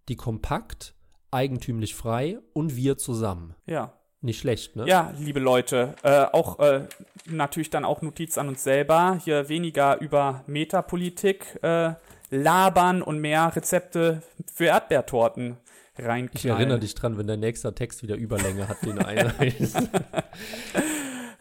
die 0.09 0.17
Kompakt, 0.17 0.95
eigentümlich 1.31 1.95
frei 1.95 2.39
und 2.53 2.77
wir 2.77 2.97
zusammen. 2.97 3.55
Ja. 3.67 3.93
Nicht 4.21 4.39
schlecht, 4.39 4.75
ne? 4.75 4.87
Ja, 4.87 5.13
liebe 5.19 5.39
Leute, 5.39 5.97
äh, 6.03 6.25
auch 6.33 6.59
äh, 6.59 6.87
natürlich 7.27 7.69
dann 7.69 7.85
auch 7.85 8.01
Notiz 8.01 8.39
an 8.39 8.49
uns 8.49 8.65
selber. 8.65 9.19
Hier 9.23 9.51
weniger 9.51 10.01
über 10.01 10.45
Metapolitik 10.47 11.59
äh, 11.63 11.93
labern 12.31 13.03
und 13.03 13.19
mehr 13.19 13.55
Rezepte 13.55 14.23
für 14.51 14.65
Erdbeertorten 14.65 15.59
reinknallen. 15.99 16.31
Ich 16.33 16.47
erinnere 16.47 16.79
dich 16.79 16.95
dran, 16.95 17.19
wenn 17.19 17.27
der 17.27 17.37
nächste 17.37 17.75
Text 17.75 18.03
wieder 18.03 18.17
Überlänge 18.17 18.67
hat, 18.67 18.83
den 18.83 18.99
einer 18.99 19.35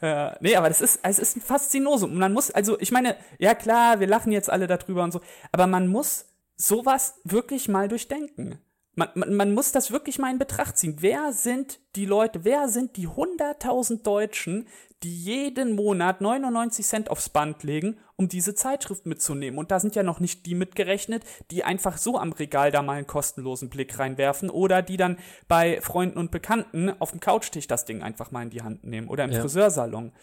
Ja, 0.01 0.35
nee, 0.41 0.57
aber 0.57 0.67
das 0.67 0.81
ist, 0.81 0.99
es 1.03 1.17
ist 1.17 1.37
ein 1.37 1.41
Faszinosum. 1.41 2.11
Und 2.11 2.17
man 2.17 2.33
muss, 2.33 2.51
also 2.51 2.77
ich 2.81 2.91
meine, 2.91 3.15
ja 3.39 3.55
klar, 3.55 4.01
wir 4.01 4.07
lachen 4.07 4.33
jetzt 4.33 4.49
alle 4.49 4.67
darüber 4.67 5.01
und 5.01 5.13
so, 5.13 5.21
aber 5.53 5.65
man 5.65 5.87
muss 5.87 6.25
sowas 6.63 7.19
wirklich 7.25 7.67
mal 7.67 7.89
durchdenken. 7.89 8.59
Man, 8.95 9.09
man, 9.15 9.33
man 9.33 9.53
muss 9.53 9.71
das 9.71 9.91
wirklich 9.91 10.19
mal 10.19 10.31
in 10.31 10.37
Betracht 10.37 10.77
ziehen. 10.77 10.97
Wer 10.99 11.33
sind 11.33 11.79
die 11.95 12.05
Leute, 12.05 12.45
wer 12.45 12.69
sind 12.69 12.95
die 12.95 13.07
100.000 13.07 14.03
Deutschen, 14.03 14.67
die 15.01 15.13
jeden 15.13 15.75
Monat 15.75 16.21
99 16.21 16.85
Cent 16.85 17.09
aufs 17.09 17.27
Band 17.27 17.63
legen, 17.63 17.97
um 18.15 18.29
diese 18.29 18.55
Zeitschrift 18.55 19.05
mitzunehmen. 19.05 19.59
Und 19.59 19.71
da 19.71 19.79
sind 19.79 19.95
ja 19.95 20.03
noch 20.03 20.19
nicht 20.19 20.45
die 20.45 20.55
mitgerechnet, 20.55 21.25
die 21.51 21.63
einfach 21.63 21.97
so 21.97 22.17
am 22.17 22.31
Regal 22.31 22.71
da 22.71 22.81
mal 22.81 22.97
einen 22.97 23.07
kostenlosen 23.07 23.69
Blick 23.69 23.99
reinwerfen 23.99 24.49
oder 24.49 24.81
die 24.81 24.95
dann 24.95 25.17
bei 25.47 25.81
Freunden 25.81 26.19
und 26.19 26.31
Bekannten 26.31 26.93
auf 27.01 27.11
dem 27.11 27.19
Couchtisch 27.19 27.67
das 27.67 27.83
Ding 27.83 28.03
einfach 28.03 28.31
mal 28.31 28.43
in 28.43 28.51
die 28.51 28.61
Hand 28.61 28.85
nehmen 28.85 29.09
oder 29.09 29.25
im 29.25 29.31
ja. 29.31 29.41
Friseursalon. 29.41 30.13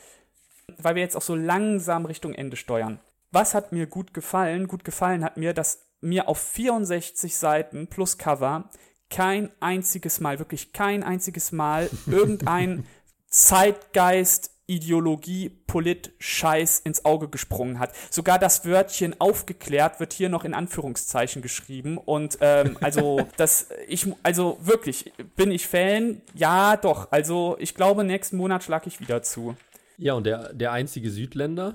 Weil 0.79 0.95
wir 0.95 1.03
jetzt 1.03 1.17
auch 1.17 1.23
so 1.23 1.35
langsam 1.35 2.07
Richtung 2.07 2.33
Ende 2.33 2.57
steuern. 2.57 3.01
Was 3.33 3.55
hat 3.55 3.73
mir 3.73 3.87
gut 3.87 4.15
gefallen? 4.15 4.69
Gut 4.69 4.85
gefallen 4.85 5.25
hat 5.25 5.37
mir, 5.37 5.53
dass 5.53 5.90
mir 6.01 6.29
auf 6.29 6.39
64 6.39 7.37
Seiten 7.37 7.87
plus 7.89 8.19
Cover 8.19 8.71
kein 9.11 9.51
einziges 9.61 10.21
Mal, 10.21 10.39
wirklich 10.39 10.73
kein 10.73 11.03
einziges 11.03 11.53
Mal 11.53 11.91
irgendein 12.07 12.87
Zeitgeist, 13.29 14.53
Ideologie, 14.67 15.51
Polit, 15.67 16.13
Scheiß 16.21 16.79
ins 16.81 17.05
Auge 17.05 17.29
gesprungen 17.29 17.81
hat. 17.81 17.93
Sogar 18.09 18.39
das 18.39 18.65
Wörtchen 18.65 19.21
aufgeklärt 19.21 19.99
wird 19.99 20.13
hier 20.13 20.29
noch 20.29 20.45
in 20.45 20.55
Anführungszeichen 20.55 21.43
geschrieben. 21.43 21.99
Und 21.99 22.39
ähm, 22.41 22.79
also 22.81 23.27
das, 23.37 23.69
ich, 23.89 24.07
also 24.23 24.59
wirklich, 24.63 25.13
bin 25.35 25.51
ich 25.51 25.67
Fan? 25.67 26.23
Ja, 26.35 26.77
doch. 26.77 27.11
Also 27.11 27.57
ich 27.59 27.75
glaube, 27.75 28.05
nächsten 28.05 28.37
Monat 28.37 28.63
schlage 28.63 28.87
ich 28.87 29.01
wieder 29.01 29.23
zu. 29.23 29.57
Ja, 29.99 30.15
und 30.15 30.25
der, 30.25 30.53
der 30.55 30.71
einzige 30.71 31.11
Südländer, 31.11 31.75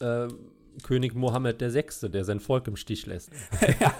äh, 0.00 0.28
König 0.82 1.14
Mohammed 1.14 1.60
VI., 1.60 2.10
der 2.10 2.24
sein 2.24 2.40
Volk 2.40 2.66
im 2.68 2.76
Stich 2.76 3.06
lässt. 3.06 3.30
Ja. 3.80 3.94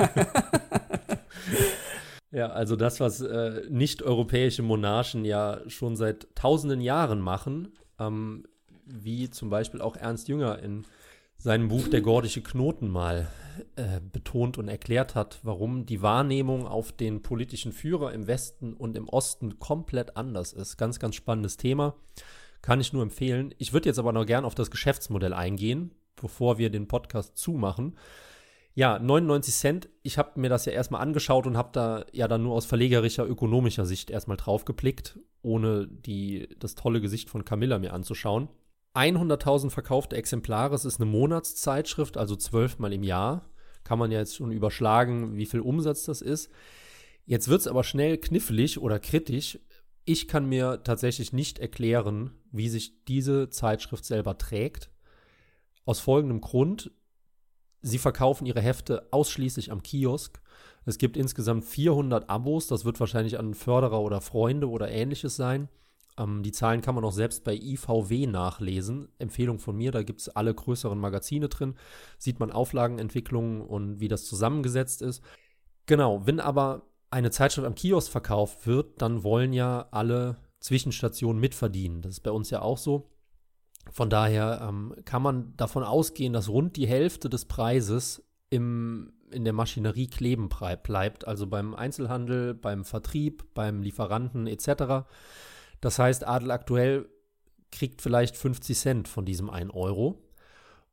ja, 2.30 2.46
also 2.50 2.76
das, 2.76 3.00
was 3.00 3.20
äh, 3.20 3.62
nicht-europäische 3.68 4.62
Monarchen 4.62 5.24
ja 5.24 5.60
schon 5.68 5.96
seit 5.96 6.28
tausenden 6.34 6.80
Jahren 6.80 7.20
machen, 7.20 7.68
ähm, 7.98 8.44
wie 8.86 9.30
zum 9.30 9.50
Beispiel 9.50 9.80
auch 9.80 9.96
Ernst 9.96 10.28
Jünger 10.28 10.58
in 10.60 10.84
seinem 11.38 11.68
Buch 11.68 11.88
Der 11.88 12.02
gordische 12.02 12.42
Knoten 12.42 12.88
mal 12.88 13.28
äh, 13.76 14.00
betont 14.12 14.58
und 14.58 14.68
erklärt 14.68 15.14
hat, 15.14 15.40
warum 15.42 15.86
die 15.86 16.02
Wahrnehmung 16.02 16.66
auf 16.66 16.92
den 16.92 17.22
politischen 17.22 17.72
Führer 17.72 18.12
im 18.12 18.26
Westen 18.26 18.74
und 18.74 18.96
im 18.96 19.08
Osten 19.08 19.58
komplett 19.58 20.16
anders 20.16 20.52
ist. 20.52 20.76
Ganz, 20.76 20.98
ganz 20.98 21.14
spannendes 21.14 21.56
Thema. 21.56 21.94
Kann 22.62 22.80
ich 22.80 22.92
nur 22.92 23.02
empfehlen. 23.02 23.54
Ich 23.58 23.72
würde 23.72 23.88
jetzt 23.88 23.98
aber 23.98 24.12
noch 24.12 24.26
gern 24.26 24.44
auf 24.44 24.54
das 24.54 24.70
Geschäftsmodell 24.70 25.32
eingehen, 25.32 25.92
bevor 26.20 26.58
wir 26.58 26.70
den 26.70 26.88
Podcast 26.88 27.36
zumachen. 27.36 27.96
Ja, 28.74 28.98
99 28.98 29.54
Cent. 29.54 29.88
Ich 30.02 30.16
habe 30.16 30.38
mir 30.40 30.48
das 30.48 30.64
ja 30.64 30.72
erstmal 30.72 31.02
angeschaut 31.02 31.46
und 31.46 31.56
habe 31.56 31.70
da 31.72 32.04
ja 32.12 32.28
dann 32.28 32.42
nur 32.42 32.54
aus 32.54 32.66
verlegerischer, 32.66 33.26
ökonomischer 33.26 33.84
Sicht 33.84 34.10
erstmal 34.10 34.36
drauf 34.36 34.64
geblickt, 34.64 35.18
ohne 35.42 35.88
die, 35.88 36.48
das 36.58 36.76
tolle 36.76 37.00
Gesicht 37.00 37.30
von 37.30 37.44
Camilla 37.44 37.78
mir 37.78 37.92
anzuschauen. 37.92 38.48
100.000 38.94 39.70
verkaufte 39.70 40.16
Exemplare, 40.16 40.74
es 40.74 40.84
ist 40.84 41.00
eine 41.00 41.10
Monatszeitschrift, 41.10 42.16
also 42.16 42.36
zwölfmal 42.36 42.92
im 42.92 43.02
Jahr. 43.02 43.50
Kann 43.84 43.98
man 43.98 44.10
ja 44.10 44.18
jetzt 44.18 44.36
schon 44.36 44.52
überschlagen, 44.52 45.36
wie 45.36 45.46
viel 45.46 45.60
Umsatz 45.60 46.04
das 46.04 46.22
ist. 46.22 46.50
Jetzt 47.24 47.48
wird 47.48 47.60
es 47.60 47.68
aber 47.68 47.84
schnell 47.84 48.18
knifflig 48.18 48.80
oder 48.80 48.98
kritisch. 48.98 49.58
Ich 50.04 50.26
kann 50.26 50.48
mir 50.48 50.82
tatsächlich 50.82 51.32
nicht 51.32 51.58
erklären, 51.58 52.32
wie 52.50 52.68
sich 52.68 53.04
diese 53.04 53.50
Zeitschrift 53.50 54.04
selber 54.04 54.38
trägt. 54.38 54.90
Aus 55.90 55.98
folgendem 55.98 56.40
Grund. 56.40 56.92
Sie 57.82 57.98
verkaufen 57.98 58.46
ihre 58.46 58.60
Hefte 58.60 59.08
ausschließlich 59.10 59.72
am 59.72 59.82
Kiosk. 59.82 60.40
Es 60.84 60.98
gibt 60.98 61.16
insgesamt 61.16 61.64
400 61.64 62.30
Abos. 62.30 62.68
Das 62.68 62.84
wird 62.84 63.00
wahrscheinlich 63.00 63.40
an 63.40 63.54
Förderer 63.54 64.00
oder 64.00 64.20
Freunde 64.20 64.68
oder 64.70 64.88
ähnliches 64.88 65.34
sein. 65.34 65.68
Ähm, 66.16 66.44
die 66.44 66.52
Zahlen 66.52 66.80
kann 66.80 66.94
man 66.94 67.04
auch 67.04 67.10
selbst 67.10 67.42
bei 67.42 67.56
IVW 67.56 68.28
nachlesen. 68.28 69.08
Empfehlung 69.18 69.58
von 69.58 69.76
mir, 69.76 69.90
da 69.90 70.04
gibt 70.04 70.20
es 70.20 70.28
alle 70.28 70.54
größeren 70.54 70.96
Magazine 70.96 71.48
drin. 71.48 71.74
Sieht 72.18 72.38
man 72.38 72.52
Auflagenentwicklungen 72.52 73.60
und 73.60 73.98
wie 73.98 74.06
das 74.06 74.26
zusammengesetzt 74.26 75.02
ist. 75.02 75.24
Genau, 75.86 76.24
wenn 76.24 76.38
aber 76.38 76.82
eine 77.10 77.32
Zeitschrift 77.32 77.66
am 77.66 77.74
Kiosk 77.74 78.12
verkauft 78.12 78.64
wird, 78.64 79.02
dann 79.02 79.24
wollen 79.24 79.52
ja 79.52 79.88
alle 79.90 80.36
Zwischenstationen 80.60 81.40
mitverdienen. 81.40 82.00
Das 82.00 82.12
ist 82.12 82.20
bei 82.20 82.30
uns 82.30 82.48
ja 82.50 82.62
auch 82.62 82.78
so. 82.78 83.10
Von 83.90 84.10
daher 84.10 84.60
ähm, 84.68 84.94
kann 85.04 85.22
man 85.22 85.56
davon 85.56 85.82
ausgehen, 85.82 86.32
dass 86.32 86.48
rund 86.48 86.76
die 86.76 86.86
Hälfte 86.86 87.28
des 87.28 87.46
Preises 87.46 88.22
im, 88.50 89.12
in 89.30 89.44
der 89.44 89.52
Maschinerie 89.52 90.06
kleben 90.06 90.48
bleibt, 90.82 91.26
also 91.26 91.46
beim 91.46 91.74
Einzelhandel, 91.74 92.54
beim 92.54 92.84
Vertrieb, 92.84 93.44
beim 93.54 93.82
Lieferanten 93.82 94.46
etc. 94.46 95.06
Das 95.80 95.98
heißt, 95.98 96.26
Adel 96.26 96.50
aktuell 96.50 97.08
kriegt 97.72 98.02
vielleicht 98.02 98.36
50 98.36 98.78
Cent 98.78 99.08
von 99.08 99.24
diesem 99.24 99.48
1 99.48 99.72
Euro. 99.72 100.18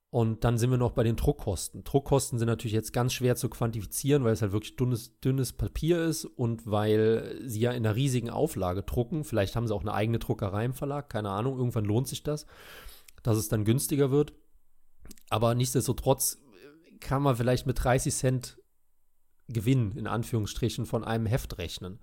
Und 0.09 0.45
dann 0.45 0.57
sind 0.57 0.71
wir 0.71 0.77
noch 0.77 0.91
bei 0.91 1.03
den 1.03 1.17
Druckkosten. 1.17 1.83
Druckkosten 1.83 2.39
sind 2.39 2.47
natürlich 2.47 2.73
jetzt 2.73 2.93
ganz 2.93 3.11
schwer 3.11 3.35
zu 3.35 3.49
quantifizieren, 3.49 4.23
weil 4.23 4.31
es 4.31 4.41
halt 4.41 4.53
wirklich 4.53 4.77
dünnes, 4.77 5.19
dünnes 5.19 5.51
Papier 5.51 6.01
ist 6.05 6.23
und 6.23 6.65
weil 6.65 7.41
sie 7.43 7.59
ja 7.59 7.71
in 7.71 7.85
einer 7.85 7.95
riesigen 7.95 8.29
Auflage 8.29 8.83
drucken. 8.83 9.25
Vielleicht 9.25 9.55
haben 9.55 9.67
sie 9.67 9.75
auch 9.75 9.81
eine 9.81 9.93
eigene 9.93 10.19
Druckerei 10.19 10.63
im 10.63 10.73
Verlag, 10.73 11.09
keine 11.09 11.31
Ahnung. 11.31 11.57
Irgendwann 11.57 11.83
lohnt 11.83 12.07
sich 12.07 12.23
das, 12.23 12.45
dass 13.21 13.37
es 13.37 13.49
dann 13.49 13.65
günstiger 13.65 14.09
wird. 14.09 14.33
Aber 15.29 15.55
nichtsdestotrotz 15.55 16.39
kann 17.01 17.21
man 17.21 17.35
vielleicht 17.35 17.67
mit 17.67 17.83
30 17.83 18.13
Cent 18.13 18.57
Gewinn 19.49 19.91
in 19.91 20.07
Anführungsstrichen 20.07 20.85
von 20.85 21.03
einem 21.03 21.25
Heft 21.25 21.57
rechnen. 21.57 21.99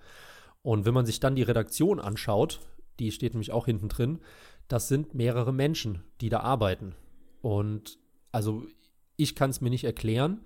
Und 0.63 0.85
wenn 0.85 0.95
man 0.95 1.07
sich 1.07 1.21
dann 1.21 1.37
die 1.37 1.43
Redaktion 1.43 2.01
anschaut, 2.01 2.61
die 2.99 3.13
steht 3.13 3.33
nämlich 3.35 3.53
auch 3.53 3.67
hinten 3.67 3.89
drin, 3.89 4.21
das 4.69 4.89
sind 4.89 5.15
mehrere 5.15 5.53
Menschen, 5.53 6.05
die 6.21 6.29
da 6.29 6.41
arbeiten. 6.41 6.95
Und 7.45 7.99
also 8.33 8.65
ich 9.17 9.37
kann 9.37 9.51
es 9.51 9.61
mir 9.61 9.69
nicht 9.69 9.85
erklären. 9.85 10.41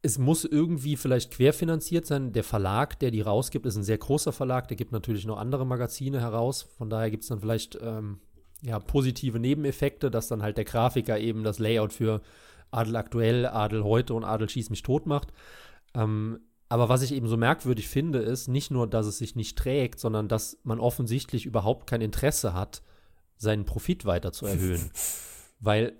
Es 0.00 0.16
muss 0.16 0.46
irgendwie 0.46 0.96
vielleicht 0.96 1.30
querfinanziert 1.30 2.06
sein. 2.06 2.32
Der 2.32 2.42
Verlag, 2.42 2.98
der 3.00 3.10
die 3.10 3.20
rausgibt, 3.20 3.66
ist 3.66 3.76
ein 3.76 3.84
sehr 3.84 3.98
großer 3.98 4.32
Verlag. 4.32 4.68
Der 4.68 4.78
gibt 4.78 4.92
natürlich 4.92 5.26
noch 5.26 5.36
andere 5.36 5.66
Magazine 5.66 6.22
heraus. 6.22 6.62
Von 6.62 6.88
daher 6.88 7.10
gibt 7.10 7.24
es 7.24 7.28
dann 7.28 7.40
vielleicht 7.40 7.78
ähm, 7.82 8.18
ja, 8.62 8.78
positive 8.78 9.38
Nebeneffekte, 9.38 10.10
dass 10.10 10.26
dann 10.26 10.42
halt 10.42 10.56
der 10.56 10.64
Grafiker 10.64 11.18
eben 11.18 11.44
das 11.44 11.58
Layout 11.58 11.92
für 11.92 12.22
Adel 12.70 12.96
aktuell, 12.96 13.44
Adel 13.44 13.84
heute 13.84 14.14
und 14.14 14.24
Adel 14.24 14.48
schieß 14.48 14.70
mich 14.70 14.82
tot 14.82 15.04
macht. 15.04 15.34
Ähm, 15.92 16.40
aber 16.70 16.88
was 16.88 17.02
ich 17.02 17.12
eben 17.12 17.28
so 17.28 17.36
merkwürdig 17.36 17.88
finde, 17.88 18.20
ist 18.20 18.48
nicht 18.48 18.70
nur, 18.70 18.86
dass 18.86 19.04
es 19.04 19.18
sich 19.18 19.36
nicht 19.36 19.58
trägt, 19.58 20.00
sondern 20.00 20.28
dass 20.28 20.56
man 20.64 20.80
offensichtlich 20.80 21.44
überhaupt 21.44 21.86
kein 21.86 22.00
Interesse 22.00 22.54
hat, 22.54 22.80
seinen 23.36 23.66
Profit 23.66 24.06
weiter 24.06 24.32
zu 24.32 24.46
erhöhen. 24.46 24.90
weil 25.62 25.96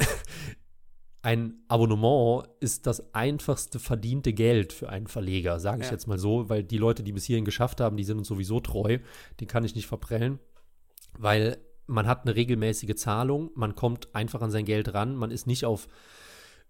ein 1.23 1.63
Abonnement 1.69 2.49
ist 2.61 2.87
das 2.87 3.15
einfachste 3.15 3.79
verdiente 3.79 4.35
Geld 4.35 4.75
für 4.75 4.91
einen 4.91 5.07
Verleger, 5.07 5.59
sage 5.59 5.81
ich 5.81 5.87
ja. 5.87 5.93
jetzt 5.93 6.07
mal 6.07 6.19
so, 6.19 6.51
weil 6.51 6.63
die 6.63 6.79
Leute, 6.79 7.03
die 7.03 7.13
bis 7.13 7.25
hierhin 7.25 7.47
geschafft 7.47 7.81
haben, 7.81 7.97
die 7.97 8.05
sind 8.05 8.19
uns 8.19 8.29
sowieso 8.29 8.61
treu, 8.61 8.99
die 9.41 9.47
kann 9.47 9.65
ich 9.65 9.75
nicht 9.75 9.87
verprellen, 9.87 10.39
weil 11.19 11.57
man 11.87 12.07
hat 12.07 12.23
eine 12.23 12.37
regelmäßige 12.37 12.97
Zahlung, 12.97 13.51
man 13.55 13.75
kommt 13.75 14.15
einfach 14.15 14.43
an 14.43 14.51
sein 14.51 14.65
Geld 14.65 14.93
ran, 14.93 15.17
man 15.17 15.31
ist 15.31 15.47
nicht 15.47 15.65
auf 15.65 15.89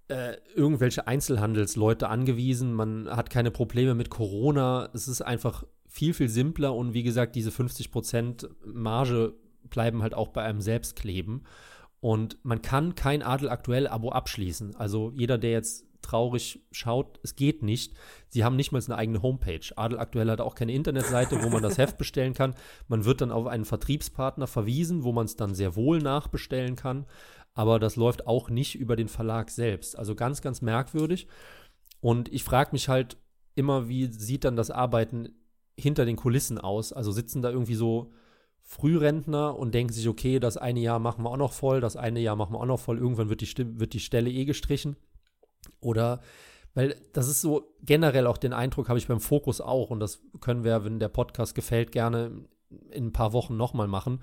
äh, 0.09 0.37
irgendwelche 0.55 1.07
Einzelhandelsleute 1.07 2.09
angewiesen, 2.09 2.75
man 2.75 3.09
hat 3.09 3.31
keine 3.31 3.51
Probleme 3.51 3.95
mit 3.95 4.11
Corona, 4.11 4.91
es 4.93 5.09
ist 5.09 5.23
einfach 5.23 5.65
viel, 5.93 6.15
viel 6.15 6.29
simpler. 6.29 6.75
Und 6.75 6.95
wie 6.95 7.03
gesagt, 7.03 7.37
diese 7.37 7.51
50% 7.51 8.49
Marge 8.65 9.35
bleiben 9.69 10.03
halt 10.03 10.15
auch 10.15 10.29
bei 10.29 10.43
einem 10.43 10.61
selbst 10.61 10.97
kleben. 10.97 11.45
Und 12.03 12.37
man 12.43 12.63
kann 12.63 12.97
kein 12.97 13.23
Adel 13.23 13.49
aktuell 13.49 13.87
Abo 13.87 14.11
abschließen. 14.11 14.75
Also 14.75 15.13
jeder, 15.15 15.39
der 15.39 15.53
jetzt 15.53 15.87
traurig 16.03 16.61
schaut, 16.73 17.21
es 17.23 17.37
geht 17.37 17.63
nicht. 17.63 17.95
Sie 18.29 18.43
haben 18.43 18.57
nicht 18.57 18.73
mal 18.73 18.83
eine 18.85 18.97
eigene 18.97 19.23
Homepage. 19.23 19.61
Adel 19.77 20.01
aktuell 20.01 20.29
hat 20.29 20.41
auch 20.41 20.57
keine 20.57 20.73
Internetseite, 20.73 21.41
wo 21.45 21.49
man 21.49 21.63
das 21.63 21.79
Heft 21.79 21.99
bestellen 21.99 22.35
kann. 22.35 22.57
Man 22.89 23.05
wird 23.05 23.21
dann 23.21 23.31
auf 23.31 23.47
einen 23.47 23.65
Vertriebspartner 23.65 24.49
verwiesen, 24.49 25.05
wo 25.05 25.13
man 25.13 25.27
es 25.27 25.37
dann 25.37 25.55
sehr 25.55 25.77
wohl 25.77 26.01
nachbestellen 26.01 26.75
kann. 26.75 27.07
Aber 27.55 27.79
das 27.79 27.95
läuft 27.95 28.27
auch 28.27 28.51
nicht 28.51 28.75
über 28.75 28.97
den 28.97 29.09
Verlag 29.09 29.49
selbst. 29.49 29.97
Also 29.97 30.17
ganz, 30.17 30.43
ganz 30.43 30.61
merkwürdig. 30.61 31.29
Und 32.01 32.33
ich 32.33 32.43
frage 32.43 32.71
mich 32.73 32.89
halt 32.89 33.17
immer, 33.55 33.89
wie 33.89 34.13
sieht 34.13 34.43
dann 34.43 34.57
das 34.57 34.73
Arbeiten 34.73 35.29
hinter 35.79 36.05
den 36.05 36.17
Kulissen 36.17 36.59
aus? 36.59 36.93
Also 36.93 37.13
sitzen 37.13 37.43
da 37.43 37.51
irgendwie 37.51 37.77
so 37.77 38.13
Frührentner 38.63 39.59
und 39.59 39.75
denken 39.75 39.93
sich, 39.93 40.09
okay, 40.09 40.39
das 40.39 40.57
eine 40.57 40.81
Jahr 40.81 40.99
machen 40.99 41.25
wir 41.25 41.31
auch 41.31 41.37
noch 41.37 41.53
voll, 41.53 41.81
das 41.81 41.97
eine 41.97 42.21
Jahr 42.21 42.37
machen 42.37 42.55
wir 42.55 42.61
auch 42.61 42.67
noch 42.67 42.81
voll, 42.81 42.99
irgendwann 42.99 43.29
wird 43.29 43.41
die, 43.41 43.81
wird 43.81 43.93
die 43.93 44.01
Stelle 44.01 44.31
eh 44.31 44.45
gestrichen. 44.45 44.97
Oder, 45.81 46.21
weil 46.75 46.97
das 47.13 47.29
ist 47.29 47.41
so 47.41 47.75
generell 47.83 48.27
auch 48.27 48.39
den 48.39 48.53
Eindruck, 48.53 48.89
habe 48.89 48.99
ich 48.99 49.09
beim 49.09 49.21
Fokus 49.21 49.61
auch, 49.61 49.91
und 49.91 50.01
das 50.01 50.23
können 50.41 50.65
wir, 50.65 50.85
wenn 50.85 51.01
der 51.01 51.09
Podcast 51.09 51.55
gefällt, 51.55 51.93
gerne 51.93 52.47
in 52.91 53.07
ein 53.07 53.13
paar 53.13 53.33
Wochen 53.33 53.57
nochmal 53.57 53.89
machen, 53.89 54.23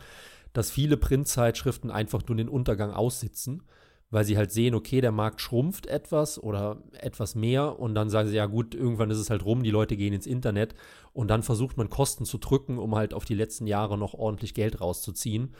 dass 0.53 0.71
viele 0.71 0.97
Printzeitschriften 0.97 1.91
einfach 1.91 2.25
nur 2.27 2.37
den 2.37 2.49
Untergang 2.49 2.91
aussitzen 2.91 3.63
weil 4.11 4.25
sie 4.25 4.37
halt 4.37 4.51
sehen, 4.51 4.73
okay, 4.73 5.01
der 5.01 5.11
Markt 5.11 5.39
schrumpft 5.39 5.85
etwas 5.85 6.41
oder 6.41 6.81
etwas 6.93 7.35
mehr 7.35 7.79
und 7.79 7.93
dann 7.93 8.09
sagen 8.09 8.27
sie, 8.27 8.35
ja 8.35 8.47
gut, 8.47 8.73
irgendwann 8.73 9.11
ist 9.11 9.19
es 9.19 9.29
halt 9.29 9.45
rum, 9.45 9.63
die 9.63 9.71
Leute 9.71 9.95
gehen 9.97 10.13
ins 10.13 10.25
Internet 10.25 10.73
und 11.13 11.27
dann 11.29 11.43
versucht 11.43 11.77
man 11.77 11.89
Kosten 11.89 12.25
zu 12.25 12.39
drücken, 12.39 12.79
um 12.79 12.95
halt 12.95 13.13
auf 13.13 13.25
die 13.25 13.35
letzten 13.35 13.67
Jahre 13.67 13.97
noch 13.97 14.13
ordentlich 14.13 14.53
Geld 14.53 14.81
rauszuziehen. 14.81 15.53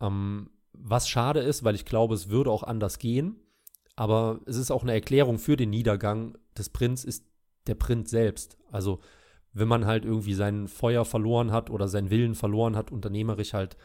Ähm, 0.00 0.50
was 0.72 1.08
schade 1.08 1.40
ist, 1.40 1.62
weil 1.62 1.74
ich 1.74 1.84
glaube, 1.84 2.14
es 2.14 2.30
würde 2.30 2.50
auch 2.50 2.62
anders 2.62 2.98
gehen, 2.98 3.36
aber 3.96 4.40
es 4.46 4.56
ist 4.56 4.70
auch 4.70 4.82
eine 4.82 4.92
Erklärung 4.92 5.38
für 5.38 5.56
den 5.56 5.70
Niedergang 5.70 6.38
des 6.56 6.70
Prints, 6.70 7.04
ist 7.04 7.26
der 7.66 7.74
Print 7.74 8.08
selbst. 8.08 8.56
Also 8.70 9.00
wenn 9.52 9.68
man 9.68 9.84
halt 9.84 10.04
irgendwie 10.04 10.34
sein 10.34 10.68
Feuer 10.68 11.04
verloren 11.04 11.52
hat 11.52 11.68
oder 11.70 11.88
seinen 11.88 12.10
Willen 12.10 12.34
verloren 12.34 12.76
hat, 12.76 12.90
unternehmerisch 12.92 13.52
halt 13.52 13.76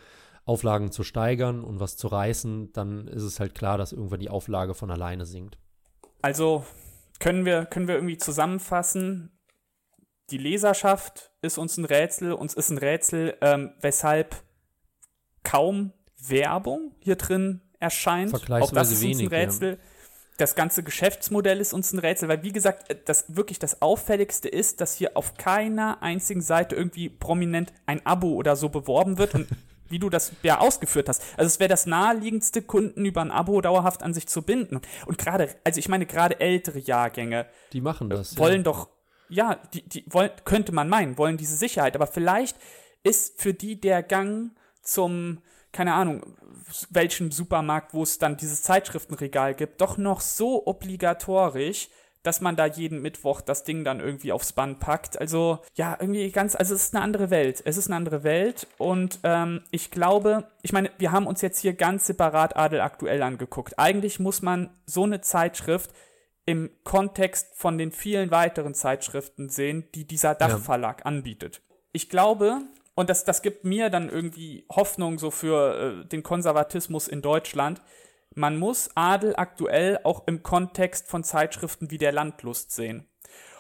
Auflagen 0.45 0.91
zu 0.91 1.03
steigern 1.03 1.63
und 1.63 1.79
was 1.79 1.97
zu 1.97 2.07
reißen, 2.07 2.71
dann 2.71 3.07
ist 3.07 3.23
es 3.23 3.39
halt 3.39 3.55
klar, 3.55 3.77
dass 3.77 3.91
irgendwann 3.91 4.19
die 4.19 4.29
Auflage 4.29 4.75
von 4.75 4.91
alleine 4.91 5.25
sinkt. 5.25 5.57
Also 6.21 6.63
können 7.19 7.45
wir, 7.45 7.65
können 7.65 7.87
wir 7.87 7.95
irgendwie 7.95 8.17
zusammenfassen, 8.17 9.31
die 10.29 10.37
Leserschaft 10.37 11.31
ist 11.41 11.57
uns 11.57 11.77
ein 11.77 11.85
Rätsel, 11.85 12.33
uns 12.33 12.53
ist 12.53 12.69
ein 12.69 12.77
Rätsel, 12.77 13.37
ähm, 13.41 13.73
weshalb 13.81 14.35
kaum 15.43 15.93
Werbung 16.17 16.95
hier 16.99 17.15
drin 17.15 17.61
erscheint. 17.79 18.33
Auch 18.33 18.71
das 18.71 18.91
ist 18.91 19.01
wenig, 19.01 19.25
uns 19.25 19.33
ein 19.33 19.39
Rätsel. 19.39 19.69
Ja. 19.71 19.77
Das 20.37 20.55
ganze 20.55 20.83
Geschäftsmodell 20.83 21.61
ist 21.61 21.73
uns 21.73 21.93
ein 21.93 21.99
Rätsel, 21.99 22.27
weil 22.27 22.43
wie 22.43 22.51
gesagt, 22.51 22.89
äh, 22.89 22.97
das 23.05 23.35
wirklich 23.35 23.59
das 23.59 23.81
Auffälligste 23.81 24.49
ist, 24.49 24.81
dass 24.81 24.95
hier 24.95 25.15
auf 25.15 25.35
keiner 25.35 26.01
einzigen 26.01 26.41
Seite 26.41 26.75
irgendwie 26.75 27.09
prominent 27.09 27.71
ein 27.85 28.05
Abo 28.05 28.33
oder 28.33 28.55
so 28.55 28.69
beworben 28.69 29.17
wird 29.17 29.35
und 29.35 29.47
wie 29.89 29.99
du 29.99 30.09
das 30.09 30.31
ja 30.43 30.59
ausgeführt 30.59 31.09
hast. 31.09 31.21
Also 31.37 31.47
es 31.47 31.59
wäre 31.59 31.69
das 31.69 31.85
naheliegendste, 31.85 32.61
Kunden 32.61 33.05
über 33.05 33.21
ein 33.21 33.31
Abo 33.31 33.61
dauerhaft 33.61 34.03
an 34.03 34.13
sich 34.13 34.27
zu 34.27 34.41
binden. 34.41 34.81
Und 35.05 35.17
gerade, 35.17 35.49
also 35.63 35.79
ich 35.79 35.89
meine, 35.89 36.05
gerade 36.05 36.39
ältere 36.39 36.79
Jahrgänge, 36.79 37.47
die 37.73 37.81
machen 37.81 38.09
das. 38.09 38.37
Wollen 38.37 38.57
ja. 38.57 38.63
doch, 38.63 38.89
ja, 39.29 39.55
die, 39.73 39.87
die 39.87 40.05
wollen, 40.07 40.31
könnte 40.43 40.71
man 40.71 40.89
meinen, 40.89 41.17
wollen 41.17 41.37
diese 41.37 41.55
Sicherheit. 41.55 41.95
Aber 41.95 42.07
vielleicht 42.07 42.57
ist 43.03 43.41
für 43.41 43.53
die 43.53 43.79
der 43.79 44.03
Gang 44.03 44.51
zum, 44.81 45.39
keine 45.71 45.93
Ahnung, 45.93 46.35
welchen 46.89 47.31
Supermarkt, 47.31 47.93
wo 47.93 48.03
es 48.03 48.17
dann 48.17 48.37
dieses 48.37 48.63
Zeitschriftenregal 48.63 49.53
gibt, 49.53 49.81
doch 49.81 49.97
noch 49.97 50.21
so 50.21 50.65
obligatorisch, 50.65 51.89
dass 52.25 52.41
man 52.41 52.55
da 52.55 52.65
jeden 52.65 53.01
Mittwoch 53.01 53.41
das 53.41 53.63
Ding 53.63 53.83
dann 53.83 53.99
irgendwie 53.99 54.31
aufs 54.31 54.53
Band 54.53 54.79
packt. 54.79 55.19
Also 55.19 55.59
ja, 55.75 55.95
irgendwie 55.99 56.31
ganz, 56.31 56.55
also 56.55 56.73
es 56.73 56.87
ist 56.87 56.95
eine 56.95 57.03
andere 57.03 57.29
Welt. 57.29 57.61
Es 57.63 57.77
ist 57.77 57.87
eine 57.87 57.95
andere 57.95 58.23
Welt 58.23 58.67
und 58.77 59.19
ähm, 59.23 59.61
ich 59.71 59.91
glaube, 59.91 60.47
ich 60.61 60.73
meine, 60.73 60.89
wir 60.97 61.11
haben 61.11 61.27
uns 61.27 61.41
jetzt 61.41 61.59
hier 61.59 61.73
ganz 61.73 62.07
separat 62.07 62.55
Adel 62.57 62.81
aktuell 62.81 63.21
angeguckt. 63.21 63.77
Eigentlich 63.77 64.19
muss 64.19 64.41
man 64.41 64.69
so 64.85 65.03
eine 65.03 65.21
Zeitschrift 65.21 65.91
im 66.45 66.69
Kontext 66.83 67.55
von 67.55 67.77
den 67.77 67.91
vielen 67.91 68.31
weiteren 68.31 68.73
Zeitschriften 68.73 69.49
sehen, 69.49 69.85
die 69.95 70.05
dieser 70.05 70.35
Dachverlag 70.35 70.99
ja. 70.99 71.05
anbietet. 71.05 71.61
Ich 71.91 72.09
glaube, 72.09 72.61
und 72.95 73.09
das, 73.09 73.25
das 73.25 73.41
gibt 73.41 73.65
mir 73.65 73.89
dann 73.89 74.09
irgendwie 74.09 74.65
Hoffnung 74.71 75.19
so 75.19 75.31
für 75.31 76.03
äh, 76.03 76.07
den 76.07 76.23
Konservatismus 76.23 77.07
in 77.07 77.21
Deutschland, 77.21 77.81
man 78.35 78.57
muss 78.57 78.89
Adel 78.95 79.35
aktuell 79.35 79.99
auch 80.03 80.27
im 80.27 80.43
Kontext 80.43 81.07
von 81.07 81.23
Zeitschriften 81.23 81.89
wie 81.89 81.97
der 81.97 82.11
Landlust 82.11 82.71
sehen. 82.71 83.07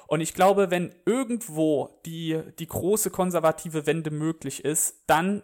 Und 0.07 0.21
ich 0.21 0.33
glaube, 0.33 0.69
wenn 0.69 0.93
irgendwo 1.05 1.99
die, 2.05 2.39
die 2.59 2.67
große 2.67 3.09
konservative 3.09 3.87
Wende 3.87 4.11
möglich 4.11 4.63
ist, 4.63 5.03
dann 5.07 5.41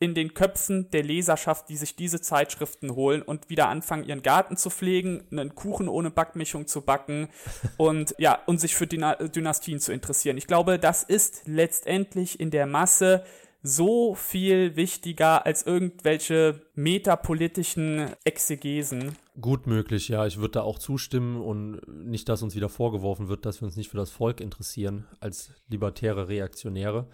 in 0.00 0.14
den 0.14 0.34
Köpfen 0.34 0.90
der 0.90 1.02
Leserschaft, 1.02 1.68
die 1.68 1.76
sich 1.76 1.96
diese 1.96 2.20
Zeitschriften 2.20 2.94
holen 2.94 3.22
und 3.22 3.48
wieder 3.48 3.68
anfangen, 3.68 4.04
ihren 4.04 4.22
Garten 4.22 4.56
zu 4.56 4.68
pflegen, 4.68 5.26
einen 5.30 5.54
Kuchen 5.54 5.88
ohne 5.88 6.10
Backmischung 6.10 6.66
zu 6.66 6.82
backen 6.82 7.28
und 7.78 8.14
ja, 8.18 8.38
und 8.46 8.60
sich 8.60 8.74
für 8.74 8.86
Dynastien 8.86 9.80
zu 9.80 9.92
interessieren. 9.92 10.36
Ich 10.36 10.46
glaube, 10.46 10.78
das 10.78 11.04
ist 11.04 11.42
letztendlich 11.46 12.38
in 12.38 12.50
der 12.50 12.66
Masse 12.66 13.24
so 13.66 14.14
viel 14.14 14.76
wichtiger 14.76 15.46
als 15.46 15.62
irgendwelche 15.62 16.60
metapolitischen 16.74 18.10
Exegesen. 18.22 19.16
Gut 19.40 19.66
möglich, 19.66 20.08
ja. 20.08 20.26
Ich 20.26 20.36
würde 20.36 20.52
da 20.52 20.60
auch 20.60 20.78
zustimmen 20.78 21.40
und 21.40 21.80
nicht, 21.88 22.28
dass 22.28 22.42
uns 22.42 22.54
wieder 22.54 22.68
vorgeworfen 22.68 23.28
wird, 23.28 23.46
dass 23.46 23.62
wir 23.62 23.66
uns 23.66 23.76
nicht 23.76 23.88
für 23.88 23.96
das 23.96 24.10
Volk 24.10 24.42
interessieren 24.42 25.06
als 25.18 25.50
libertäre 25.68 26.28
Reaktionäre. 26.28 27.08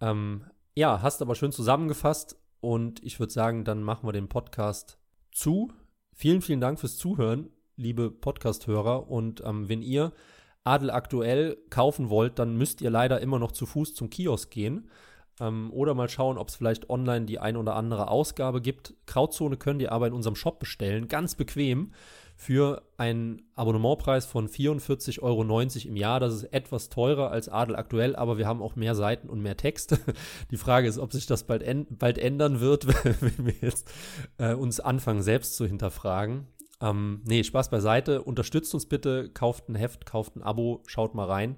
Ähm, 0.00 0.44
ja, 0.74 1.00
hast 1.00 1.22
aber 1.22 1.36
schön 1.36 1.52
zusammengefasst 1.52 2.36
und 2.58 3.00
ich 3.04 3.20
würde 3.20 3.32
sagen, 3.32 3.64
dann 3.64 3.84
machen 3.84 4.08
wir 4.08 4.12
den 4.12 4.28
Podcast 4.28 4.98
zu. 5.30 5.70
Vielen, 6.12 6.42
vielen 6.42 6.60
Dank 6.60 6.80
fürs 6.80 6.98
Zuhören, 6.98 7.50
liebe 7.76 8.10
Podcast-Hörer. 8.10 9.08
Und 9.08 9.44
ähm, 9.46 9.68
wenn 9.68 9.80
ihr 9.80 10.12
Adel 10.64 10.90
aktuell 10.90 11.56
kaufen 11.70 12.10
wollt, 12.10 12.40
dann 12.40 12.56
müsst 12.56 12.80
ihr 12.80 12.90
leider 12.90 13.20
immer 13.20 13.38
noch 13.38 13.52
zu 13.52 13.64
Fuß 13.64 13.94
zum 13.94 14.10
Kiosk 14.10 14.50
gehen. 14.50 14.90
Ähm, 15.40 15.72
oder 15.72 15.94
mal 15.94 16.08
schauen, 16.08 16.38
ob 16.38 16.48
es 16.48 16.56
vielleicht 16.56 16.90
online 16.90 17.26
die 17.26 17.38
ein 17.38 17.56
oder 17.56 17.74
andere 17.74 18.08
Ausgabe 18.08 18.60
gibt. 18.60 18.94
Krautzone 19.06 19.56
könnt 19.56 19.82
ihr 19.82 19.92
aber 19.92 20.06
in 20.06 20.12
unserem 20.12 20.36
Shop 20.36 20.60
bestellen, 20.60 21.08
ganz 21.08 21.34
bequem, 21.34 21.92
für 22.36 22.82
einen 22.96 23.42
Abonnementpreis 23.54 24.26
von 24.26 24.48
44,90 24.48 25.20
Euro 25.22 25.60
im 25.88 25.96
Jahr. 25.96 26.20
Das 26.20 26.34
ist 26.34 26.44
etwas 26.44 26.88
teurer 26.88 27.30
als 27.30 27.48
Adel 27.48 27.76
aktuell, 27.76 28.16
aber 28.16 28.38
wir 28.38 28.46
haben 28.46 28.62
auch 28.62 28.76
mehr 28.76 28.94
Seiten 28.94 29.28
und 29.28 29.40
mehr 29.40 29.56
Text. 29.56 29.98
Die 30.50 30.56
Frage 30.56 30.88
ist, 30.88 30.98
ob 30.98 31.12
sich 31.12 31.26
das 31.26 31.44
bald, 31.44 31.64
bald 31.98 32.18
ändern 32.18 32.60
wird, 32.60 32.86
wenn 33.20 33.46
wir 33.46 33.54
jetzt 33.60 33.90
äh, 34.38 34.54
uns 34.54 34.80
anfangen, 34.80 35.22
selbst 35.22 35.56
zu 35.56 35.64
hinterfragen. 35.66 36.48
Ähm, 36.80 37.22
nee, 37.24 37.44
Spaß 37.44 37.70
beiseite. 37.70 38.22
Unterstützt 38.22 38.74
uns 38.74 38.86
bitte, 38.86 39.30
kauft 39.30 39.68
ein 39.68 39.76
Heft, 39.76 40.04
kauft 40.06 40.36
ein 40.36 40.42
Abo, 40.42 40.82
schaut 40.86 41.14
mal 41.14 41.26
rein. 41.26 41.56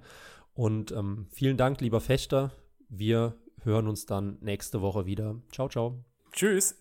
Und 0.53 0.93
ähm, 0.93 1.27
vielen 1.31 1.57
Dank, 1.57 1.81
lieber 1.81 2.01
Fechter. 2.01 2.53
Wir 2.89 3.35
hören 3.63 3.89
uns 3.89 4.07
dann 4.07 4.39
nächste 4.41 4.81
Woche 4.81 5.07
wieder. 5.07 5.37
Ciao, 5.53 5.69
ciao. 5.69 6.05
Tschüss. 6.33 6.75